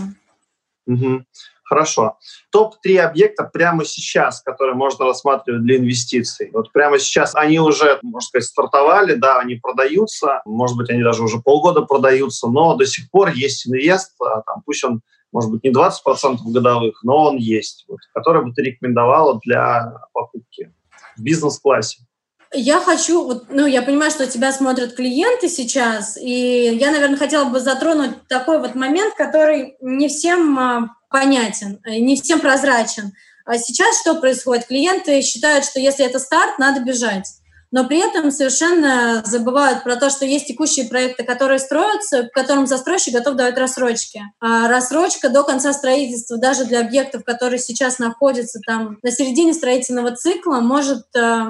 Угу. 0.86 1.26
Хорошо. 1.64 2.18
Топ-3 2.52 2.98
объекта 3.00 3.46
прямо 3.46 3.86
сейчас, 3.86 4.42
которые 4.42 4.76
можно 4.76 5.06
рассматривать 5.06 5.64
для 5.64 5.78
инвестиций. 5.78 6.52
Вот 6.54 6.72
прямо 6.72 7.00
сейчас 7.00 7.34
они 7.36 7.60
уже, 7.60 8.00
можно 8.04 8.28
сказать, 8.28 8.48
стартовали, 8.48 9.16
да, 9.16 9.40
они 9.40 9.56
продаются, 9.56 10.42
может 10.46 10.78
быть, 10.78 10.90
они 10.90 11.02
даже 11.02 11.24
уже 11.24 11.40
полгода 11.40 11.82
продаются, 11.82 12.48
но 12.48 12.76
до 12.76 12.86
сих 12.86 13.10
пор 13.10 13.30
есть 13.30 13.68
инвест, 13.68 14.14
а 14.22 14.42
там, 14.42 14.62
пусть 14.66 14.84
он, 14.84 15.02
может 15.32 15.50
быть, 15.50 15.64
не 15.64 15.72
20% 15.72 16.38
годовых, 16.46 17.00
но 17.04 17.30
он 17.30 17.38
есть, 17.38 17.86
вот, 17.88 18.00
который 18.14 18.44
бы 18.46 18.54
ты 18.54 18.62
рекомендовала 18.62 19.40
для 19.44 19.94
покупки 20.12 20.72
в 21.18 21.24
бизнес-классе. 21.24 22.06
Я 22.54 22.80
хочу, 22.80 23.42
ну, 23.50 23.66
я 23.66 23.82
понимаю, 23.82 24.12
что 24.12 24.28
тебя 24.28 24.52
смотрят 24.52 24.96
клиенты 24.96 25.50
сейчас, 25.50 26.18
и 26.18 26.76
я, 26.80 26.92
наверное, 26.92 27.18
хотела 27.18 27.46
бы 27.46 27.60
затронуть 27.60 28.28
такой 28.28 28.60
вот 28.60 28.76
момент, 28.76 29.16
который 29.16 29.76
не 29.82 30.08
всем 30.08 30.60
а, 30.60 30.96
понятен, 31.10 31.80
э, 31.84 32.00
не 32.00 32.16
всем 32.16 32.40
прозрачен. 32.40 33.14
А 33.46 33.58
сейчас 33.58 34.02
что 34.02 34.16
происходит? 34.16 34.68
Клиенты 34.68 35.22
считают, 35.22 35.66
что 35.66 35.80
если 35.80 36.06
это 36.06 36.20
старт, 36.20 36.60
надо 36.60 36.82
бежать. 36.82 37.28
Но 37.74 37.88
при 37.88 37.98
этом 37.98 38.30
совершенно 38.30 39.24
забывают 39.26 39.84
про 39.84 39.96
то, 39.96 40.12
что 40.12 40.26
есть 40.26 40.46
текущие 40.46 40.88
проекты, 40.88 41.24
которые 41.24 41.58
строятся, 41.58 42.26
в 42.26 42.30
котором 42.30 42.68
застройщик 42.68 43.16
готов 43.16 43.34
давать 43.34 43.58
рассрочки. 43.58 44.22
А 44.40 44.68
рассрочка 44.68 45.30
до 45.30 45.44
конца 45.44 45.74
строительства, 45.74 46.38
даже 46.38 46.66
для 46.66 46.82
объектов, 46.82 47.24
которые 47.26 47.58
сейчас 47.58 47.98
находятся 47.98 48.60
там 48.64 49.00
на 49.02 49.10
середине 49.10 49.56
строительного 49.56 50.16
цикла, 50.16 50.60
может 50.60 51.08
э, 51.16 51.46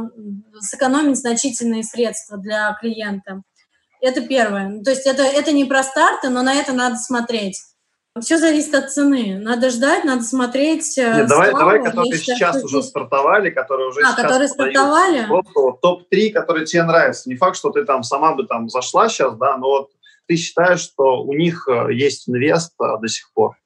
сэкономить 0.61 1.17
значительные 1.17 1.83
средства 1.83 2.37
для 2.37 2.73
клиента. 2.79 3.41
Это 3.99 4.21
первое. 4.21 4.81
То 4.81 4.91
есть 4.91 5.05
это, 5.05 5.23
это 5.23 5.51
не 5.51 5.65
про 5.65 5.83
старты, 5.83 6.29
но 6.29 6.41
на 6.41 6.53
это 6.53 6.71
надо 6.71 6.95
смотреть. 6.95 7.59
Все 8.21 8.37
зависит 8.37 8.75
от 8.75 8.91
цены. 8.91 9.39
Надо 9.39 9.71
ждать, 9.71 10.03
надо 10.03 10.21
смотреть. 10.21 10.99
Э, 10.99 11.15
Нет, 11.17 11.27
давай, 11.27 11.51
давай, 11.51 11.83
которые 11.83 12.15
сейчас 12.15 12.63
уже 12.63 12.83
стартовали, 12.83 13.49
которые 13.49 13.89
уже 13.89 14.01
а, 14.01 14.11
сейчас 14.11 14.21
которые 14.21 14.47
стартовали. 14.49 15.27
Топ-3, 15.81 16.29
которые 16.31 16.65
тебе 16.67 16.83
нравятся. 16.83 17.27
Не 17.27 17.35
факт, 17.35 17.57
что 17.57 17.71
ты 17.71 17.85
там 17.85 18.03
сама 18.03 18.33
бы 18.33 18.45
там 18.45 18.69
зашла 18.69 19.09
сейчас, 19.09 19.35
да, 19.37 19.57
но 19.57 19.67
вот 19.67 19.89
ты 20.27 20.35
считаешь, 20.35 20.79
что 20.79 21.23
у 21.23 21.33
них 21.33 21.67
э, 21.67 21.91
есть 21.91 22.29
инвест 22.29 22.73
э, 22.79 22.85
до 23.01 23.07
сих 23.07 23.31
пор. 23.33 23.57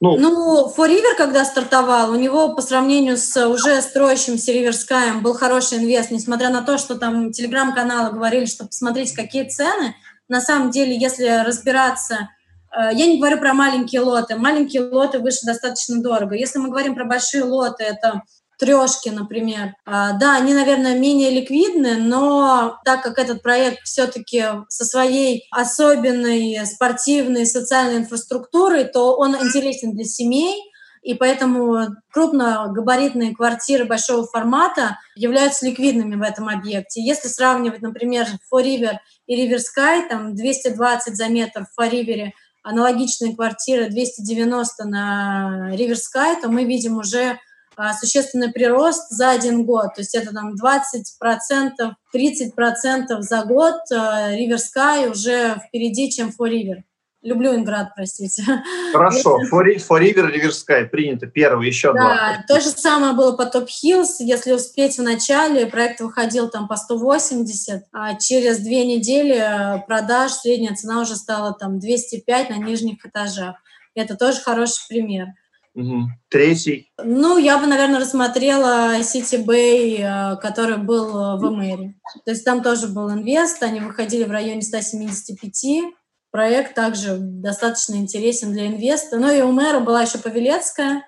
Ну, 0.00 0.16
ну 0.16 0.72
For 0.76 0.88
когда 1.16 1.44
стартовал, 1.44 2.12
у 2.12 2.14
него 2.14 2.54
по 2.54 2.62
сравнению 2.62 3.16
с 3.16 3.48
уже 3.48 3.82
строящимся 3.82 4.52
River 4.52 5.20
был 5.20 5.34
хороший 5.34 5.78
инвест, 5.78 6.12
несмотря 6.12 6.50
на 6.50 6.62
то, 6.62 6.78
что 6.78 6.94
там 6.94 7.32
телеграм-каналы 7.32 8.12
говорили, 8.12 8.46
что 8.46 8.64
посмотрите, 8.64 9.16
какие 9.16 9.48
цены. 9.48 9.96
На 10.28 10.40
самом 10.40 10.70
деле, 10.70 10.96
если 10.96 11.44
разбираться 11.44 12.28
я 12.74 13.06
не 13.06 13.18
говорю 13.18 13.38
про 13.38 13.54
маленькие 13.54 14.00
лоты. 14.02 14.36
Маленькие 14.36 14.82
лоты 14.82 15.18
выше 15.18 15.44
достаточно 15.44 16.02
дорого. 16.02 16.34
Если 16.34 16.58
мы 16.58 16.68
говорим 16.68 16.94
про 16.94 17.04
большие 17.04 17.44
лоты, 17.44 17.84
это 17.84 18.22
трешки, 18.58 19.08
например. 19.08 19.74
А, 19.86 20.12
да, 20.12 20.36
они, 20.36 20.52
наверное, 20.52 20.98
менее 20.98 21.30
ликвидны, 21.30 21.96
но 21.96 22.78
так 22.84 23.02
как 23.02 23.18
этот 23.18 23.42
проект 23.42 23.84
все-таки 23.84 24.44
со 24.68 24.84
своей 24.84 25.46
особенной 25.50 26.66
спортивной 26.66 27.46
социальной 27.46 27.98
инфраструктурой, 27.98 28.84
то 28.84 29.16
он 29.16 29.36
интересен 29.36 29.92
для 29.92 30.04
семей, 30.04 30.60
и 31.02 31.14
поэтому 31.14 31.86
крупногабаритные 32.12 33.34
квартиры 33.34 33.84
большого 33.84 34.26
формата 34.26 34.98
являются 35.14 35.64
ликвидными 35.64 36.16
в 36.16 36.22
этом 36.22 36.48
объекте. 36.48 37.00
Если 37.00 37.28
сравнивать, 37.28 37.80
например, 37.80 38.26
For 38.52 38.62
River 38.62 38.96
и 39.26 39.46
River 39.46 39.58
Sky, 39.58 40.08
там 40.08 40.34
220 40.34 41.16
за 41.16 41.28
метр 41.28 41.64
в 41.64 41.80
For 41.80 41.88
River– 41.90 42.30
аналогичные 42.62 43.34
квартиры 43.34 43.88
290 43.88 44.84
на 44.84 45.70
Риверскай, 45.72 46.40
то 46.40 46.48
мы 46.48 46.64
видим 46.64 46.96
уже 46.96 47.38
а, 47.76 47.94
существенный 47.94 48.50
прирост 48.50 49.08
за 49.10 49.30
один 49.30 49.64
год. 49.64 49.94
То 49.94 50.00
есть 50.00 50.14
это 50.14 50.32
там 50.32 50.54
20%, 50.54 51.92
30% 52.14 53.20
за 53.20 53.44
год. 53.44 53.76
Риверскай 53.90 55.08
уже 55.08 55.60
впереди, 55.68 56.10
чем 56.10 56.32
River. 56.40 56.82
Люблю 57.20 57.54
Инград, 57.54 57.90
простите. 57.96 58.44
Хорошо, 58.92 59.40
Если... 59.40 59.56
For 59.56 60.00
River, 60.00 60.32
River 60.32 60.86
принято. 60.86 61.26
Первый, 61.26 61.66
еще 61.66 61.92
да, 61.92 62.00
два. 62.00 62.44
То 62.46 62.60
же 62.60 62.68
самое 62.68 63.12
было 63.12 63.36
по 63.36 63.42
Top 63.42 63.66
Hills. 63.66 64.16
Если 64.20 64.52
успеть 64.52 64.98
в 64.98 65.02
начале, 65.02 65.66
проект 65.66 66.00
выходил 66.00 66.48
там 66.48 66.68
по 66.68 66.76
180, 66.76 67.86
а 67.92 68.14
через 68.14 68.58
две 68.58 68.86
недели 68.86 69.34
э, 69.34 69.82
продаж 69.86 70.30
средняя 70.32 70.76
цена 70.76 71.00
уже 71.00 71.16
стала 71.16 71.52
там 71.52 71.80
205 71.80 72.50
на 72.50 72.56
нижних 72.56 73.04
этажах. 73.04 73.56
Это 73.96 74.16
тоже 74.16 74.40
хороший 74.40 74.86
пример. 74.88 75.26
Угу. 75.74 76.02
Третий? 76.28 76.92
Ну, 77.02 77.36
я 77.36 77.58
бы, 77.58 77.66
наверное, 77.66 78.00
рассмотрела 78.00 79.00
City 79.00 79.44
Bay, 79.44 79.98
э, 79.98 80.36
который 80.36 80.76
был 80.76 81.36
в 81.36 81.50
Мэри. 81.50 81.96
То 82.24 82.30
есть 82.30 82.44
там 82.44 82.62
тоже 82.62 82.86
был 82.86 83.10
инвест, 83.10 83.60
они 83.64 83.80
выходили 83.80 84.22
в 84.22 84.30
районе 84.30 84.62
175 84.62 85.94
проект 86.38 86.74
также 86.76 87.16
достаточно 87.18 87.96
интересен 87.96 88.52
для 88.52 88.68
инвестора. 88.68 89.18
Ну 89.18 89.34
и 89.34 89.40
у 89.40 89.50
мэра 89.50 89.80
была 89.80 90.02
еще 90.02 90.18
Павелецкая, 90.18 91.04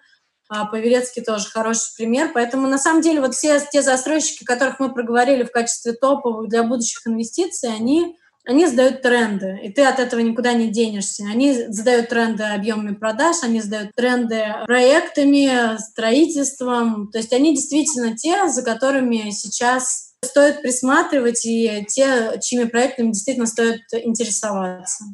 а 0.49 0.64
Павелецкий 0.64 1.22
тоже 1.22 1.47
хороший 1.47 1.95
пример. 1.97 2.33
Поэтому 2.35 2.66
на 2.66 2.78
самом 2.78 3.01
деле 3.01 3.20
вот 3.20 3.37
все 3.37 3.61
те 3.70 3.81
застройщики, 3.81 4.43
которых 4.43 4.81
мы 4.81 4.93
проговорили 4.93 5.45
в 5.45 5.53
качестве 5.53 5.93
топовых 5.93 6.49
для 6.49 6.64
будущих 6.64 7.07
инвестиций, 7.07 7.72
они, 7.72 8.16
они 8.45 8.66
задают 8.66 9.03
тренды, 9.03 9.61
и 9.62 9.72
ты 9.72 9.85
от 9.85 10.01
этого 10.01 10.18
никуда 10.18 10.53
не 10.53 10.66
денешься. 10.66 11.22
Они 11.31 11.55
задают 11.68 12.09
тренды 12.09 12.43
объемами 12.43 12.97
продаж, 12.97 13.37
они 13.45 13.61
задают 13.61 13.93
тренды 13.95 14.45
проектами, 14.66 15.78
строительством. 15.78 17.09
То 17.12 17.18
есть 17.18 17.33
они 17.33 17.55
действительно 17.55 18.16
те, 18.16 18.49
за 18.49 18.64
которыми 18.64 19.31
сейчас 19.31 20.11
стоит 20.24 20.61
присматривать 20.61 21.47
и 21.47 21.87
те, 21.89 22.37
чьими 22.43 22.64
проектами 22.64 23.12
действительно 23.12 23.47
стоит 23.47 23.83
интересоваться. 23.93 25.05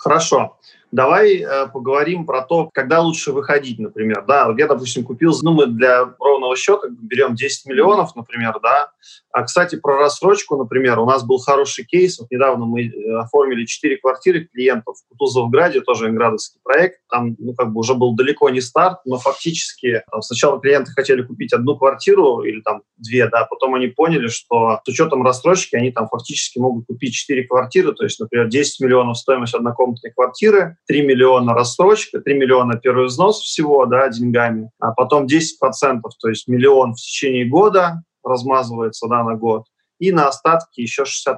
Хорошо. 0.00 0.56
Давай 0.92 1.36
э, 1.36 1.68
поговорим 1.68 2.26
про 2.26 2.42
то, 2.42 2.68
когда 2.72 3.00
лучше 3.00 3.32
выходить, 3.32 3.78
например. 3.78 4.24
Да, 4.26 4.48
вот 4.48 4.58
я, 4.58 4.66
допустим, 4.66 5.04
купил, 5.04 5.32
ну, 5.42 5.52
мы 5.52 5.66
для 5.66 6.14
ровного 6.18 6.56
счета 6.56 6.88
берем 6.88 7.36
10 7.36 7.66
миллионов, 7.66 8.16
например, 8.16 8.58
да. 8.60 8.90
А, 9.32 9.44
кстати, 9.44 9.76
про 9.76 9.98
рассрочку, 9.98 10.56
например, 10.56 10.98
у 10.98 11.06
нас 11.06 11.24
был 11.24 11.38
хороший 11.38 11.84
кейс. 11.84 12.18
Вот 12.18 12.30
недавно 12.30 12.66
мы 12.66 12.86
э, 12.86 13.18
оформили 13.18 13.64
4 13.64 13.98
квартиры 13.98 14.48
клиентов 14.52 14.96
в 14.96 15.08
Кутузовграде, 15.10 15.80
тоже 15.80 16.08
инградовский 16.08 16.60
проект. 16.64 17.00
Там, 17.08 17.36
ну, 17.38 17.54
как 17.54 17.72
бы 17.72 17.80
уже 17.80 17.94
был 17.94 18.16
далеко 18.16 18.50
не 18.50 18.60
старт, 18.60 18.98
но 19.04 19.18
фактически 19.18 20.02
там, 20.10 20.22
сначала 20.22 20.60
клиенты 20.60 20.90
хотели 20.90 21.22
купить 21.22 21.52
одну 21.52 21.76
квартиру 21.76 22.42
или 22.42 22.60
там 22.62 22.82
две, 22.96 23.28
да, 23.28 23.44
потом 23.44 23.74
они 23.74 23.86
поняли, 23.88 24.26
что 24.26 24.80
с 24.84 24.88
учетом 24.88 25.22
рассрочки 25.22 25.76
они 25.76 25.92
там 25.92 26.08
фактически 26.08 26.58
могут 26.58 26.86
купить 26.86 27.14
4 27.14 27.46
квартиры, 27.46 27.92
то 27.92 28.04
есть, 28.04 28.18
например, 28.18 28.48
10 28.48 28.80
миллионов 28.80 29.16
стоимость 29.16 29.54
однокомнатной 29.54 30.10
квартиры, 30.12 30.76
3 30.90 31.02
миллиона 31.02 31.54
рассрочка, 31.54 32.20
3 32.20 32.34
миллиона 32.34 32.76
первый 32.76 33.06
взнос 33.06 33.42
всего, 33.42 33.86
да, 33.86 34.08
деньгами, 34.08 34.72
а 34.80 34.90
потом 34.90 35.26
10%, 35.26 36.00
то 36.18 36.28
есть 36.28 36.48
миллион 36.48 36.94
в 36.94 36.96
течение 36.96 37.44
года 37.44 38.02
размазывается, 38.24 39.06
да, 39.06 39.22
на 39.22 39.36
год, 39.36 39.66
и 40.00 40.10
на 40.10 40.26
остатки 40.26 40.80
еще 40.80 41.04
60%. 41.04 41.36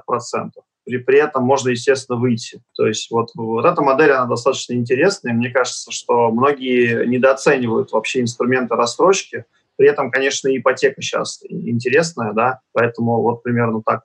при, 0.85 0.97
при 0.97 1.19
этом 1.19 1.43
можно, 1.43 1.69
естественно, 1.69 2.17
выйти. 2.17 2.63
То 2.75 2.87
есть 2.87 3.11
вот, 3.11 3.29
вот 3.35 3.63
эта 3.63 3.79
модель, 3.83 4.09
она 4.13 4.25
достаточно 4.25 4.73
интересная. 4.73 5.33
Мне 5.33 5.51
кажется, 5.51 5.91
что 5.91 6.31
многие 6.31 7.05
недооценивают 7.05 7.91
вообще 7.91 8.21
инструменты 8.21 8.73
рассрочки. 8.73 9.45
При 9.75 9.87
этом, 9.87 10.11
конечно, 10.11 10.55
ипотека 10.55 11.01
сейчас 11.01 11.41
интересная, 11.47 12.33
да, 12.33 12.59
поэтому 12.73 13.21
вот 13.21 13.43
примерно 13.43 13.81
так. 13.85 14.03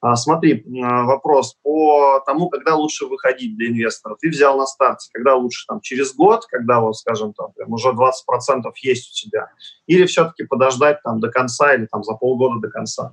А, 0.00 0.16
смотри, 0.16 0.64
вопрос 0.66 1.56
по 1.62 2.22
тому, 2.26 2.50
когда 2.50 2.74
лучше 2.74 3.06
выходить 3.06 3.56
для 3.56 3.68
инвестора. 3.68 4.16
Ты 4.20 4.28
взял 4.28 4.58
на 4.58 4.66
старте, 4.66 5.08
когда 5.12 5.34
лучше, 5.34 5.64
там, 5.66 5.80
через 5.80 6.14
год, 6.14 6.44
когда, 6.46 6.80
вот, 6.80 6.96
скажем, 6.96 7.32
там, 7.32 7.52
прям 7.52 7.72
уже 7.72 7.88
20% 7.88 8.70
есть 8.82 9.10
у 9.10 9.14
тебя, 9.14 9.48
или 9.86 10.04
все-таки 10.04 10.44
подождать 10.44 11.02
там 11.02 11.20
до 11.20 11.30
конца 11.30 11.74
или 11.74 11.86
там 11.86 12.02
за 12.04 12.14
полгода 12.14 12.60
до 12.60 12.68
конца? 12.68 13.12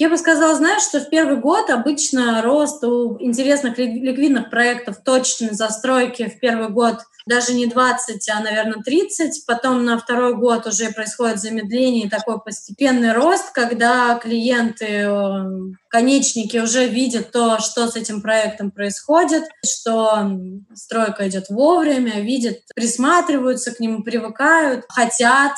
Я 0.00 0.08
бы 0.08 0.16
сказала, 0.16 0.54
знаешь, 0.54 0.82
что 0.82 0.98
в 1.00 1.10
первый 1.10 1.36
год 1.36 1.68
обычно 1.68 2.40
рост 2.40 2.82
у 2.84 3.18
интересных 3.20 3.76
ликвидных 3.76 4.48
проектов 4.48 5.04
точной 5.04 5.50
застройки 5.50 6.26
в 6.26 6.40
первый 6.40 6.70
год 6.70 7.00
даже 7.26 7.52
не 7.52 7.66
20, 7.66 8.26
а, 8.30 8.40
наверное, 8.40 8.82
30. 8.82 9.44
Потом 9.46 9.84
на 9.84 9.98
второй 9.98 10.34
год 10.34 10.66
уже 10.66 10.90
происходит 10.90 11.38
замедление 11.38 12.06
и 12.06 12.08
такой 12.08 12.40
постепенный 12.40 13.12
рост, 13.12 13.50
когда 13.52 14.14
клиенты, 14.14 14.86
э, 14.86 15.44
конечники 15.90 16.56
уже 16.56 16.86
видят 16.86 17.30
то, 17.30 17.58
что 17.58 17.86
с 17.86 17.94
этим 17.94 18.22
проектом 18.22 18.70
происходит, 18.70 19.44
что 19.62 20.30
стройка 20.74 21.28
идет 21.28 21.50
вовремя, 21.50 22.22
видят, 22.22 22.60
присматриваются 22.74 23.74
к 23.74 23.80
нему, 23.80 24.02
привыкают, 24.02 24.86
хотят, 24.88 25.52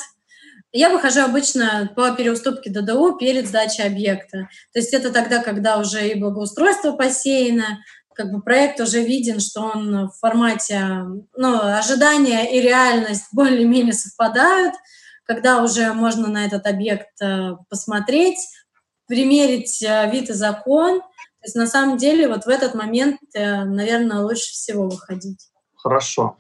я 0.73 0.91
выхожу 0.91 1.21
обычно 1.21 1.93
по 1.95 2.13
переуступке 2.13 2.71
ДДУ 2.71 3.17
перед 3.19 3.47
сдачей 3.47 3.85
объекта. 3.85 4.49
То 4.73 4.79
есть 4.79 4.95
это 4.95 5.13
тогда, 5.13 5.43
когда 5.43 5.79
уже 5.79 6.09
и 6.09 6.19
благоустройство 6.19 6.93
посеяно, 6.93 7.81
как 8.15 8.31
бы 8.31 8.43
проект 8.43 8.81
уже 8.81 9.03
виден, 9.03 9.41
что 9.41 9.63
он 9.63 10.09
в 10.09 10.19
формате, 10.19 10.81
ну, 11.37 11.61
ожидания 11.61 12.57
и 12.57 12.61
реальность 12.61 13.27
более-менее 13.33 13.93
совпадают, 13.93 14.75
когда 15.25 15.63
уже 15.63 15.93
можно 15.93 16.29
на 16.29 16.45
этот 16.45 16.67
объект 16.67 17.21
э, 17.23 17.57
посмотреть, 17.69 18.39
примерить 19.07 19.83
э, 19.83 20.11
вид 20.11 20.31
и 20.31 20.35
закон. 20.35 21.01
То 21.01 21.47
есть 21.47 21.55
на 21.55 21.67
самом 21.67 21.97
деле 21.97 22.29
вот 22.29 22.45
в 22.45 22.49
этот 22.49 22.75
момент, 22.75 23.19
э, 23.35 23.65
наверное, 23.65 24.21
лучше 24.21 24.53
всего 24.53 24.89
выходить. 24.89 25.49
Хорошо. 25.77 26.37
А, 26.37 26.39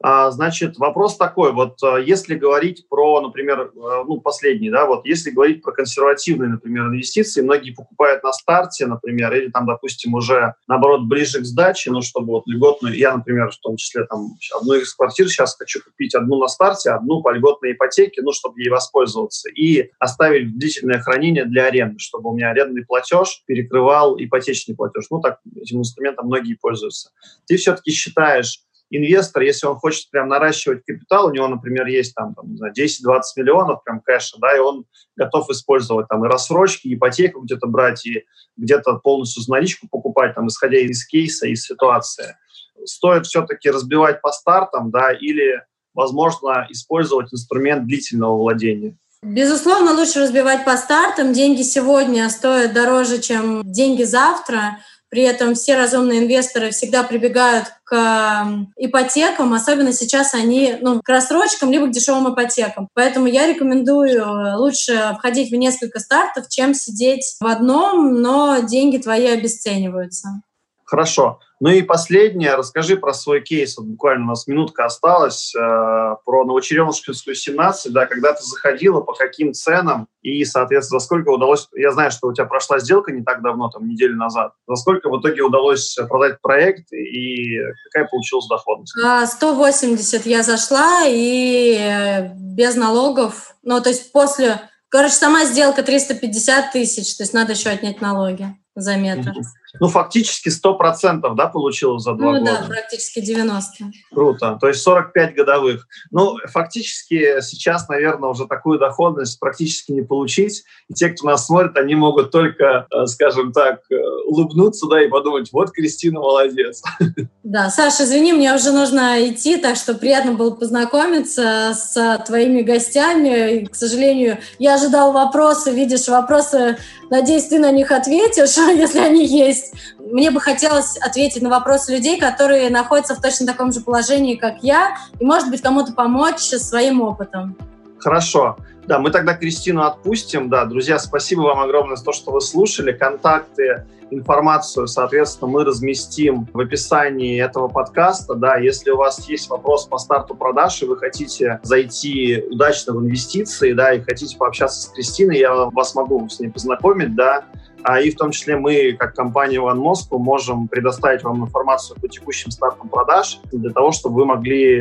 значит, 0.00 0.78
вопрос 0.78 1.16
такой, 1.16 1.52
вот 1.52 1.82
а, 1.82 1.96
если 1.96 2.34
говорить 2.34 2.86
про, 2.88 3.20
например, 3.20 3.72
а, 3.76 4.04
ну, 4.04 4.20
последний, 4.20 4.70
да, 4.70 4.86
вот 4.86 5.06
если 5.06 5.30
говорить 5.30 5.62
про 5.62 5.72
консервативные, 5.72 6.50
например, 6.50 6.86
инвестиции, 6.86 7.40
многие 7.40 7.70
покупают 7.70 8.22
на 8.22 8.32
старте, 8.32 8.86
например, 8.86 9.34
или 9.34 9.50
там, 9.50 9.66
допустим, 9.66 10.14
уже, 10.14 10.54
наоборот, 10.68 11.02
ближе 11.04 11.40
к 11.40 11.44
сдаче, 11.44 11.90
ну, 11.90 12.02
чтобы 12.02 12.32
вот 12.32 12.46
льготную, 12.46 12.96
я, 12.96 13.16
например, 13.16 13.50
в 13.50 13.58
том 13.58 13.76
числе 13.76 14.04
там 14.04 14.34
одну 14.58 14.74
из 14.74 14.92
квартир 14.94 15.28
сейчас 15.28 15.56
хочу 15.56 15.80
купить 15.82 16.14
одну 16.14 16.38
на 16.38 16.48
старте, 16.48 16.90
одну 16.90 17.22
по 17.22 17.32
льготной 17.32 17.72
ипотеке, 17.72 18.22
ну, 18.22 18.32
чтобы 18.32 18.60
ей 18.60 18.68
воспользоваться, 18.68 19.48
и 19.48 19.90
оставить 19.98 20.58
длительное 20.58 21.00
хранение 21.00 21.44
для 21.44 21.66
аренды, 21.66 21.98
чтобы 21.98 22.30
у 22.30 22.34
меня 22.34 22.50
арендный 22.50 22.84
платеж 22.84 23.42
перекрывал 23.46 24.16
ипотечный 24.18 24.74
платеж. 24.74 25.04
Ну, 25.10 25.20
так 25.20 25.40
этим 25.56 25.78
инструментом 25.78 26.26
многие 26.26 26.54
пользуются. 26.54 27.10
Ты 27.46 27.56
все-таки 27.56 27.90
считаешь, 27.90 28.63
инвестор, 28.90 29.42
если 29.42 29.66
он 29.66 29.76
хочет 29.76 30.10
прям 30.10 30.28
наращивать 30.28 30.84
капитал, 30.84 31.26
у 31.26 31.32
него, 31.32 31.48
например, 31.48 31.86
есть 31.86 32.14
там, 32.14 32.34
там 32.34 32.46
10-20 32.54 33.20
миллионов 33.36 33.82
прям 33.84 34.00
кэша, 34.00 34.36
да, 34.40 34.56
и 34.56 34.60
он 34.60 34.84
готов 35.16 35.50
использовать 35.50 36.08
там 36.08 36.24
и 36.24 36.28
рассрочки, 36.28 36.92
ипотеку 36.92 37.40
где-то 37.40 37.66
брать, 37.66 38.06
и 38.06 38.24
где-то 38.56 38.94
полностью 39.02 39.42
за 39.42 39.52
наличку 39.52 39.88
покупать, 39.88 40.34
там, 40.34 40.48
исходя 40.48 40.78
из 40.78 41.06
кейса, 41.06 41.46
из 41.46 41.64
ситуации. 41.64 42.36
Стоит 42.84 43.26
все-таки 43.26 43.70
разбивать 43.70 44.20
по 44.20 44.30
стартам, 44.32 44.90
да, 44.90 45.12
или, 45.12 45.62
возможно, 45.94 46.66
использовать 46.70 47.32
инструмент 47.32 47.86
длительного 47.86 48.36
владения. 48.36 48.96
Безусловно, 49.22 49.94
лучше 49.94 50.20
разбивать 50.20 50.66
по 50.66 50.76
стартам. 50.76 51.32
Деньги 51.32 51.62
сегодня 51.62 52.28
стоят 52.28 52.74
дороже, 52.74 53.22
чем 53.22 53.62
деньги 53.64 54.02
завтра. 54.02 54.80
При 55.14 55.22
этом 55.22 55.54
все 55.54 55.76
разумные 55.76 56.24
инвесторы 56.24 56.72
всегда 56.72 57.04
прибегают 57.04 57.66
к 57.84 58.66
ипотекам, 58.76 59.54
особенно 59.54 59.92
сейчас 59.92 60.34
они 60.34 60.76
ну, 60.80 61.00
к 61.00 61.08
рассрочкам 61.08 61.70
либо 61.70 61.86
к 61.86 61.92
дешевым 61.92 62.34
ипотекам. 62.34 62.88
Поэтому 62.94 63.28
я 63.28 63.46
рекомендую 63.46 64.22
э, 64.22 64.56
лучше 64.56 65.14
входить 65.16 65.52
в 65.52 65.54
несколько 65.54 66.00
стартов, 66.00 66.48
чем 66.48 66.74
сидеть 66.74 67.36
в 67.38 67.46
одном, 67.46 68.22
но 68.22 68.58
деньги 68.58 68.96
твои 68.96 69.28
обесцениваются. 69.28 70.42
Хорошо. 70.84 71.40
Ну 71.60 71.70
и 71.70 71.82
последнее, 71.82 72.56
расскажи 72.56 72.96
про 72.96 73.14
свой 73.14 73.40
кейс. 73.40 73.78
Вот 73.78 73.86
буквально 73.86 74.24
у 74.24 74.28
нас 74.28 74.46
минутка 74.46 74.84
осталась 74.84 75.54
э, 75.54 75.58
про 75.58 76.44
Новочеремушкинскую 76.44 77.34
17, 77.34 77.90
да, 77.92 78.04
когда 78.06 78.34
ты 78.34 78.44
заходила, 78.44 79.00
по 79.00 79.14
каким 79.14 79.54
ценам 79.54 80.06
и, 80.20 80.44
соответственно, 80.44 81.00
за 81.00 81.06
сколько 81.06 81.30
удалось... 81.30 81.68
Я 81.74 81.92
знаю, 81.92 82.10
что 82.10 82.28
у 82.28 82.34
тебя 82.34 82.44
прошла 82.44 82.78
сделка 82.80 83.12
не 83.12 83.22
так 83.22 83.42
давно, 83.42 83.70
там, 83.70 83.88
неделю 83.88 84.16
назад. 84.16 84.52
За 84.68 84.76
сколько 84.76 85.08
в 85.08 85.18
итоге 85.20 85.42
удалось 85.42 85.96
продать 86.08 86.40
проект 86.42 86.92
и 86.92 87.58
какая 87.90 88.08
получилась 88.10 88.46
доходность? 88.46 88.92
180 88.92 90.26
а, 90.26 90.28
я 90.28 90.42
зашла 90.42 91.04
и 91.06 91.78
э, 91.78 92.34
без 92.34 92.76
налогов, 92.76 93.54
ну, 93.62 93.80
то 93.80 93.88
есть 93.88 94.12
после... 94.12 94.60
Короче, 94.90 95.14
сама 95.14 95.44
сделка 95.44 95.82
350 95.82 96.72
тысяч, 96.72 97.16
то 97.16 97.22
есть 97.22 97.32
надо 97.32 97.52
еще 97.52 97.70
отнять 97.70 98.00
налоги 98.00 98.54
за 98.76 98.96
метр. 98.96 99.30
Mm-hmm 99.30 99.63
ну, 99.80 99.88
фактически 99.88 100.48
100%, 100.48 101.34
да, 101.34 101.46
получилось 101.48 102.04
за 102.04 102.14
два 102.14 102.32
ну, 102.32 102.38
года? 102.38 102.52
Ну 102.52 102.58
да, 102.60 102.66
практически 102.68 103.20
90. 103.20 103.84
Круто. 104.12 104.58
То 104.60 104.68
есть 104.68 104.82
45 104.82 105.34
годовых. 105.34 105.86
Ну, 106.10 106.36
фактически 106.46 107.40
сейчас, 107.40 107.88
наверное, 107.88 108.30
уже 108.30 108.46
такую 108.46 108.78
доходность 108.78 109.40
практически 109.40 109.92
не 109.92 110.02
получить. 110.02 110.62
И 110.88 110.94
те, 110.94 111.08
кто 111.08 111.26
нас 111.26 111.46
смотрит, 111.46 111.76
они 111.76 111.96
могут 111.96 112.30
только, 112.30 112.86
э, 112.90 113.06
скажем 113.06 113.52
так, 113.52 113.80
э, 113.90 113.94
улыбнуться, 114.26 114.86
да, 114.88 115.02
и 115.02 115.08
подумать, 115.08 115.50
вот 115.52 115.72
Кристина 115.72 116.20
молодец. 116.20 116.82
Да, 117.42 117.68
Саша, 117.68 118.04
извини, 118.04 118.32
мне 118.32 118.54
уже 118.54 118.72
нужно 118.72 119.28
идти, 119.28 119.58
так 119.58 119.76
что 119.76 119.94
приятно 119.94 120.32
было 120.32 120.50
познакомиться 120.50 121.72
с 121.74 122.24
твоими 122.26 122.62
гостями. 122.62 123.58
И, 123.58 123.66
к 123.66 123.74
сожалению, 123.74 124.38
я 124.58 124.74
ожидал 124.74 125.12
вопросы, 125.12 125.70
видишь, 125.70 126.08
вопросы, 126.08 126.78
надеюсь, 127.10 127.44
ты 127.44 127.58
на 127.58 127.70
них 127.70 127.92
ответишь, 127.92 128.56
если 128.56 128.98
они 128.98 129.26
есть 129.26 129.63
есть 129.64 129.96
мне 129.98 130.30
бы 130.30 130.40
хотелось 130.40 130.96
ответить 130.98 131.42
на 131.42 131.50
вопросы 131.50 131.92
людей, 131.92 132.18
которые 132.18 132.70
находятся 132.70 133.14
в 133.14 133.20
точно 133.20 133.46
таком 133.46 133.72
же 133.72 133.80
положении, 133.80 134.36
как 134.36 134.62
я, 134.62 134.96
и, 135.18 135.24
может 135.24 135.50
быть, 135.50 135.62
кому-то 135.62 135.92
помочь 135.92 136.40
своим 136.40 137.00
опытом. 137.00 137.56
Хорошо. 137.98 138.56
Да, 138.86 138.98
мы 138.98 139.10
тогда 139.10 139.34
Кристину 139.34 139.82
отпустим. 139.82 140.50
Да, 140.50 140.66
друзья, 140.66 140.98
спасибо 140.98 141.42
вам 141.42 141.60
огромное 141.60 141.96
за 141.96 142.04
то, 142.04 142.12
что 142.12 142.32
вы 142.32 142.42
слушали. 142.42 142.92
Контакты, 142.92 143.86
информацию, 144.10 144.86
соответственно, 144.86 145.50
мы 145.50 145.64
разместим 145.64 146.46
в 146.52 146.60
описании 146.60 147.42
этого 147.42 147.68
подкаста. 147.68 148.34
Да, 148.34 148.56
если 148.56 148.90
у 148.90 148.96
вас 148.98 149.26
есть 149.26 149.48
вопрос 149.48 149.86
по 149.86 149.96
старту 149.96 150.34
продаж, 150.34 150.82
и 150.82 150.86
вы 150.86 150.98
хотите 150.98 151.60
зайти 151.62 152.44
удачно 152.50 152.92
в 152.92 153.02
инвестиции, 153.02 153.72
да, 153.72 153.94
и 153.94 154.02
хотите 154.02 154.36
пообщаться 154.36 154.82
с 154.82 154.86
Кристиной, 154.88 155.38
я 155.38 155.54
вас 155.54 155.94
могу 155.94 156.28
с 156.28 156.38
ней 156.38 156.48
познакомить, 156.48 157.14
да, 157.14 157.44
а 157.84 158.00
и 158.00 158.10
в 158.10 158.16
том 158.16 158.30
числе 158.30 158.56
мы, 158.56 158.96
как 158.98 159.14
компания 159.14 159.58
One 159.58 159.78
Moscow, 159.78 160.18
можем 160.18 160.68
предоставить 160.68 161.22
вам 161.22 161.44
информацию 161.44 162.00
по 162.00 162.08
текущим 162.08 162.50
стартам 162.50 162.88
продаж 162.88 163.40
для 163.52 163.70
того, 163.70 163.92
чтобы 163.92 164.16
вы 164.16 164.24
могли 164.24 164.78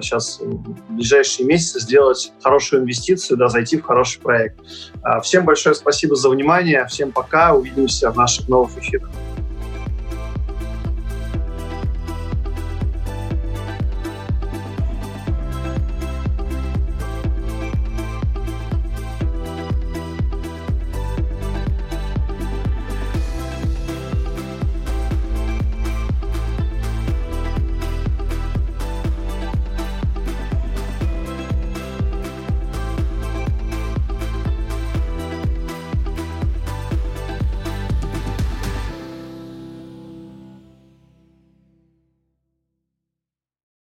сейчас 0.00 0.40
э, 0.40 0.44
в 0.44 0.94
ближайшие 0.94 1.46
месяцы 1.46 1.80
сделать 1.80 2.32
хорошую 2.42 2.82
инвестицию, 2.82 3.36
да, 3.36 3.48
зайти 3.48 3.76
в 3.76 3.82
хороший 3.82 4.20
проект. 4.20 4.60
А, 5.02 5.20
всем 5.20 5.44
большое 5.44 5.74
спасибо 5.74 6.14
за 6.14 6.30
внимание, 6.30 6.86
всем 6.86 7.10
пока, 7.10 7.52
увидимся 7.52 8.10
в 8.12 8.16
наших 8.16 8.48
новых 8.48 8.78
эфирах. 8.78 9.10